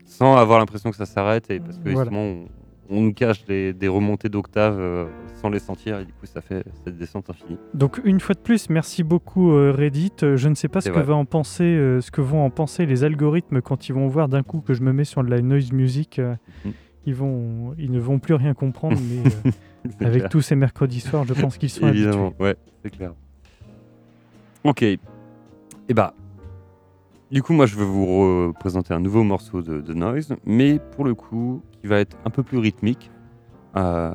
sans 0.04 0.36
avoir 0.36 0.60
l'impression 0.60 0.90
que 0.90 0.96
ça 0.96 1.06
s'arrête 1.06 1.50
et 1.50 1.58
parce 1.58 1.76
que 1.78 1.82
Voilà. 1.90 1.98
justement 2.04 2.22
on, 2.22 2.44
on 2.88 3.00
nous 3.02 3.12
cache 3.12 3.44
des, 3.44 3.72
des 3.72 3.88
remontées 3.88 4.28
d'octaves 4.28 4.78
euh, 4.78 5.06
sans 5.46 5.50
les 5.50 5.58
sentir 5.60 6.00
et 6.00 6.04
du 6.04 6.12
coup 6.12 6.26
ça 6.26 6.40
fait 6.40 6.64
cette 6.84 6.96
descente 6.98 7.30
infinie. 7.30 7.56
Donc, 7.72 8.00
une 8.04 8.18
fois 8.18 8.34
de 8.34 8.40
plus, 8.40 8.68
merci 8.68 9.04
beaucoup, 9.04 9.52
euh, 9.52 9.70
Reddit. 9.70 10.10
Euh, 10.24 10.36
Je 10.36 10.48
ne 10.48 10.54
sais 10.54 10.66
pas 10.66 10.80
ce 10.80 10.90
que, 10.90 10.98
va 10.98 11.14
en 11.14 11.24
penser, 11.24 11.62
euh, 11.64 12.00
ce 12.00 12.10
que 12.10 12.20
vont 12.20 12.44
en 12.44 12.50
penser 12.50 12.84
les 12.84 13.04
algorithmes 13.04 13.60
quand 13.60 13.88
ils 13.88 13.92
vont 13.92 14.08
voir 14.08 14.28
d'un 14.28 14.42
coup 14.42 14.60
que 14.60 14.74
je 14.74 14.82
me 14.82 14.92
mets 14.92 15.04
sur 15.04 15.22
de 15.22 15.30
la 15.30 15.40
noise 15.40 15.70
music. 15.70 16.18
Mhm. 16.18 16.72
ils, 17.06 17.14
vont, 17.14 17.74
ils 17.78 17.92
ne 17.92 18.00
vont 18.00 18.18
plus 18.18 18.34
rien 18.34 18.54
comprendre, 18.54 18.98
mais 19.08 19.30
euh, 19.30 20.06
avec 20.06 20.18
clair. 20.18 20.28
tous 20.30 20.40
ces 20.40 20.56
mercredis 20.56 21.00
soirs, 21.00 21.24
je 21.24 21.34
pense 21.34 21.58
qu'ils 21.58 21.70
sont 21.70 21.86
habitués. 21.86 22.06
Évidemment, 22.06 22.32
ouais, 22.40 22.56
c'est 22.82 22.90
clair. 22.90 23.12
Ok. 24.64 24.82
Et 24.82 24.98
bah, 25.94 26.12
du 27.30 27.40
coup, 27.44 27.52
moi, 27.52 27.66
je 27.66 27.76
vais 27.76 27.84
vous 27.84 28.52
présenter 28.58 28.94
un 28.94 29.00
nouveau 29.00 29.22
morceau 29.22 29.62
de, 29.62 29.80
de 29.80 29.94
Noise, 29.94 30.34
mais 30.44 30.80
pour 30.96 31.04
le 31.04 31.14
coup, 31.14 31.62
qui 31.80 31.86
va 31.86 32.00
être 32.00 32.16
un 32.24 32.30
peu 32.30 32.42
plus 32.42 32.58
rythmique. 32.58 33.12
Euh, 33.76 34.10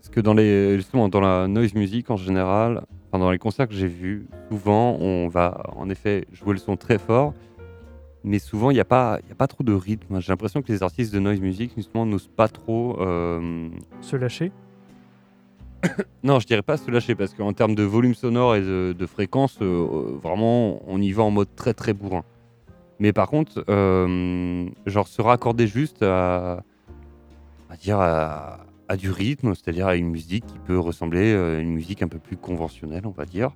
parce 0.00 0.08
que 0.08 0.20
dans 0.20 0.32
les, 0.34 0.76
justement, 0.76 1.08
dans 1.08 1.20
la 1.20 1.46
noise 1.46 1.74
music 1.74 2.10
en 2.10 2.16
général, 2.16 2.82
enfin, 3.12 3.18
dans 3.22 3.30
les 3.30 3.38
concerts 3.38 3.68
que 3.68 3.74
j'ai 3.74 3.86
vus, 3.86 4.26
souvent, 4.50 4.96
on 4.98 5.28
va 5.28 5.62
en 5.76 5.90
effet 5.90 6.26
jouer 6.32 6.54
le 6.54 6.58
son 6.58 6.76
très 6.76 6.98
fort, 6.98 7.34
mais 8.24 8.38
souvent, 8.38 8.70
il 8.70 8.74
n'y 8.74 8.80
a, 8.80 8.84
pas- 8.86 9.18
y 9.28 9.32
a 9.32 9.34
pas 9.34 9.46
trop 9.46 9.62
de 9.62 9.72
rythme. 9.74 10.20
J'ai 10.20 10.32
l'impression 10.32 10.62
que 10.62 10.72
les 10.72 10.82
artistes 10.82 11.12
de 11.12 11.18
noise 11.18 11.40
music, 11.40 11.72
justement, 11.76 12.06
n'osent 12.06 12.30
pas 12.34 12.48
trop. 12.48 12.96
euh, 13.00 13.68
Se 14.00 14.16
lâcher 14.16 14.52
Non, 16.22 16.38
je 16.40 16.46
dirais 16.46 16.62
pas 16.62 16.76
se 16.78 16.90
lâcher 16.90 17.14
parce 17.14 17.34
qu'en 17.34 17.52
termes 17.52 17.74
de 17.74 17.82
volume 17.82 18.14
sonore 18.14 18.56
et 18.56 18.60
de, 18.62 18.94
de 18.98 19.06
fréquence, 19.06 19.58
euh, 19.62 20.18
vraiment, 20.22 20.80
on 20.86 21.00
y 21.00 21.12
va 21.12 21.22
en 21.24 21.30
mode 21.30 21.54
très 21.56 21.74
très 21.74 21.92
bourrin. 21.92 22.24
Mais 22.98 23.12
par 23.14 23.28
contre, 23.28 23.64
euh, 23.70 24.66
genre 24.86 25.08
se 25.08 25.22
raccorder 25.22 25.66
juste 25.66 26.02
à, 26.02 26.62
à 27.70 27.76
dire 27.76 27.98
à, 27.98 28.60
du 28.96 29.10
rythme, 29.10 29.54
c'est-à-dire 29.54 29.86
à 29.86 29.96
une 29.96 30.08
musique 30.08 30.46
qui 30.46 30.58
peut 30.58 30.78
ressembler 30.78 31.34
à 31.34 31.58
une 31.58 31.72
musique 31.72 32.02
un 32.02 32.08
peu 32.08 32.18
plus 32.18 32.36
conventionnelle, 32.36 33.06
on 33.06 33.10
va 33.10 33.24
dire. 33.24 33.52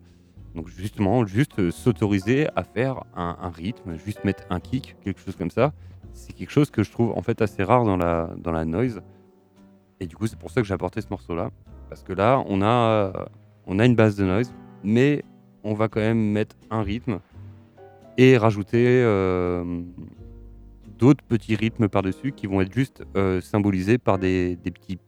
Donc 0.54 0.68
justement, 0.68 1.26
juste 1.26 1.58
euh, 1.58 1.70
s'autoriser 1.70 2.46
à 2.54 2.62
faire 2.62 3.02
un, 3.16 3.50
rythme, 3.50 3.96
juste 3.98 4.24
mettre 4.24 4.44
un 4.50 4.60
kick, 4.60 4.96
quelque 5.02 5.20
chose 5.20 5.34
comme 5.36 5.50
ça, 5.50 5.72
c'est 6.12 6.32
quelque 6.32 6.52
chose 6.52 6.70
que 6.70 6.84
je 6.84 6.92
trouve 6.92 7.10
en 7.12 7.22
fait 7.22 7.42
assez 7.42 7.64
rare 7.64 7.84
dans 7.84 7.96
la, 7.96 8.30
dans 8.38 8.52
la 8.52 8.64
noise. 8.64 9.02
Et 10.00 10.06
du 10.06 10.16
coup, 10.16 10.26
c'est 10.26 10.38
pour 10.38 10.50
ça 10.50 10.60
que 10.60 10.66
j'ai 10.66 10.74
apporté 10.74 11.00
ce 11.00 11.08
morceau-là. 11.10 11.50
Parce 11.88 12.02
que 12.02 12.12
là, 12.12 12.42
on 12.46 12.62
a, 12.62 12.66
euh, 12.66 13.12
on 13.66 13.78
a 13.78 13.86
une 13.86 13.96
base 13.96 14.16
de 14.16 14.24
noise, 14.24 14.52
mais 14.84 15.24
on 15.64 15.74
va 15.74 15.88
quand 15.88 16.00
même 16.00 16.32
mettre 16.32 16.56
un 16.70 16.82
rythme 16.82 17.18
et 18.16 18.36
rajouter 18.36 19.02
euh, 19.02 19.82
d'autres 20.98 21.24
petits 21.24 21.56
rythmes 21.56 21.88
par-dessus 21.88 22.32
qui 22.32 22.46
vont 22.46 22.60
être 22.60 22.72
juste 22.72 23.02
euh, 23.16 23.40
symbolisés 23.40 23.98
par 23.98 24.18
des, 24.18 24.56
des 24.56 24.70
petits 24.70 24.98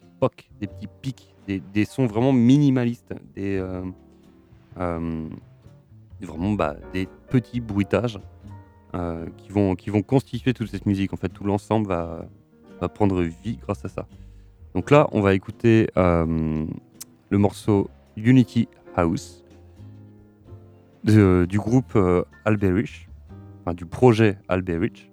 des 0.60 0.66
petits 0.66 0.88
pics, 1.02 1.34
des, 1.46 1.84
sons 1.84 2.06
vraiment 2.06 2.32
minimalistes, 2.32 3.14
des, 3.34 3.56
euh, 3.56 3.82
euh, 4.78 5.28
vraiment 6.20 6.52
bah, 6.52 6.76
des 6.92 7.08
petits 7.28 7.60
bruitages 7.60 8.18
euh, 8.94 9.26
qui, 9.36 9.50
vont, 9.50 9.74
qui 9.74 9.90
vont 9.90 10.02
constituer 10.02 10.54
toute 10.54 10.68
cette 10.68 10.86
musique. 10.86 11.12
En 11.12 11.16
fait, 11.16 11.28
tout 11.28 11.44
l'ensemble 11.44 11.88
va, 11.88 12.28
prendre 12.94 13.22
vie 13.22 13.58
grâce 13.62 13.84
à 13.84 13.88
ça. 13.88 14.06
Donc 14.74 14.90
là, 14.90 15.08
on 15.12 15.20
va 15.20 15.34
écouter 15.34 15.88
le 15.96 16.68
morceau 17.38 17.88
Unity 18.16 18.68
House 18.94 19.44
du 21.04 21.58
groupe 21.58 21.98
Alberich, 22.44 23.08
du 23.74 23.86
projet 23.86 24.38
Alberich, 24.48 25.10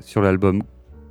sur 0.00 0.22
l'album 0.22 0.62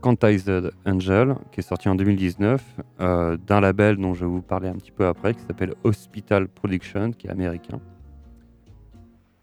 Quantized 0.02 0.72
Angel, 0.86 1.36
qui 1.52 1.60
est 1.60 1.64
sorti 1.64 1.90
en 1.90 1.96
2019, 1.96 2.64
euh, 3.02 3.38
d'un 3.38 3.60
label 3.60 3.98
dont 3.98 4.14
je 4.14 4.22
vais 4.22 4.32
vous 4.32 4.42
parler 4.42 4.70
un 4.70 4.76
petit 4.76 4.92
peu 4.92 5.06
après, 5.06 5.34
qui 5.34 5.42
s'appelle 5.42 5.74
Hospital 5.84 6.48
Production, 6.48 7.12
qui 7.12 7.28
est 7.28 7.30
américain. 7.30 7.80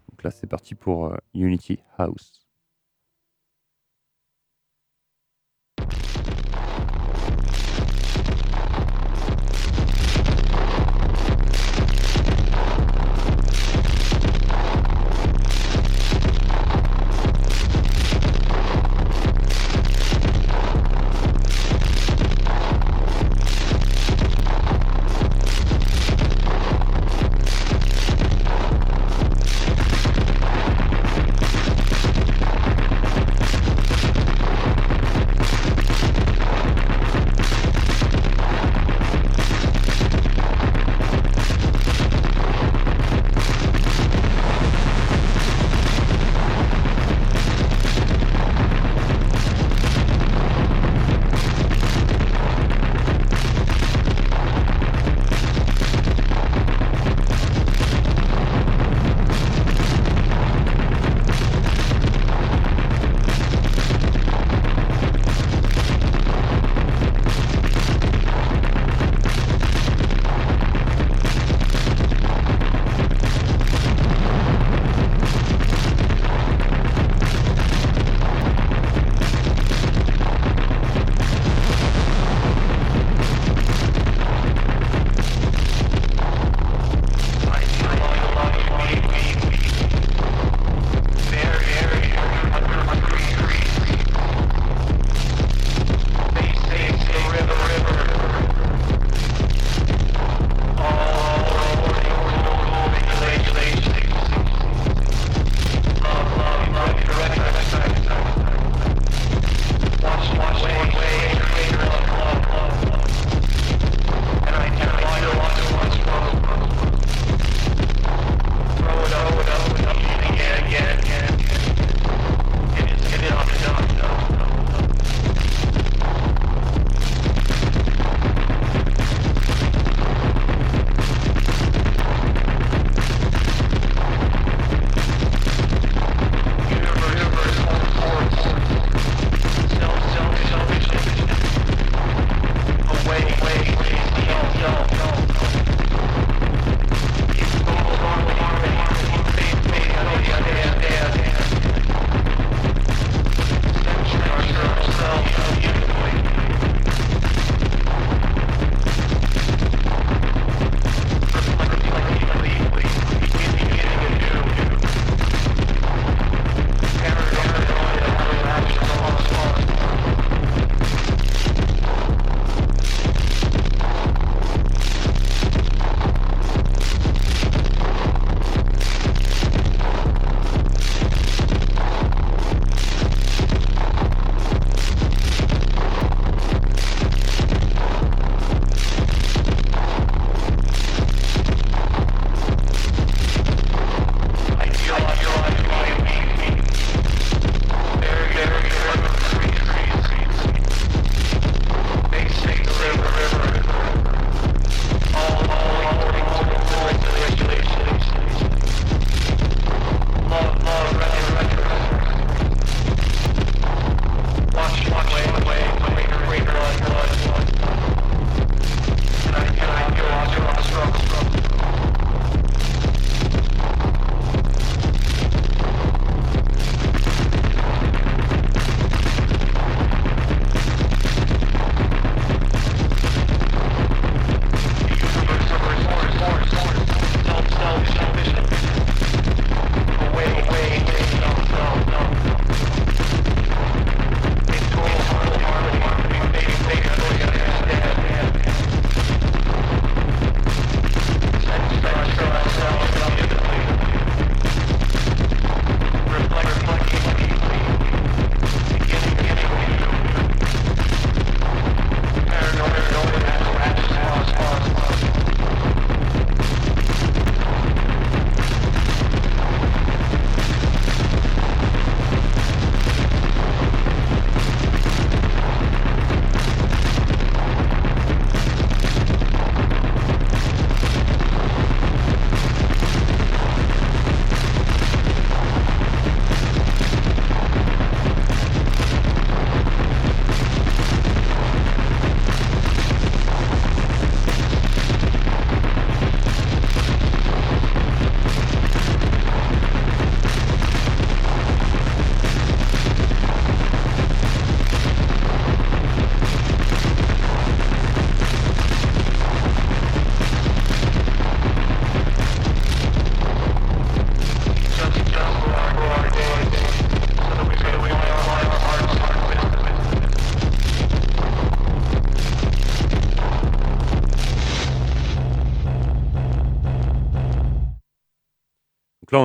Donc 0.09 0.23
là, 0.23 0.31
c'est 0.31 0.47
parti 0.47 0.75
pour 0.75 1.07
euh, 1.07 1.17
Unity 1.33 1.79
House. 1.97 2.46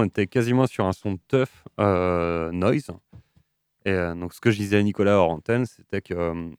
On 0.02 0.06
était 0.06 0.26
quasiment 0.26 0.66
sur 0.66 0.84
un 0.84 0.92
son 0.92 1.16
tough 1.28 1.46
euh, 1.80 2.50
noise. 2.52 2.90
Et 3.84 3.90
euh, 3.90 4.14
donc, 4.14 4.34
ce 4.34 4.40
que 4.40 4.50
je 4.50 4.58
disais 4.58 4.78
à 4.78 4.82
Nicolas 4.82 5.16
hors 5.16 5.30
antenne, 5.30 5.64
c'était 5.64 6.00
que 6.00 6.52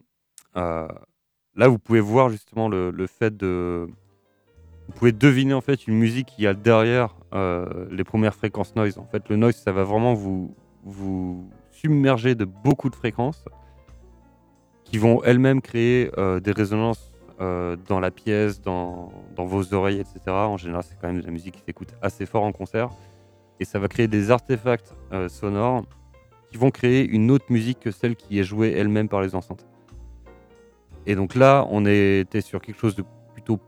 euh, 0.55 0.87
là, 1.55 1.67
vous 1.67 1.79
pouvez 1.79 1.99
voir 1.99 2.29
justement 2.29 2.67
le, 2.69 2.91
le 2.91 3.07
fait 3.07 3.35
de. 3.35 3.87
Vous 4.87 4.93
pouvez 4.95 5.11
deviner 5.11 5.53
en 5.53 5.61
fait 5.61 5.87
une 5.87 5.95
musique 5.95 6.27
qui 6.27 6.45
a 6.45 6.53
derrière 6.53 7.15
les 7.89 8.03
premières 8.03 8.35
fréquences 8.35 8.75
noise. 8.75 8.97
En 8.97 9.05
fait, 9.05 9.29
le 9.29 9.37
noise, 9.37 9.55
ça 9.55 9.71
va 9.71 9.83
vraiment 9.85 10.13
vous, 10.13 10.55
vous 10.83 11.49
submerger 11.71 12.35
de 12.35 12.43
beaucoup 12.43 12.89
de 12.89 12.95
fréquences 12.95 13.45
qui 14.83 14.97
vont 14.97 15.23
elles-mêmes 15.23 15.61
créer 15.61 16.11
des 16.41 16.51
résonances 16.51 17.13
dans 17.39 17.99
la 18.01 18.11
pièce, 18.11 18.61
dans, 18.61 19.13
dans 19.37 19.45
vos 19.45 19.73
oreilles, 19.73 20.01
etc. 20.01 20.19
En 20.27 20.57
général, 20.57 20.83
c'est 20.83 20.99
quand 20.99 21.07
même 21.07 21.21
de 21.21 21.25
la 21.25 21.31
musique 21.31 21.55
qui 21.55 21.61
s'écoute 21.61 21.95
assez 22.01 22.25
fort 22.25 22.43
en 22.43 22.51
concert. 22.51 22.89
Et 23.59 23.65
ça 23.65 23.79
va 23.79 23.87
créer 23.87 24.07
des 24.07 24.31
artefacts 24.31 24.93
euh, 25.11 25.29
sonores 25.29 25.83
qui 26.49 26.57
vont 26.57 26.71
créer 26.71 27.07
une 27.07 27.31
autre 27.31 27.45
musique 27.49 27.79
que 27.79 27.91
celle 27.91 28.15
qui 28.15 28.39
est 28.39 28.43
jouée 28.43 28.71
elle-même 28.71 29.09
par 29.09 29.21
les 29.21 29.35
enceintes. 29.35 29.65
Et 31.05 31.15
donc 31.15 31.35
là, 31.35 31.67
on 31.69 31.85
était 31.85 32.41
sur 32.41 32.61
quelque 32.61 32.79
chose 32.79 32.95
de 32.95 33.03
plutôt 33.33 33.59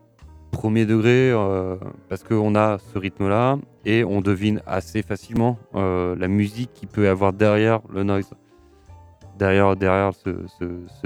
premier 0.50 0.86
degré 0.86 1.30
euh, 1.30 1.76
parce 2.08 2.22
qu'on 2.22 2.54
a 2.54 2.78
ce 2.78 2.98
rythme-là 2.98 3.58
et 3.84 4.04
on 4.04 4.20
devine 4.20 4.62
assez 4.66 5.02
facilement 5.02 5.58
euh, 5.74 6.16
la 6.16 6.28
musique 6.28 6.72
qui 6.72 6.86
peut 6.86 7.08
avoir 7.08 7.32
derrière 7.32 7.80
le 7.92 8.04
noise, 8.04 8.30
derrière, 9.38 9.76
derrière 9.76 10.12
ce, 10.14 10.46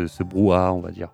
ce, 0.07 0.23
brouhaha, 0.23 0.73
on 0.73 0.81
va 0.81 0.91
dire. 0.91 1.13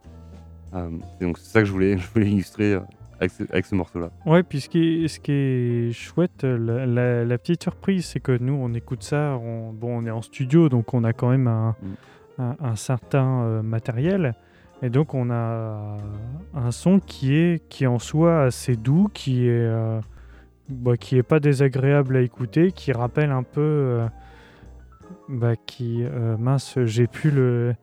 Donc 1.20 1.38
c'est 1.38 1.50
ça 1.50 1.60
que 1.60 1.66
je 1.66 1.72
voulais, 1.72 1.96
illustrer 2.16 2.78
avec 3.18 3.30
ce, 3.32 3.42
avec 3.50 3.66
ce 3.66 3.74
morceau-là. 3.74 4.10
Ouais, 4.26 4.42
puis 4.42 4.60
ce 4.60 4.68
qui 4.68 5.04
est, 5.04 5.08
ce 5.08 5.20
qui 5.20 5.32
est 5.32 5.92
chouette, 5.92 6.44
la, 6.44 6.84
la- 6.86 7.24
la 7.24 7.38
petite 7.38 7.62
surprise, 7.62 8.04
c'est 8.06 8.20
que 8.20 8.36
nous, 8.38 8.52
on 8.54 8.72
écoute 8.74 9.02
ça, 9.02 9.38
on, 9.42 9.72
bon, 9.72 9.98
on 10.02 10.06
est 10.06 10.10
en 10.10 10.22
studio, 10.22 10.68
donc 10.68 10.92
on 10.94 11.02
a 11.04 11.12
quand 11.12 11.30
même 11.30 11.46
un, 11.48 11.74
Mm. 11.82 12.42
un- 12.42 12.56
un 12.60 12.76
certain 12.76 13.42
euh, 13.42 13.62
matériel. 13.62 14.34
Et 14.82 14.90
donc, 14.90 15.14
on 15.14 15.30
a 15.30 15.96
un 16.54 16.70
son 16.70 16.98
qui 17.00 17.34
est, 17.34 17.66
qui 17.70 17.84
est 17.84 17.86
en 17.86 17.98
soi 17.98 18.42
assez 18.42 18.76
doux, 18.76 19.08
qui 19.14 19.46
est, 19.48 19.50
euh, 19.50 20.00
bah, 20.68 20.98
qui 20.98 21.16
est 21.16 21.22
pas 21.22 21.40
désagréable 21.40 22.16
à 22.16 22.20
écouter, 22.20 22.72
qui 22.72 22.92
rappelle 22.92 23.30
un 23.30 23.42
peu. 23.42 23.60
euh, 23.62 24.06
bah, 25.30 25.56
qui. 25.56 26.04
mince, 26.38 26.78
j'ai 26.84 27.06
plus 27.06 27.30
le. 27.30 27.74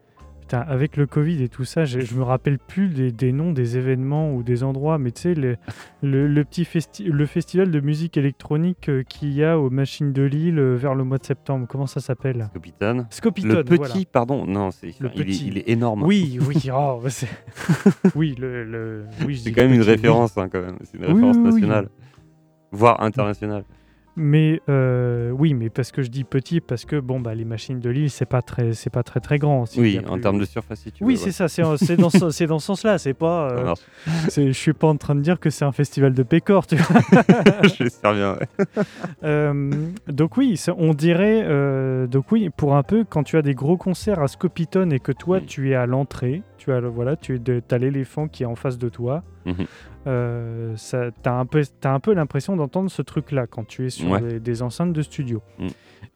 Putain, 0.54 0.72
avec 0.72 0.98
le 0.98 1.08
Covid 1.08 1.42
et 1.42 1.50
tout 1.50 1.64
ça, 1.66 1.84
je 1.86 1.98
me 2.16 2.22
rappelle 2.22 2.60
plus 2.60 2.88
des, 2.90 3.12
des 3.12 3.32
noms 3.32 3.52
des 3.54 3.76
événements 3.76 4.32
ou 4.36 4.44
des 4.44 4.62
endroits, 4.64 5.00
mais 5.00 5.10
tu 5.12 5.22
sais, 5.24 5.34
le, 5.34 5.58
le 6.04 6.44
petit 6.44 6.62
festi- 6.62 7.06
le 7.10 7.26
festival 7.26 7.72
de 7.72 7.80
musique 7.80 8.18
électronique 8.18 8.88
euh, 8.88 9.02
qu'il 9.02 9.34
y 9.34 9.44
a 9.44 9.58
aux 9.58 9.72
machines 9.72 10.14
de 10.14 10.22
Lille 10.22 10.60
euh, 10.60 10.76
vers 10.76 10.94
le 10.94 11.04
mois 11.06 11.18
de 11.18 11.26
septembre, 11.26 11.66
comment 11.68 11.88
ça 11.88 12.02
s'appelle? 12.02 12.50
Capitaine. 12.54 13.08
Scopitone, 13.10 13.52
Le 13.52 13.64
petit, 13.64 13.78
voilà. 13.78 13.94
pardon, 14.12 14.46
non, 14.46 14.70
c'est, 14.70 14.94
Le 15.00 15.10
il, 15.16 15.22
est, 15.22 15.26
petit. 15.26 15.48
il 15.48 15.58
est 15.58 15.70
énorme. 15.72 16.04
Oui, 16.04 16.38
oui, 16.48 16.70
oh, 16.72 17.00
bah, 17.04 17.10
c'est- 17.10 17.28
oui, 18.16 18.36
le, 18.38 18.64
le- 18.64 19.06
oui, 19.26 19.34
je 19.34 19.40
C'est 19.42 19.54
quand 19.54 19.64
même 19.64 19.74
une 19.74 19.82
référence, 19.82 20.38
hein, 20.38 20.50
quand 20.52 20.62
même. 20.62 20.78
C'est 20.84 21.00
une 21.00 21.06
référence 21.06 21.38
oui. 21.38 21.44
nationale, 21.46 21.90
voire 22.72 23.02
internationale. 23.02 23.64
Mais 24.16 24.62
euh, 24.70 25.32
oui, 25.32 25.56
mais 25.56 25.70
parce 25.70 25.92
que 25.92 26.04
je 26.04 26.10
dis 26.10 26.24
petit, 26.24 26.62
parce 26.62 26.86
que 26.86 27.00
bon, 27.00 27.20
bah, 27.20 27.34
les 27.34 27.46
machines 27.46 27.80
de 27.80 27.90
Lille, 27.90 28.12
c'est 28.12 28.28
pas 28.28 28.44
très, 28.44 28.74
c'est 28.74 28.92
pas 28.92 29.02
très 29.02 29.20
très 29.20 29.40
grand. 29.40 29.66
Oui, 29.76 30.00
en 30.08 30.14
plus- 30.14 30.22
termes 30.22 30.40
de 30.40 30.46
surface, 30.46 30.82
si 30.82 30.92
tu 30.92 31.04
Oui, 31.04 31.14
veux, 31.14 31.20
c'est 31.20 31.26
ouais. 31.28 31.32
ça, 31.32 31.48
c'est 31.48 31.64
c'est 31.78 31.98
dans, 31.98 32.10
ce- 32.12 32.30
c'est 32.32 32.46
dans 32.46 32.60
ce 32.60 32.68
sens-là. 32.68 32.98
C'est 33.00 33.16
pas, 33.16 33.50
euh, 33.52 33.74
c'est- 34.30 34.48
je 34.48 34.52
suis 34.60 34.74
pas 34.74 34.88
en 34.88 34.98
train 34.98 35.16
de 35.16 35.22
dire 35.22 35.40
que 35.40 35.50
c'est 35.50 35.66
un 35.66 35.72
festival 35.72 36.14
de 36.14 36.22
pécor, 36.24 36.68
tu 36.68 36.76
vois. 36.76 37.02
J'espère 37.78 38.14
bien, 38.14 38.34
ouais. 38.34 38.66
Euh, 39.24 39.72
donc 40.08 40.38
oui, 40.38 40.58
c'est- 40.58 40.74
on 40.78 40.94
dirait, 40.94 41.44
donc 42.08 42.32
oui, 42.32 42.50
pour 42.56 42.76
un 42.76 42.84
peu, 42.84 43.06
quand 43.10 43.24
tu 43.24 43.38
as 43.38 43.42
des 43.42 43.56
gros 43.56 43.78
concerts 43.78 44.20
à 44.20 44.28
Scopitone 44.28 44.92
et 44.94 45.00
que 45.00 45.12
toi, 45.12 45.38
Oui. 45.40 45.46
tu 45.46 45.72
es 45.72 45.76
à 45.76 45.86
l'entrée, 45.86 46.42
tu 46.64 46.72
as, 46.72 46.80
voilà, 46.80 47.16
tu 47.16 47.40
l'éléphant 47.80 48.28
qui 48.28 48.44
est 48.44 48.46
en 48.46 48.56
face 48.56 48.78
de 48.78 48.90
toi. 48.90 49.24
Mhm. 49.46 49.66
euh, 50.08 50.74
ça, 50.78 51.12
t'as 51.22 51.34
un 51.34 51.46
peu, 51.46 51.62
t'as 51.82 51.94
un 51.94 52.00
peu 52.00 52.14
l'impression 52.14 52.56
d'entendre 52.56 52.90
ce 52.90 53.02
truc-là 53.02 53.48
quand 53.48 53.66
tu 53.68 53.86
es 53.86 53.90
sur 53.90 54.12
Ouais. 54.12 54.22
des, 54.22 54.40
des 54.40 54.62
enceintes 54.62 54.94
de 54.94 55.02
studio. 55.02 55.42
Mm. 55.60 55.68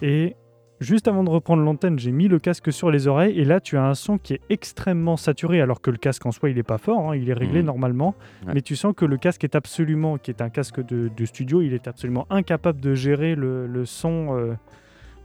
Et 0.02 0.36
juste 0.80 1.08
avant 1.08 1.24
de 1.24 1.30
reprendre 1.30 1.64
l'antenne, 1.64 1.98
j'ai 2.00 2.12
mis 2.12 2.28
le 2.28 2.40
casque 2.40 2.72
sur 2.72 2.92
les 2.92 3.08
oreilles 3.08 3.38
et 3.40 3.44
là, 3.46 3.60
tu 3.60 3.76
as 3.78 3.84
un 3.86 3.94
son 3.96 4.18
qui 4.18 4.34
est 4.36 4.42
extrêmement 4.50 5.18
saturé, 5.18 5.60
alors 5.62 5.82
que 5.82 5.90
le 5.92 5.98
casque 5.98 6.26
en 6.26 6.32
soi, 6.32 6.50
il 6.50 6.58
est 6.58 6.64
pas 6.64 6.78
fort, 6.78 7.12
hein, 7.12 7.16
il 7.16 7.30
est 7.30 7.34
réglé 7.34 7.60
Mhm. 7.62 7.66
normalement, 7.66 8.16
Ouais. 8.46 8.54
mais 8.56 8.62
tu 8.62 8.76
sens 8.76 8.94
que 8.96 9.06
le 9.06 9.18
casque 9.18 9.44
est 9.44 9.56
absolument, 9.56 10.18
qui 10.18 10.32
est 10.32 10.42
un 10.42 10.50
casque 10.50 10.86
de, 10.86 11.10
de 11.16 11.26
studio, 11.26 11.62
il 11.62 11.74
est 11.74 11.88
absolument 11.88 12.28
incapable 12.30 12.80
de 12.80 12.94
gérer 12.94 13.36
le, 13.36 13.68
le 13.68 13.86
son, 13.86 14.38
euh, 14.38 14.54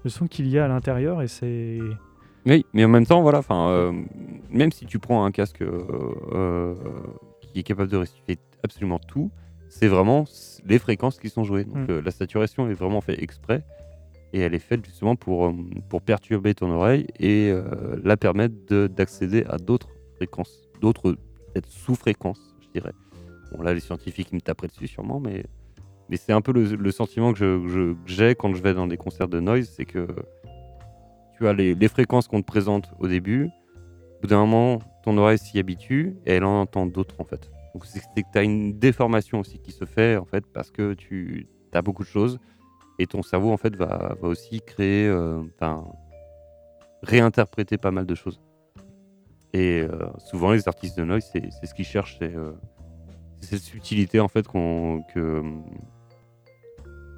le 0.05 0.11
son 0.11 0.27
qu'il 0.27 0.49
y 0.49 0.59
a 0.59 0.65
à 0.65 0.69
l'intérieur 0.69 1.21
et 1.23 1.29
c'est 1.29 1.79
Oui, 2.47 2.67
mais 2.73 2.85
en 2.85 2.89
même 2.89 3.07
temps, 3.07 3.23
voilà, 3.23 3.39
enfin, 3.39 3.69
euh, 3.69 3.93
même 4.51 4.73
si 4.73 4.85
tu 4.87 4.99
prends 4.99 5.25
un 5.25 5.31
casque 5.31 5.63
euh, 5.63 5.85
euh, 6.33 6.75
qui 7.53 7.61
est 7.61 7.63
capable 7.63 7.91
de 7.91 7.97
restituer 7.99 8.39
absolument 8.65 8.99
tout, 8.99 9.31
c'est 9.69 9.89
vraiment 9.89 10.25
les 10.67 10.79
fréquences 10.79 11.19
qui 11.19 11.29
sont 11.31 11.45
jouées. 11.45 11.65
Donc 11.65 11.89
Mm. 11.89 11.99
la 12.01 12.11
saturation 12.11 12.69
est 12.69 12.75
vraiment 12.75 13.01
faite 13.01 13.23
exprès 13.23 13.63
et 14.33 14.41
elle 14.41 14.55
est 14.55 14.59
faite 14.59 14.85
justement 14.85 15.15
pour, 15.17 15.55
pour 15.89 16.03
perturber 16.03 16.55
ton 16.55 16.71
oreille 16.71 17.07
et 17.19 17.51
euh, 17.51 17.63
la 18.03 18.17
permettre 18.17 18.55
de- 18.69 18.87
d'accéder 18.87 19.45
à 19.49 19.57
d'autres 19.59 19.89
fréquences, 20.17 20.69
d'autres 20.81 21.17
sous-fréquences, 21.69 22.55
je 22.61 22.81
dirais. 22.81 22.93
Bon, 23.53 23.63
là, 23.63 23.73
les 23.75 23.81
scientifiques 23.81 24.29
ils 24.33 24.37
me 24.37 24.41
taperaient 24.41 24.69
dessus 24.69 24.89
sûrement, 24.89 25.21
mais, 25.21 25.45
mais 26.09 26.17
c'est 26.17 26.33
un 26.33 26.41
peu 26.41 26.53
le, 26.53 26.65
le 26.65 26.91
sentiment 26.91 27.33
que 27.33 27.39
je- 27.39 27.63
que 27.63 27.69
je- 27.69 27.93
que 27.93 27.99
j'ai 28.07 28.35
quand 28.35 28.53
je 28.55 28.63
vais 28.63 28.75
dans 28.75 28.87
des 28.87 28.97
concerts 28.97 29.29
de 29.29 29.39
noise, 29.41 29.71
c'est 29.77 29.85
que 29.85 30.07
tu 31.43 31.49
as 31.49 31.53
les, 31.53 31.89
fréquences 31.89 32.29
qu'on 32.29 32.41
te 32.41 32.47
présente 32.47 32.93
au 32.99 33.09
début. 33.09 33.47
Au 33.47 34.23
bout 34.23 34.29
d'un 34.29 34.39
moment, 34.39 34.79
ton 35.03 35.17
oreille 35.19 35.39
s'y 35.39 35.59
habitue 35.59 36.17
et 36.27 36.35
elle 36.35 36.45
en 36.45 36.61
entend 36.61 36.87
d'autres 36.87 37.21
en 37.21 37.25
fait. 37.25 37.51
Donc 37.75 37.87
c'est 37.87 38.01
que 38.01 38.29
tu 38.33 38.39
as 38.39 38.43
une 38.43 38.79
déformation 38.79 39.41
aussi 39.41 39.59
qui 39.59 39.73
se 39.73 39.85
fait 39.85 40.17
en 40.17 40.25
fait 40.25 40.47
parce 40.47 40.71
que 40.71 40.95
tu 40.95 41.49
as 41.73 41.83
beaucoup 41.83 42.03
de 42.03 42.09
choses 42.09 42.39
et 42.99 43.07
ton 43.07 43.23
cerveau 43.23 43.51
en 43.51 43.57
fait 43.57 43.75
va, 43.75 44.17
aussi 44.23 44.61
créer, 44.61 45.09
euh, 45.09 45.43
enfin, 45.57 45.85
réinterpréter 47.03 47.79
pas 47.79 47.91
mal 47.91 48.07
de 48.07 48.15
choses. 48.15 48.41
Et 49.53 49.81
euh, 49.81 50.07
souvent 50.19 50.53
les 50.53 50.69
artistes 50.69 50.97
de 50.97 51.05
noise, 51.05 51.29
c'est 51.33 51.67
ce 51.67 51.75
qu'ils 51.75 51.85
cherchent, 51.85 52.19
c'est 52.19 52.35
euh, 52.35 52.53
c'est 53.41 53.57
cette 53.57 53.63
subtilité 53.63 54.21
en 54.21 54.29
fait 54.29 54.47
qu'on 54.47 55.03
que 55.13 55.43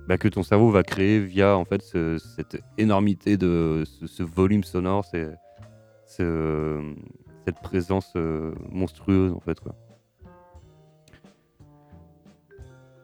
bah, 0.09 0.19
que 0.19 0.29
ton 0.29 0.43
cerveau 0.43 0.71
va 0.71 0.83
créer 0.83 1.21
via 1.21 1.57
en 1.57 1.65
fait 1.65 1.83
ce- 1.83 2.19
cette 2.19 2.61
énormité 2.79 3.37
de 3.37 3.83
ce, 3.87 4.07
ce 4.07 4.23
volume 4.23 4.63
sonore, 4.65 5.05
c'est 5.05 5.29
cette 6.07 7.61
présence 7.63 8.13
euh, 8.17 8.53
monstrueuse 8.71 9.33
en 9.33 9.41
fait 9.41 9.59
quoi. 9.61 9.75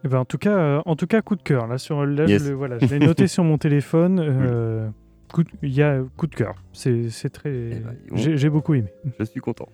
Eh 0.02 0.08
ben, 0.08 0.18
en, 0.20 0.24
tout 0.24 0.38
cas, 0.38 0.56
euh, 0.56 0.82
en 0.86 0.96
tout 0.96 1.06
cas, 1.06 1.20
coup 1.20 1.36
de 1.36 1.42
cœur. 1.42 1.66
Là, 1.66 1.76
sur, 1.76 2.06
là, 2.06 2.24
Yes. 2.26 2.42
je, 2.42 2.48
le- 2.50 2.54
voilà, 2.54 2.78
je 2.78 2.86
l'ai 2.86 2.98
noté 3.04 3.26
sur 3.26 3.44
mon 3.44 3.58
téléphone. 3.58 4.18
euh, 4.18 4.88
coup 5.30 5.44
Il 5.62 5.74
y 5.74 5.82
a 5.82 6.00
coup 6.16 6.26
de 6.26 6.34
cœur. 6.34 6.54
C'est 6.72 7.10
très. 7.30 7.50
Eh 7.52 7.80
ben, 7.80 7.94
j'ai 8.16 8.48
beaucoup 8.48 8.72
aimé. 8.74 8.88
Je 9.18 9.24
suis 9.24 9.40
content. 9.40 9.68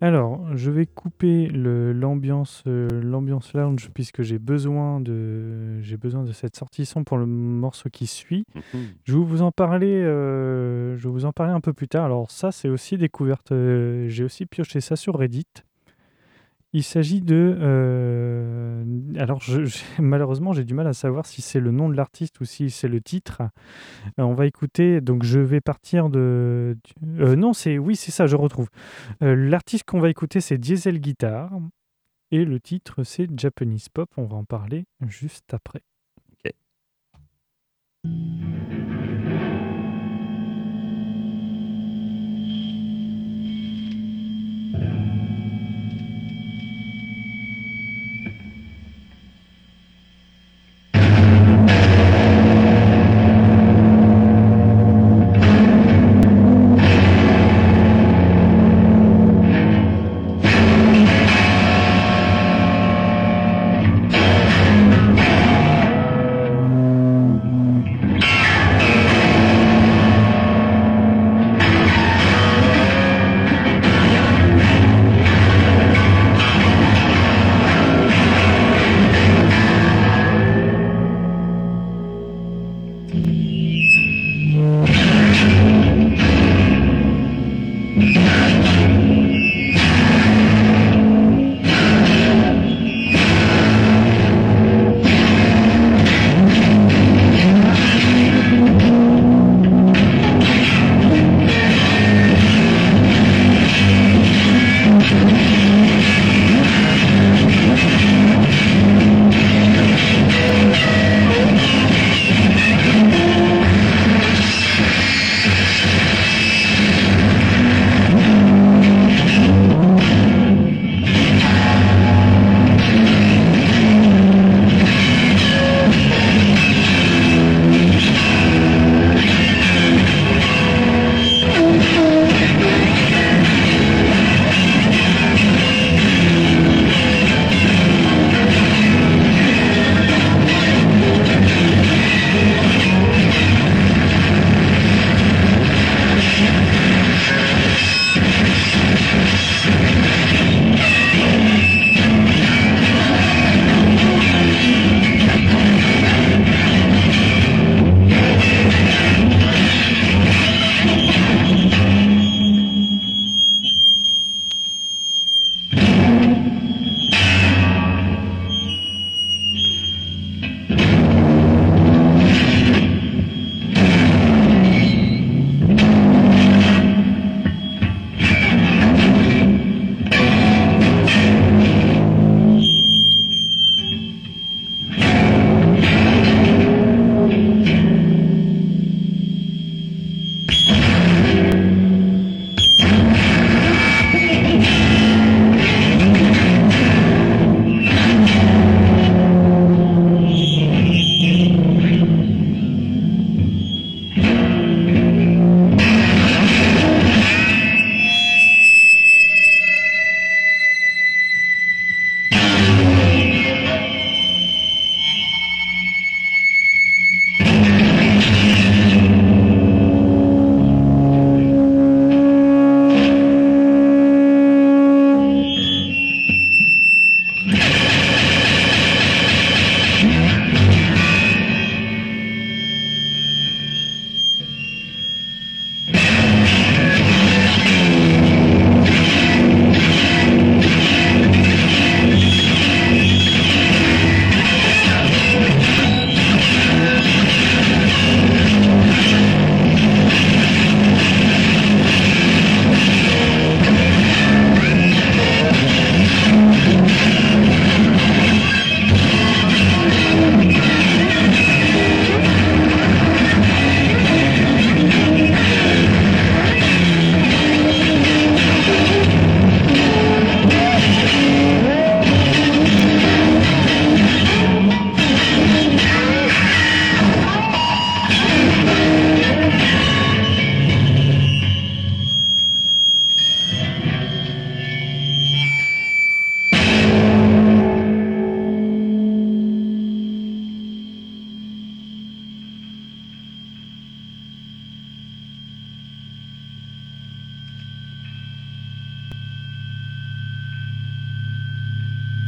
Alors, 0.00 0.56
je 0.56 0.70
vais 0.70 0.86
couper 0.86 1.48
l'ambiance 1.48 2.62
euh, 2.66 2.88
l'ambiance 3.02 3.54
lounge 3.54 3.90
puisque 3.94 4.22
j'ai 4.22 4.38
besoin 4.38 5.00
de 5.00 5.80
j'ai 5.80 5.96
besoin 5.96 6.24
de 6.24 6.32
cette 6.32 6.56
sortie 6.56 6.84
son 6.84 7.04
pour 7.04 7.16
le 7.16 7.26
morceau 7.26 7.88
qui 7.90 8.06
suit. 8.06 8.44
Mhm. 8.54 8.86
Je 9.04 9.16
vais 9.16 9.24
vous 9.24 9.42
en 9.42 9.52
parler 9.52 10.02
euh, 10.02 10.96
je 10.96 11.08
vais 11.08 11.12
vous 11.12 11.24
en 11.24 11.32
parler 11.32 11.52
un 11.52 11.60
peu 11.60 11.72
plus 11.72 11.88
tard. 11.88 12.04
Alors 12.04 12.30
ça 12.30 12.52
c'est 12.52 12.68
aussi 12.68 12.98
découverte 12.98 13.52
euh, 13.52 14.08
j'ai 14.08 14.24
aussi 14.24 14.46
pioché 14.46 14.80
ça 14.80 14.96
sur 14.96 15.16
Reddit. 15.16 15.46
Il 16.74 16.82
s'agit 16.82 17.20
de 17.20 17.56
euh, 17.60 18.84
alors 19.16 19.40
malheureusement 20.00 20.52
j'ai 20.52 20.64
du 20.64 20.74
mal 20.74 20.88
à 20.88 20.92
savoir 20.92 21.24
si 21.24 21.40
c'est 21.40 21.60
le 21.60 21.70
nom 21.70 21.88
de 21.88 21.94
l'artiste 21.94 22.40
ou 22.40 22.44
si 22.44 22.68
c'est 22.68 22.88
le 22.88 23.00
titre. 23.00 23.42
Euh, 24.18 24.24
on 24.24 24.34
va 24.34 24.46
écouter 24.46 25.00
donc 25.00 25.22
je 25.22 25.38
vais 25.38 25.60
partir 25.60 26.10
de 26.10 26.76
euh, 27.20 27.36
non 27.36 27.52
c'est 27.52 27.78
oui 27.78 27.94
c'est 27.94 28.10
ça 28.10 28.26
je 28.26 28.34
retrouve. 28.34 28.68
L'artiste 29.20 29.84
qu'on 29.84 30.00
va 30.00 30.10
écouter, 30.10 30.40
c'est 30.40 30.58
Diesel 30.58 30.98
Guitar. 30.98 31.52
Et 32.32 32.44
le 32.44 32.58
titre, 32.58 33.04
c'est 33.04 33.28
Japanese 33.38 33.88
Pop. 33.88 34.10
On 34.16 34.24
va 34.24 34.36
en 34.36 34.44
parler 34.44 34.86
juste 35.06 35.54
après. 35.54 35.82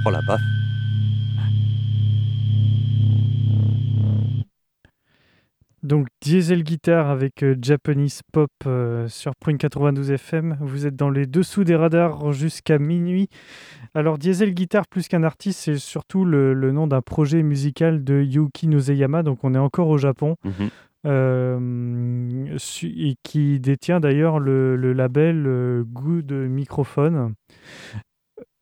Oh 0.07 0.11
la 0.11 0.21
baffe. 0.23 0.41
Donc 5.83 6.09
Diesel 6.21 6.65
Guitar 6.65 7.11
avec 7.11 7.43
euh, 7.45 7.55
Japanese 7.63 8.23
Pop 8.33 8.51
euh, 8.67 9.07
sur 9.09 9.37
Point 9.37 9.57
92 9.57 10.11
FM. 10.11 10.57
Vous 10.61 10.85
êtes 10.87 10.97
dans 10.97 11.11
les 11.11 11.27
dessous 11.27 11.63
des 11.63 11.77
radars 11.77 12.33
jusqu'à 12.33 12.79
minuit. 12.79 13.29
Alors 13.95 14.19
Diesel 14.19 14.53
Guitar, 14.53 14.87
plus 14.89 15.07
qu'un 15.07 15.23
artiste, 15.23 15.61
c'est 15.61 15.77
surtout 15.79 16.25
le, 16.25 16.55
le 16.55 16.73
nom 16.73 16.87
d'un 16.89 17.03
projet 17.03 17.43
musical 17.45 18.03
de 18.03 18.21
Yuki 18.21 18.67
Nozeyama. 18.67 19.23
Donc 19.23 19.45
on 19.45 19.55
est 19.55 19.59
encore 19.59 19.89
au 19.89 19.99
Japon. 19.99 20.37
Mhm. 20.45 20.71
euh, 21.07 22.55
su- 22.59 22.93
et 22.97 23.15
qui 23.23 23.61
détient 23.61 24.01
d'ailleurs 24.01 24.41
le, 24.41 24.75
le 24.75 24.93
label 24.93 25.45
euh, 25.47 25.85
Good 25.87 26.33
Microphone. 26.33 27.35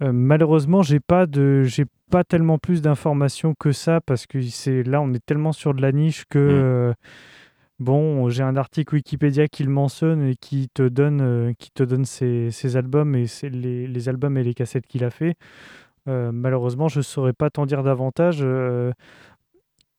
Euh, 0.04 0.12
malheureusement, 0.12 0.82
j'ai 0.82 1.00
pas 1.00 1.26
de, 1.26 1.62
j'ai 1.64 1.86
pas 2.10 2.24
tellement 2.24 2.58
plus 2.58 2.82
d'informations 2.82 3.54
que 3.58 3.72
ça 3.72 4.00
parce 4.00 4.26
que 4.26 4.40
c'est 4.42 4.82
là, 4.82 5.00
on 5.00 5.12
est 5.14 5.24
tellement 5.24 5.52
sur 5.52 5.74
de 5.74 5.80
la 5.82 5.92
niche 5.92 6.24
que 6.28 6.38
Mm. 6.38 6.50
euh, 6.52 6.92
bon, 7.80 8.28
j'ai 8.28 8.42
un 8.42 8.56
article 8.56 8.94
Wikipédia 8.96 9.48
qui 9.48 9.64
le 9.64 9.70
mentionne 9.70 10.22
et 10.22 10.36
qui 10.36 10.68
te 10.72 10.86
donne, 10.86 11.20
euh, 11.22 11.52
qui 11.58 11.70
te 11.72 11.82
donne 11.82 12.04
ses, 12.04 12.50
ses 12.50 12.76
albums 12.76 13.14
et 13.16 13.26
ses- 13.26 13.50
les, 13.50 13.86
les 13.86 14.08
albums 14.08 14.36
et 14.36 14.42
les 14.44 14.54
cassettes 14.54 14.86
qu'il 14.86 15.04
a 15.04 15.10
fait. 15.10 15.34
Malheureusement, 16.06 16.86
je 16.88 17.00
saurais 17.00 17.32
pas 17.32 17.48
t'en 17.48 17.64
dire 17.64 17.82
davantage. 17.82 18.44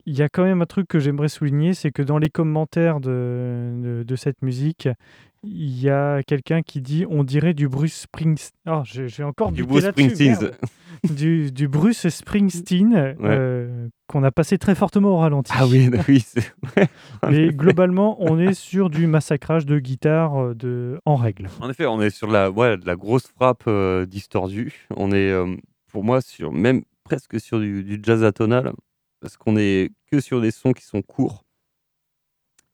Il 0.06 0.16
y 0.16 0.22
a 0.22 0.30
quand 0.30 0.44
même 0.44 0.62
un 0.62 0.68
truc 0.68 0.88
que 0.88 1.00
j'aimerais 1.00 1.30
souligner, 1.30 1.74
c'est 1.74 1.90
que 1.90 2.04
dans 2.04 2.20
les 2.20 2.30
commentaires 2.30 3.00
de, 3.00 3.72
de, 3.82 4.04
de 4.04 4.16
cette 4.16 4.44
musique, 4.44 4.88
il 5.46 5.82
y 5.82 5.90
a 5.90 6.24
quelqu'un 6.24 6.62
qui 6.62 6.82
dit 6.82 7.06
on 7.10 7.24
dirait 7.24 7.54
du 7.54 7.68
Bruce 7.68 7.94
Springsteen. 8.02 8.60
Ah, 8.66 8.82
j'ai 8.86 9.08
j'ai 9.08 9.24
encore 9.24 9.52
Du 9.52 9.64
Bruce 9.64 9.86
Springsteen. 9.86 10.52
du, 11.04 11.52
du 11.52 11.68
Bruce 11.68 12.08
Springsteen 12.08 13.16
euh, 13.22 13.88
qu'on 14.08 14.24
a 14.24 14.32
passé 14.32 14.58
très 14.58 14.76
fortement 14.76 15.10
au 15.10 15.18
ralenti. 15.18 15.52
Ah 15.56 15.68
oui, 15.68 15.90
oui. 16.08 16.26
Mais 17.30 17.50
globalement, 17.50 18.18
on 18.20 18.40
est 18.40 18.54
sur 18.54 18.90
du 18.90 19.08
massacrage 19.08 19.66
de 19.66 19.80
guitare 19.80 20.38
euh, 20.38 20.54
de... 20.56 21.00
en 21.06 21.16
règle. 21.16 21.50
En 21.60 21.70
effet, 21.70 21.86
on 21.86 22.02
est 22.02 22.10
sur 22.10 22.28
la, 22.30 22.52
ouais, 22.52 22.78
la 22.86 22.96
grosse 22.96 23.28
frappe 23.28 23.64
euh, 23.68 24.06
distordue. 24.06 24.88
On 24.96 25.12
est, 25.12 25.32
euh, 25.32 25.56
pour 25.92 26.04
moi, 26.04 26.22
sur 26.22 26.52
même 26.52 26.84
presque 27.04 27.40
sur 27.40 27.60
du, 27.60 27.84
du 27.84 28.00
jazz 28.02 28.24
atonal, 28.24 28.74
parce 29.22 29.38
qu'on 29.38 29.58
est 29.58 29.92
que 30.12 30.20
sur 30.20 30.42
des 30.42 30.52
sons 30.52 30.74
qui 30.74 30.84
sont 30.84 31.02
courts. 31.02 31.45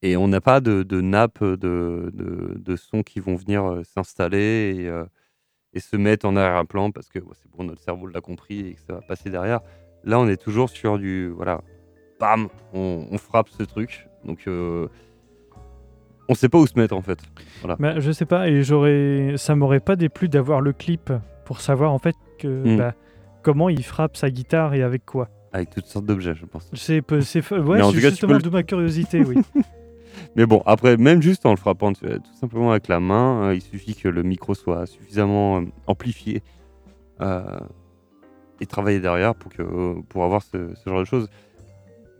Et 0.03 0.17
on 0.17 0.27
n'a 0.27 0.41
pas 0.41 0.61
de, 0.61 0.83
de 0.83 0.99
nappe 1.01 1.43
de, 1.43 2.11
de, 2.13 2.55
de 2.57 2.75
sons 2.75 3.03
qui 3.03 3.19
vont 3.19 3.35
venir 3.35 3.63
euh, 3.63 3.83
s'installer 3.83 4.75
et, 4.79 4.87
euh, 4.87 5.05
et 5.73 5.79
se 5.79 5.95
mettre 5.95 6.25
en 6.25 6.35
arrière-plan 6.35 6.91
parce 6.91 7.07
que 7.09 7.19
c'est 7.33 7.51
bon, 7.55 7.63
notre 7.65 7.81
cerveau 7.81 8.07
l'a 8.07 8.21
compris 8.21 8.67
et 8.67 8.73
que 8.73 8.81
ça 8.81 8.93
va 8.93 9.01
passer 9.01 9.29
derrière. 9.29 9.59
Là, 10.03 10.19
on 10.19 10.27
est 10.27 10.41
toujours 10.41 10.69
sur 10.69 10.97
du. 10.97 11.27
Voilà. 11.29 11.61
Bam 12.19 12.47
On, 12.73 13.05
on 13.11 13.17
frappe 13.19 13.49
ce 13.49 13.63
truc. 13.63 14.07
Donc, 14.25 14.39
euh, 14.47 14.87
on 16.29 16.33
sait 16.33 16.49
pas 16.49 16.57
où 16.57 16.65
se 16.65 16.77
mettre 16.79 16.95
en 16.95 17.01
fait. 17.01 17.19
Mais 17.79 17.99
je 18.01 18.11
sais 18.11 18.25
pas, 18.25 18.47
et 18.49 18.63
j'aurais, 18.63 19.33
ça 19.37 19.55
m'aurait 19.55 19.79
pas 19.79 19.95
déplu 19.95 20.29
d'avoir 20.29 20.61
le 20.61 20.71
clip 20.73 21.11
pour 21.45 21.61
savoir 21.61 21.91
en 21.91 21.99
fait 21.99 22.15
que 22.39 22.47
Mm. 22.47 22.77
bah, 22.77 22.93
comment 23.43 23.69
il 23.69 23.83
frappe 23.83 24.17
sa 24.17 24.29
guitare 24.31 24.73
et 24.73 24.81
avec 24.81 25.05
quoi. 25.05 25.29
Avec 25.53 25.69
toutes 25.71 25.85
sortes 25.85 26.05
d'objets, 26.05 26.33
je 26.33 26.45
pense. 26.45 26.69
C'est, 26.73 27.01
ouais, 27.11 27.21
Mais 27.77 27.81
en 27.81 27.89
c'est 27.89 27.95
tout 27.95 28.01
cas, 28.01 28.07
tu 28.07 28.09
justement 28.11 28.29
peux 28.33 28.37
le- 28.37 28.41
de 28.43 28.49
ma 28.49 28.63
curiosité, 28.63 29.23
oui. 29.23 29.35
Mais 30.35 30.45
bon, 30.45 30.61
après, 30.65 30.97
même 30.97 31.21
juste 31.21 31.45
en 31.45 31.51
le 31.51 31.57
frappant 31.57 31.93
tout 31.93 32.05
simplement 32.39 32.71
avec 32.71 32.87
la 32.87 32.99
main, 32.99 33.49
euh, 33.49 33.55
il 33.55 33.61
suffit 33.61 33.95
que 33.95 34.07
le 34.07 34.23
micro 34.23 34.53
soit 34.53 34.85
suffisamment 34.85 35.59
euh, 35.59 35.65
amplifié 35.87 36.41
euh, 37.21 37.59
et 38.59 38.65
travailler 38.65 38.99
derrière 38.99 39.35
pour, 39.35 39.51
que, 39.51 40.01
pour 40.09 40.23
avoir 40.23 40.41
ce, 40.41 40.73
genre 40.85 40.99
de 40.99 41.05
choses. 41.05 41.29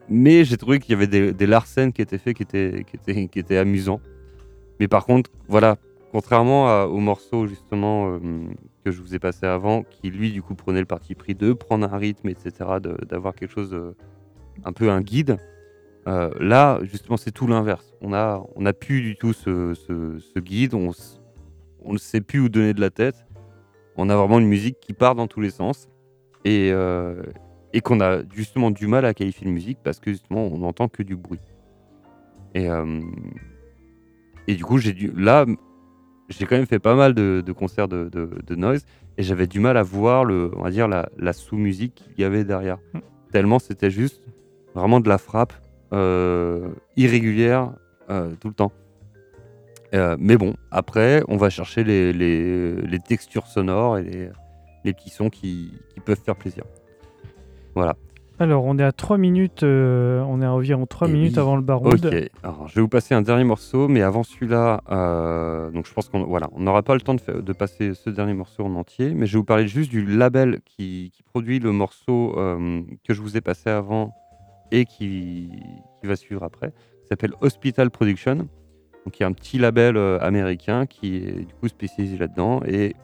Mais 0.10 0.44
j'ai 0.44 0.58
trouvé 0.58 0.80
qu'il 0.80 0.92
y 0.92 0.96
avait 0.96 1.08
des, 1.08 1.32
des 1.32 1.46
larcènes 1.46 1.94
qui 1.94 2.02
étaient 2.02 2.18
faits 2.18 2.36
qui 2.36 2.44
étaient, 2.44 2.86
qui, 3.30 3.40
étaient, 3.40 3.58
amusants. 3.58 4.02
Mais 4.80 4.88
par 4.88 5.06
contre, 5.06 5.30
voilà, 5.48 5.78
contrairement 6.12 6.68
à- 6.68 6.86
au 6.86 6.98
morceau 6.98 7.48
justement 7.48 8.20
que 8.84 8.92
je 8.92 9.02
vous 9.02 9.16
ai 9.16 9.20
passé 9.20 9.46
avant, 9.46 9.84
qui 9.84 10.10
lui 10.10 10.32
du 10.32 10.42
coup 10.42 10.56
prenait 10.56 10.80
le 10.80 10.86
parti 10.86 11.16
pris 11.16 11.36
de 11.36 11.54
prendre 11.54 11.92
un 11.92 11.98
rythme, 11.98 12.30
etc., 12.30 12.52
d'avoir 13.08 13.36
quelque 13.36 13.54
chose, 13.54 13.70
de- 13.70 13.96
un 14.66 14.74
peu 14.74 14.90
un 14.90 15.02
guide. 15.02 15.38
Euh, 16.08 16.32
là, 16.40 16.80
justement, 16.84 17.18
c'est 17.18 17.32
tout 17.32 17.46
l'inverse. 17.48 17.94
On 18.02 18.14
a, 18.14 18.44
on 18.56 18.66
a 18.66 18.74
plus 18.74 19.02
du 19.02 19.16
tout 19.16 19.34
ce, 19.34 19.74
ce- 19.76 20.18
ce 20.20 20.40
guide, 20.40 20.74
on 20.74 20.92
ne 21.94 21.98
sait 21.98 22.22
plus 22.22 22.40
où 22.40 22.50
donner 22.50 22.74
de 22.74 22.82
la 22.82 22.90
tête. 22.90 23.26
On 23.98 24.10
a 24.10 24.16
vraiment 24.16 24.40
une 24.40 24.48
musique 24.48 24.80
qui 24.80 24.94
part 24.94 25.16
dans 25.16 25.28
tous 25.28 25.42
les 25.42 25.52
sens 25.52 25.90
et, 26.44 26.72
euh, 26.72 27.22
et 27.74 27.82
qu'on 27.82 28.00
a 28.02 28.24
justement 28.34 28.72
du 28.72 28.88
mal 28.88 29.06
à 29.06 29.14
qualifier 29.14 29.46
de 29.46 29.52
musique 29.52 29.78
parce 29.84 30.00
que 30.00 30.12
justement, 30.12 30.44
on 30.48 30.58
n'entend 30.60 30.88
que 30.88 31.04
du 31.04 31.16
bruit. 31.16 31.40
Et, 32.56 32.68
euh, 32.70 33.00
et 34.48 34.56
du 34.56 34.64
coup, 34.66 34.78
j'ai 34.80 34.94
dû, 34.94 35.12
là, 35.16 35.46
j'ai 36.30 36.46
quand 36.46 36.56
même 36.56 36.66
fait 36.66 36.80
pas 36.80 36.96
mal 36.96 37.14
de, 37.14 37.44
de 37.46 37.52
concerts 37.52 37.88
de, 37.88 38.10
de- 38.10 38.30
de 38.46 38.56
noise 38.56 38.86
et 39.18 39.24
j'avais 39.24 39.46
du 39.48 39.60
mal 39.60 39.78
à 39.78 39.84
voir 39.84 40.26
le, 40.26 40.52
on 40.56 40.64
va 40.64 40.72
dire 40.72 40.88
la, 40.88 41.10
la 41.18 41.34
sous-musique 41.34 41.94
qu'il 42.16 42.22
y 42.22 42.24
avait 42.24 42.44
derrière. 42.44 42.78
Mm. 42.94 43.00
Tellement 43.32 43.60
c'était 43.60 43.92
juste 43.92 44.24
vraiment 44.74 45.00
de 45.00 45.10
la 45.10 45.18
frappe 45.18 45.54
irrégulière 46.98 47.72
euh, 48.10 48.32
tout 48.40 48.48
le 48.50 48.54
temps. 48.54 48.72
Euh, 49.94 50.16
mais 50.20 50.38
bon, 50.38 50.54
après, 50.72 51.22
on 51.28 51.38
va 51.38 51.50
chercher 51.50 51.84
les, 51.84 52.14
les- 52.14 52.76
les 52.76 53.00
textures 53.00 53.48
sonores 53.48 53.98
et 53.98 54.04
les, 54.04 54.30
les 54.86 54.94
petits 54.94 55.10
sons 55.10 55.30
qui, 55.30 55.74
qui 55.94 56.00
peuvent 56.00 56.22
faire 56.24 56.36
plaisir. 56.36 56.64
Voilà. 57.76 57.96
Alors, 58.40 58.64
on 58.66 58.80
est 58.80 58.84
à 58.84 58.92
3 58.92 59.18
minutes, 59.20 59.62
euh, 59.64 60.24
on 60.28 60.42
est 60.42 60.46
à 60.46 60.52
environ 60.52 60.88
3 60.88 61.08
Et 61.08 61.12
minutes 61.12 61.34
oui. 61.36 61.40
avant 61.40 61.56
le 61.58 61.62
baroud. 61.62 62.04
Ok, 62.06 62.16
alors 62.42 62.68
je 62.68 62.76
vais 62.76 62.82
vous 62.82 62.88
passer 62.88 63.14
un 63.14 63.22
dernier 63.22 63.44
morceau, 63.44 63.88
mais 63.88 64.02
avant 64.02 64.24
celui-là, 64.24 64.82
euh, 64.90 65.70
donc 65.70 65.86
je 65.86 65.94
pense 65.94 66.10
qu'on 66.10 66.24
voilà, 66.24 66.50
on 66.54 66.62
n'aura 66.62 66.82
pas 66.82 66.96
le 66.96 67.02
temps 67.02 67.14
de, 67.14 67.54
passer 67.54 67.94
ce 67.94 68.10
dernier 68.10 68.34
morceau 68.34 68.64
en 68.66 68.74
entier, 68.76 69.14
mais 69.14 69.28
je 69.28 69.34
vais 69.34 69.38
vous 69.40 69.44
parler 69.46 69.68
juste 69.68 69.92
du 69.92 70.04
label 70.06 70.62
qui, 70.66 71.12
qui 71.14 71.22
produit 71.22 71.60
le 71.60 71.72
morceau 71.72 72.34
euh, 72.40 72.82
que 73.08 73.14
je 73.14 73.22
vous 73.22 73.38
ai 73.38 73.42
passé 73.42 73.70
avant 73.70 74.16
et 74.72 74.86
qui, 74.86 75.50
qui 76.00 76.08
va 76.08 76.16
suivre 76.16 76.44
après. 76.44 76.74
S'appelle 77.08 77.34
Hospital 77.42 77.90
Production, 77.90 78.48
donc 79.06 79.20
il 79.20 79.22
y 79.22 79.24
a 79.24 79.28
un 79.28 79.34
petit 79.34 79.58
label 79.58 79.98
euh, 79.98 80.20
américain 80.22 80.86
qui 80.86 81.18
est 81.18 81.46
du 81.46 81.54
coup 81.60 81.68
spécialisé 81.68 82.18
là-dedans 82.18 82.62
et 82.66 82.96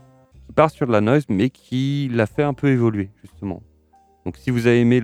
qui 0.45 0.53
part 0.53 0.69
sur 0.69 0.87
de 0.87 0.91
la 0.91 1.01
noise, 1.01 1.25
mais 1.29 1.49
qui 1.49 2.09
l'a 2.13 2.25
fait 2.25 2.43
un 2.43 2.53
peu 2.53 2.69
évoluer 2.69 3.09
justement. 3.21 3.61
Donc 4.25 4.37
si 4.37 4.51
vous 4.51 4.67
avez 4.67 4.81
aimé 4.81 5.01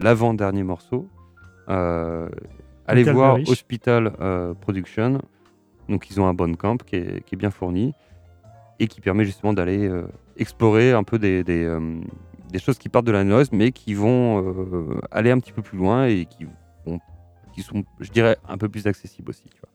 l'avant-dernier 0.00 0.62
morceau, 0.62 1.06
euh, 1.68 2.28
allez 2.86 3.04
voir. 3.04 3.38
Hospital 3.46 4.12
euh, 4.20 4.54
Production. 4.54 5.20
Donc 5.88 6.10
ils 6.10 6.20
ont 6.20 6.26
un 6.26 6.34
bon 6.34 6.56
camp 6.56 6.82
qui 6.82 6.96
est, 6.96 7.24
qui 7.24 7.34
est 7.34 7.38
bien 7.38 7.50
fourni 7.50 7.92
et 8.78 8.86
qui 8.86 9.00
permet 9.00 9.24
justement 9.24 9.52
d'aller 9.52 9.88
euh, 9.88 10.06
explorer 10.36 10.92
un 10.92 11.02
peu 11.02 11.18
des, 11.18 11.44
des, 11.44 11.66
des 12.52 12.58
choses 12.58 12.78
qui 12.78 12.88
partent 12.88 13.06
de 13.06 13.12
la 13.12 13.24
noise 13.24 13.50
mais 13.52 13.72
qui 13.72 13.94
vont 13.94 14.42
euh, 14.44 15.00
aller 15.10 15.30
un 15.30 15.38
petit 15.38 15.52
peu 15.52 15.62
plus 15.62 15.78
loin 15.78 16.06
et 16.06 16.26
qui, 16.26 16.46
sont, 17.62 17.84
je 18.00 18.10
dirais, 18.10 18.36
un 18.48 18.56
peu 18.56 18.68
plus 18.68 18.86
accessibles 18.86 19.30
aussi. 19.30 19.44
tu 19.44 19.60
vois. 19.60 19.68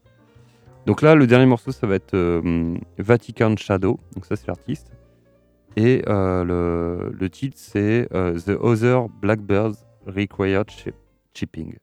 Donc 0.85 1.01
là, 1.01 1.15
le 1.15 1.27
dernier 1.27 1.45
morceau, 1.45 1.71
ça 1.71 1.85
va 1.87 1.95
être 1.95 2.13
euh, 2.13 2.77
Vatican 2.97 3.55
Shadow. 3.57 3.99
Donc 4.15 4.25
ça, 4.25 4.35
c'est 4.35 4.47
l'artiste. 4.47 4.91
Et 5.75 6.03
euh, 6.07 6.43
le, 6.43 7.11
le 7.11 7.29
titre, 7.29 7.57
c'est 7.59 8.07
The 8.09 8.57
Other 8.59 9.07
Blackbirds 9.21 9.75
Required 10.07 10.69
Chip- 10.69 10.95
Chipping. 11.33 11.75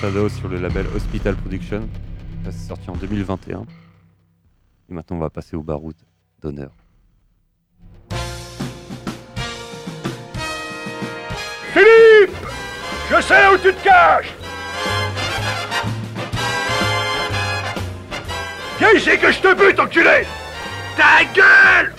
Shadow 0.00 0.28
sur 0.28 0.48
le 0.48 0.58
label 0.58 0.86
Hospital 0.94 1.34
Production. 1.36 1.88
Ça, 2.44 2.52
c'est 2.52 2.68
sorti 2.68 2.90
en 2.90 2.96
2021. 2.96 3.64
Et 4.90 4.92
maintenant, 4.92 5.16
on 5.16 5.20
va 5.20 5.30
passer 5.30 5.56
au 5.56 5.62
baroud 5.62 5.94
d'honneur. 6.42 6.70
Philippe 11.72 12.36
Je 13.10 13.22
sais 13.22 13.48
où 13.48 13.56
tu 13.56 13.72
te 13.72 13.84
caches 13.84 14.34
Viens 18.78 18.92
ici 18.92 19.18
que 19.18 19.32
je 19.32 19.40
te 19.40 19.54
bute, 19.54 19.80
enculé 19.80 20.26
Ta 20.96 21.24
gueule 21.34 21.94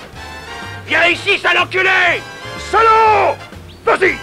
Viens 0.88 1.08
ici, 1.08 1.40
sale 1.40 1.58
enculé 1.58 2.22
Salaud 2.70 3.36
Vas-y 3.84 4.18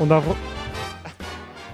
On 0.00 0.10
a. 0.10 0.47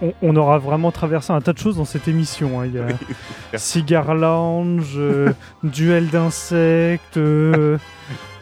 On, 0.03 0.13
on 0.23 0.37
aura 0.37 0.59
vraiment 0.59 0.91
traversé 0.91 1.33
un 1.33 1.41
tas 1.41 1.53
de 1.53 1.59
choses 1.59 1.77
dans 1.77 1.85
cette 1.85 2.09
émission. 2.09 2.61
hein. 2.61 2.67
Il 2.67 2.75
y 2.75 2.79
a 2.79 3.59
Cigar 3.59 4.15
Lounge, 4.15 4.95
euh, 4.97 5.33
duel 5.63 6.09
d'insectes, 6.09 7.17
euh, 7.17 7.79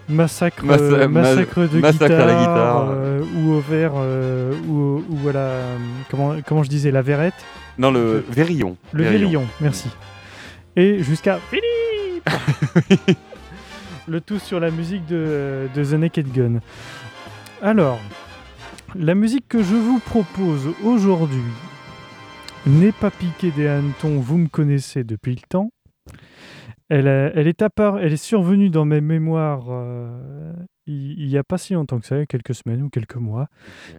massacre, 0.08 0.64
Massa- 0.64 0.82
euh, 0.82 1.08
ma- 1.08 1.20
massacre 1.22 1.60
de 1.66 1.78
massacre 1.78 2.04
à 2.04 2.08
guitare, 2.08 2.26
la 2.26 2.34
guitare. 2.34 2.90
euh, 2.92 3.20
ou 3.36 3.52
au 3.52 3.60
verre, 3.60 3.92
ou, 4.68 5.04
ou 5.10 5.28
à 5.28 5.32
la. 5.32 5.50
Comment, 6.10 6.34
comment 6.46 6.62
je 6.62 6.70
disais, 6.70 6.90
la 6.90 7.02
verrette 7.02 7.34
Non, 7.78 7.90
le 7.90 8.24
Vérillon. 8.30 8.76
Le 8.92 9.04
Vérillon, 9.04 9.44
merci. 9.60 9.88
Et 10.76 11.02
jusqu'à 11.02 11.38
Philippe 11.50 12.30
Le 14.08 14.20
tout 14.20 14.38
sur 14.38 14.58
la 14.58 14.70
musique 14.70 15.06
de, 15.06 15.68
de 15.74 15.84
The 15.84 15.92
Naked 15.92 16.32
Gun. 16.32 16.60
Alors, 17.62 17.98
la 18.94 19.14
musique 19.14 19.48
que 19.48 19.62
je 19.62 19.74
vous 19.74 19.98
propose 20.00 20.68
aujourd'hui 20.84 21.40
n'est 22.66 22.92
pas 22.92 23.10
piquée 23.10 23.50
des 23.50 23.66
hannetons, 23.66 24.18
vous 24.20 24.38
me 24.38 24.48
connaissez 24.48 25.04
depuis 25.04 25.34
le 25.34 25.40
temps. 25.48 25.70
Elle, 26.88 27.08
a- 27.08 27.32
elle, 27.34 27.48
est, 27.48 27.62
appar- 27.62 27.98
elle 28.00 28.12
est 28.12 28.16
survenue 28.22 28.68
dans 28.70 28.84
mes 28.84 29.00
mémoires 29.00 29.66
euh, 29.70 30.52
il 30.86 31.26
n'y 31.28 31.38
a 31.38 31.44
pas 31.44 31.58
si 31.58 31.74
longtemps 31.74 32.00
que 32.00 32.06
ça, 32.06 32.26
quelques 32.26 32.54
semaines 32.54 32.82
ou 32.82 32.88
quelques 32.90 33.16
mois. 33.16 33.46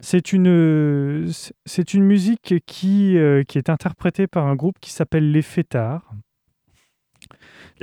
C'est 0.02 0.32
une, 0.34 1.32
c'est 1.66 1.94
une 1.94 2.04
musique 2.04 2.56
qui, 2.68 3.18
euh, 3.18 3.44
qui 3.44 3.58
est 3.58 3.70
interprétée 3.70 4.28
par 4.28 4.48
un 4.48 4.56
groupe 4.56 4.76
qui 4.80 4.92
s'appelle 4.92 5.32
Les 5.32 5.42
Fêtards. 5.42 6.12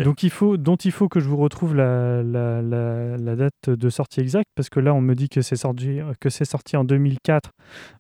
Donc 0.05 0.23
il 0.23 0.31
faut, 0.31 0.57
dont 0.57 0.77
il 0.77 0.93
faut 0.93 1.09
que 1.09 1.21
je 1.21 1.29
vous 1.29 1.37
retrouve 1.37 1.75
la, 1.75 2.23
la, 2.23 2.63
la- 2.63 3.17
la 3.17 3.37
date 3.37 3.69
de 3.71 3.89
sortie 3.91 4.21
exacte, 4.21 4.49
parce 4.55 4.69
que 4.69 4.81
là 4.81 4.95
on 4.95 5.01
me 5.01 5.15
dit 5.15 5.29
que 5.29 5.43
c'est 5.43 5.57
sorti, 5.57 5.99
que 6.21 6.29
c'est 6.31 6.45
sorti 6.45 6.77
en 6.77 6.85
2004, 6.85 7.51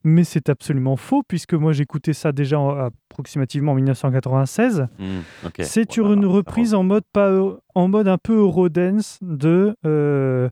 mais 0.04 0.24
c'est 0.24 0.48
absolument 0.48 0.96
faux, 0.96 1.22
puisque 1.26 1.54
moi 1.54 1.72
j'écoutais 1.72 2.12
ça 2.12 2.32
déjà 2.32 2.58
en- 2.58 2.90
approximativement 3.10 3.72
en 3.72 3.76
1996. 3.76 4.86
Hmm. 4.98 5.04
C'est 5.60 5.96
Voilà, 5.98 6.14
une 6.14 6.26
reprise 6.26 6.74
en 6.74 6.82
mode, 6.82 7.04
pas, 7.12 7.32
en 7.74 7.88
mode 7.88 8.08
un 8.08 8.18
peu 8.18 8.36
Eurodance 8.36 9.18
de 9.22 9.74
euh, 9.86 10.48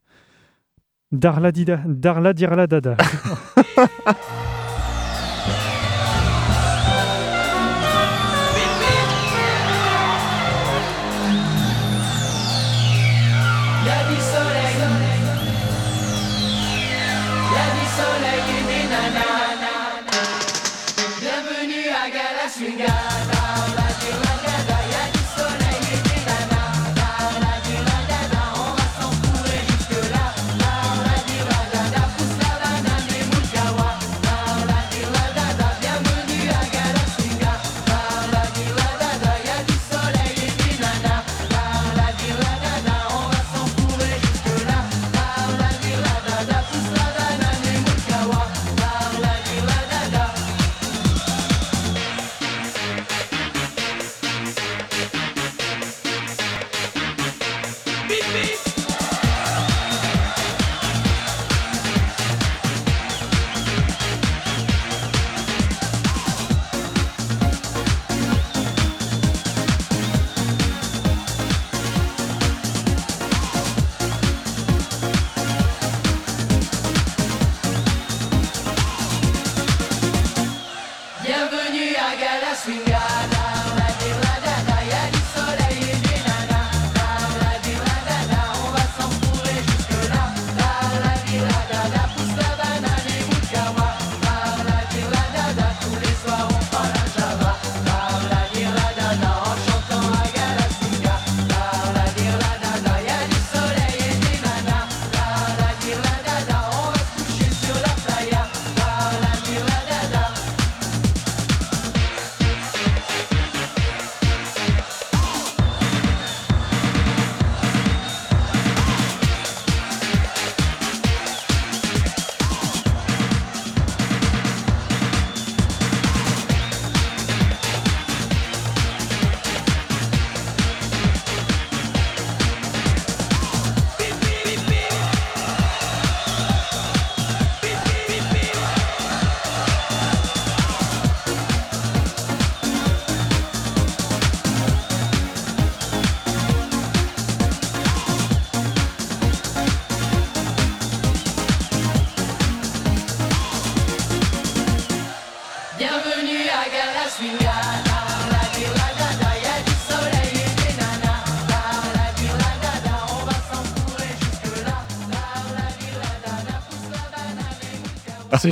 Darla, 1.11 1.51
Dida, 1.51 1.81
Darla 1.87 2.33
Dirla 2.33 2.67
Dada. 2.67 2.95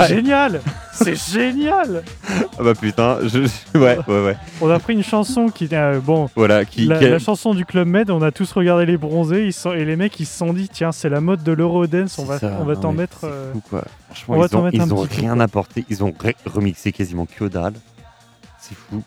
C'est 0.00 0.14
génial 0.14 0.60
C'est 0.92 1.14
génial 1.32 2.02
Ah 2.58 2.62
bah 2.62 2.74
putain, 2.74 3.18
je... 3.22 3.40
ouais, 3.78 3.98
ouais, 4.06 4.24
ouais. 4.24 4.36
On 4.60 4.70
a 4.70 4.78
pris 4.78 4.94
une 4.94 5.02
chanson 5.02 5.48
qui... 5.48 5.68
euh, 5.72 6.00
bon, 6.00 6.28
Voilà, 6.36 6.64
qui, 6.64 6.86
la, 6.86 6.98
qui 6.98 7.04
a- 7.06 7.10
la 7.10 7.18
chanson 7.18 7.54
du 7.54 7.64
Club 7.64 7.86
Med, 7.88 8.10
on 8.10 8.22
a 8.22 8.30
tous 8.32 8.50
regardé 8.52 8.86
les 8.86 8.96
bronzés, 8.96 9.46
ils 9.46 9.52
sont, 9.52 9.72
et 9.72 9.84
les 9.84 9.96
mecs 9.96 10.18
ils 10.20 10.26
se 10.26 10.36
sont 10.38 10.52
dit, 10.52 10.68
tiens, 10.68 10.92
c'est 10.92 11.08
la 11.08 11.20
mode 11.20 11.42
de 11.42 11.52
l'Eurodance, 11.52 12.18
on 12.18 12.24
va, 12.24 12.38
ça, 12.38 12.56
on 12.60 12.64
va 12.64 12.76
t'en 12.76 12.92
mettre... 12.92 13.18
c'est 13.20 13.26
euh, 13.26 13.52
fou, 13.52 13.62
quoi. 13.68 13.84
Franchement, 14.10 14.34
on 14.36 14.46
ils 14.46 14.56
ont, 14.56 14.86
ils 14.86 14.94
ont 14.94 15.06
rien 15.10 15.38
apporté. 15.40 15.84
Ils 15.88 16.02
ont 16.02 16.10
re- 16.10 16.34
remixé 16.46 16.92
quasiment 16.92 17.26
que 17.26 17.44
dalle. 17.44 17.74
C'est 18.60 18.74
fou. 18.76 19.02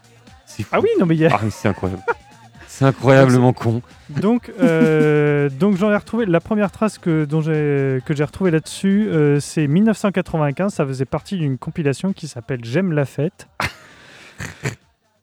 C'est 0.46 0.64
fou. 0.64 0.70
Ah 0.74 0.80
oui, 0.80 0.90
non 1.00 1.06
mais 1.06 1.16
il 1.16 1.22
y 1.22 1.26
a... 1.26 1.32
Ah, 1.34 1.40
c'est 1.50 1.68
incroyable. 1.68 2.04
C'est 2.72 2.86
incroyablement 2.86 3.52
con. 3.52 3.82
Donc, 4.08 4.50
euh, 4.62 5.50
donc 5.50 5.76
j'en 5.76 5.92
ai 5.92 5.96
retrouvé. 5.98 6.26
La 6.26 6.40
première 6.40 6.72
trace 6.72 6.98
que, 6.98 7.26
dont 7.26 7.42
j'ai, 7.42 8.00
que 8.06 8.16
j'ai 8.16 8.24
retrouvée 8.24 8.50
là-dessus, 8.50 9.10
euh, 9.10 9.42
c'est 9.42 9.68
1995. 9.68 10.74
Ça 10.74 10.86
faisait 10.86 11.04
partie 11.04 11.38
d'une 11.38 11.58
compilation 11.58 12.14
qui 12.14 12.30
s'appelle 12.30 12.64
J'aime 12.64 12.94
la 12.94 13.04
fête. 13.04 13.50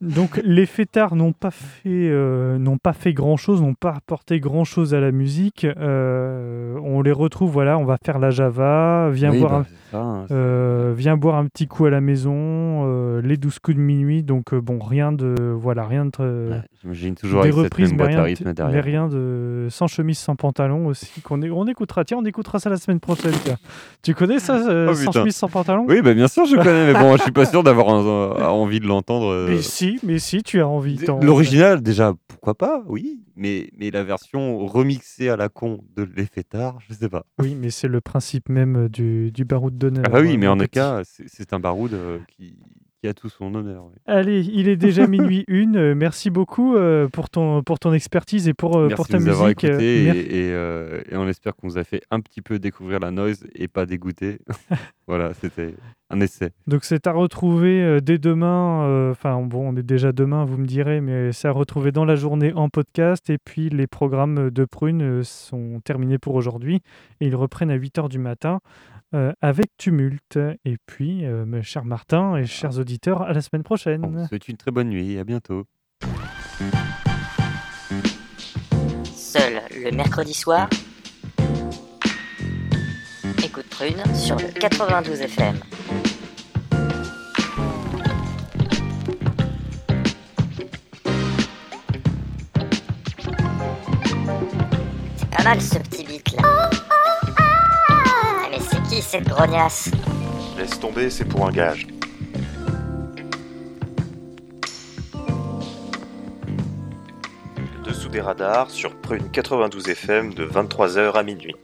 Donc 0.00 0.40
les 0.44 0.66
fêtards 0.66 1.16
n'ont 1.16 1.32
pas 1.32 1.50
fait, 1.50 1.88
euh, 1.88 2.56
n'ont 2.58 2.78
pas 2.78 2.92
fait 2.92 3.12
grand 3.12 3.36
chose, 3.36 3.60
n'ont 3.60 3.74
pas 3.74 3.90
apporté 3.90 4.38
grand 4.38 4.62
chose 4.62 4.94
à 4.94 5.00
la 5.00 5.10
musique. 5.10 5.64
Euh, 5.64 6.78
on 6.84 7.02
les 7.02 7.10
retrouve, 7.10 7.50
voilà, 7.50 7.78
on 7.78 7.84
va 7.84 7.96
faire 8.04 8.20
la 8.20 8.30
Java, 8.30 9.10
viens 9.10 9.32
Oui, 9.32 9.40
boire 9.40 9.50
bah, 9.50 9.58
un, 9.58 9.90
ça, 9.90 9.98
hein, 9.98 10.26
euh, 10.30 10.94
viens 10.96 11.16
boire 11.16 11.34
un 11.34 11.46
petit 11.46 11.66
coup 11.66 11.84
à 11.86 11.90
la 11.90 12.00
maison, 12.00 13.18
les 13.20 13.36
12 13.36 13.58
coups 13.58 13.76
de 13.76 13.82
minuit. 13.82 14.22
Donc 14.22 14.54
bon, 14.54 14.78
rien 14.78 15.10
de, 15.10 15.34
voilà, 15.58 15.84
rien 15.84 16.04
de. 16.04 16.50
Ouais, 16.50 16.60
J'imagine 16.80 17.16
toujours 17.16 17.42
des 17.42 17.48
avec 17.48 17.54
cette 17.54 17.64
reprises, 17.64 17.92
même 17.92 18.06
mais 18.06 18.14
rien, 18.14 18.22
rythme 18.22 18.52
mais 18.70 18.80
rien 18.80 19.08
de 19.08 19.66
sans 19.68 19.88
chemise, 19.88 20.18
sans 20.18 20.36
pantalon 20.36 20.86
aussi. 20.86 21.20
Qu'on 21.22 21.42
on 21.42 21.66
écoutera. 21.66 22.04
Tiens, 22.04 22.18
on 22.20 22.24
écoutera 22.24 22.60
ça 22.60 22.70
la 22.70 22.76
semaine 22.76 23.00
prochaine. 23.00 23.32
tiens. 23.42 23.56
Tu 24.04 24.14
connais 24.14 24.38
ça, 24.38 24.60
Oh, 24.60 24.94
sans 24.94 25.06
putain. 25.06 25.20
chemise, 25.20 25.34
sans 25.34 25.48
pantalon? 25.48 25.86
Oui, 25.88 26.02
bah, 26.02 26.14
bien 26.14 26.28
sûr, 26.28 26.44
je 26.44 26.54
connais, 26.54 26.92
mais 26.92 27.00
bon, 27.00 27.16
je 27.16 27.22
suis 27.22 27.32
pas 27.32 27.46
sûr 27.46 27.64
d'avoir 27.64 27.88
envie 27.88 28.78
de 28.78 28.86
l'entendre. 28.86 29.48
Si, 29.88 30.06
mais 30.06 30.18
si, 30.18 30.42
tu 30.42 30.60
as 30.60 30.68
envie. 30.68 30.98
L'original, 31.22 31.82
déjà, 31.82 32.14
pourquoi 32.26 32.54
pas, 32.54 32.82
oui, 32.86 33.22
mais, 33.36 33.70
mais 33.76 33.90
la 33.90 34.04
version 34.04 34.66
remixée 34.66 35.28
à 35.28 35.36
la 35.36 35.48
con 35.48 35.84
de 35.96 36.08
Les 36.16 36.26
Fêtards, 36.26 36.78
je 36.88 36.94
sais 36.94 37.08
pas. 37.08 37.24
Oui, 37.38 37.54
mais 37.54 37.70
c'est 37.70 37.88
le 37.88 38.00
principe 38.00 38.48
même 38.48 38.88
du, 38.88 39.30
du 39.30 39.44
baroud 39.44 39.76
d'honneur. 39.76 40.04
Ah 40.06 40.10
bah 40.10 40.20
oui, 40.20 40.34
euh, 40.34 40.38
mais 40.38 40.48
en 40.48 40.56
tout 40.56 40.66
cas, 40.70 41.02
c'est 41.04 41.28
c'est 41.28 41.52
un 41.52 41.60
baroud 41.60 41.92
euh, 41.94 42.18
qui, 42.28 42.56
qui 43.00 43.08
a 43.08 43.14
tout 43.14 43.28
son 43.28 43.54
honneur. 43.54 43.84
oui. 43.86 43.94
Allez, 44.06 44.40
il 44.46 44.68
est 44.68 44.76
déjà 44.76 45.06
minuit 45.08 45.44
une. 45.48 45.76
Euh, 45.76 45.94
merci 45.94 46.30
beaucoup 46.30 46.74
euh, 46.76 47.08
pour 47.08 47.30
ton 47.30 47.62
pour 47.62 47.78
ton 47.78 47.92
expertise 47.92 48.48
et 48.48 48.54
pour 48.54 48.76
euh, 48.76 48.88
Merci 48.88 48.96
pour 48.96 49.06
de 49.06 49.10
ta 49.12 49.18
nous 49.18 49.28
avoir 49.28 49.44
musique. 49.48 49.62
mer- 49.64 49.80
et, 49.80 50.04
et, 50.06 50.52
euh, 50.52 51.00
et 51.10 51.16
on 51.16 51.28
espère 51.28 51.54
qu'on 51.54 51.68
vous 51.68 51.78
a 51.78 51.84
fait 51.84 52.02
un 52.10 52.20
petit 52.20 52.42
peu 52.42 52.58
découvrir 52.58 52.98
la 53.00 53.10
noise 53.10 53.46
et 53.54 53.68
pas 53.68 53.86
dégoûter. 53.86 54.38
voilà, 55.06 55.32
c'était 55.34 55.74
un 56.10 56.20
essai. 56.20 56.50
Donc 56.66 56.84
c'est 56.84 57.06
à 57.06 57.12
retrouver 57.12 58.00
dès 58.02 58.18
demain. 58.18 58.82
euh, 58.86 59.10
Enfin 59.12 59.40
bon, 59.42 59.72
on 59.72 59.76
est 59.76 59.82
déjà 59.82 60.12
demain, 60.12 60.44
vous 60.44 60.56
me 60.58 60.66
direz, 60.66 61.00
mais 61.00 61.32
c'est 61.32 61.48
à 61.48 61.52
retrouver 61.52 61.92
dans 61.92 62.04
la 62.04 62.16
journée 62.16 62.52
en 62.54 62.68
podcast. 62.68 63.30
Et 63.30 63.38
puis 63.38 63.68
les 63.68 63.86
programmes 63.86 64.50
de 64.50 64.64
Prune 64.64 65.22
sont 65.22 65.80
terminés 65.84 66.18
pour 66.18 66.34
aujourd'hui 66.34 66.80
et 67.20 67.26
ils 67.26 67.36
reprennent 67.36 67.70
à 67.70 67.78
8h 67.78 68.08
du 68.08 68.18
matin 68.18 68.60
euh, 69.14 69.32
avec 69.40 69.76
Tumulte. 69.76 70.38
Et 70.64 70.76
puis, 70.86 71.24
euh, 71.24 71.44
mes 71.44 71.62
chers 71.62 71.84
Martin 71.84 72.36
et 72.36 72.46
chers 72.46 72.78
auditeurs, 72.78 73.22
à 73.22 73.32
la 73.32 73.40
semaine 73.40 73.62
prochaine. 73.62 74.04
On 74.04 74.10
vous 74.10 74.26
souhaite 74.26 74.48
une 74.48 74.56
très 74.56 74.70
bonne 74.70 74.90
nuit, 74.90 75.18
à 75.18 75.24
bientôt. 75.24 75.64
Seul 79.04 79.62
le 79.82 79.90
mercredi 79.90 80.34
soir. 80.34 80.68
Écoute 83.42 83.66
Prune 83.70 84.02
sur 84.14 84.36
le 84.36 84.48
92 84.58 85.20
FM. 85.20 85.60
C'est 95.16 95.30
pas 95.30 95.44
mal 95.44 95.60
ce 95.60 95.78
petit 95.78 96.04
beat 96.04 96.32
là. 96.32 96.70
Cette 99.00 99.28
grognasse 99.28 99.90
Laisse 100.56 100.80
tomber, 100.80 101.08
c'est 101.08 101.24
pour 101.24 101.46
un 101.46 101.52
gage. 101.52 101.86
Dessous 107.84 108.08
des 108.08 108.20
radars 108.20 108.70
sur 108.70 108.94
Prune 108.96 109.30
92 109.30 109.88
FM 109.88 110.34
de 110.34 110.44
23h 110.44 111.12
à 111.12 111.22
minuit. 111.22 111.54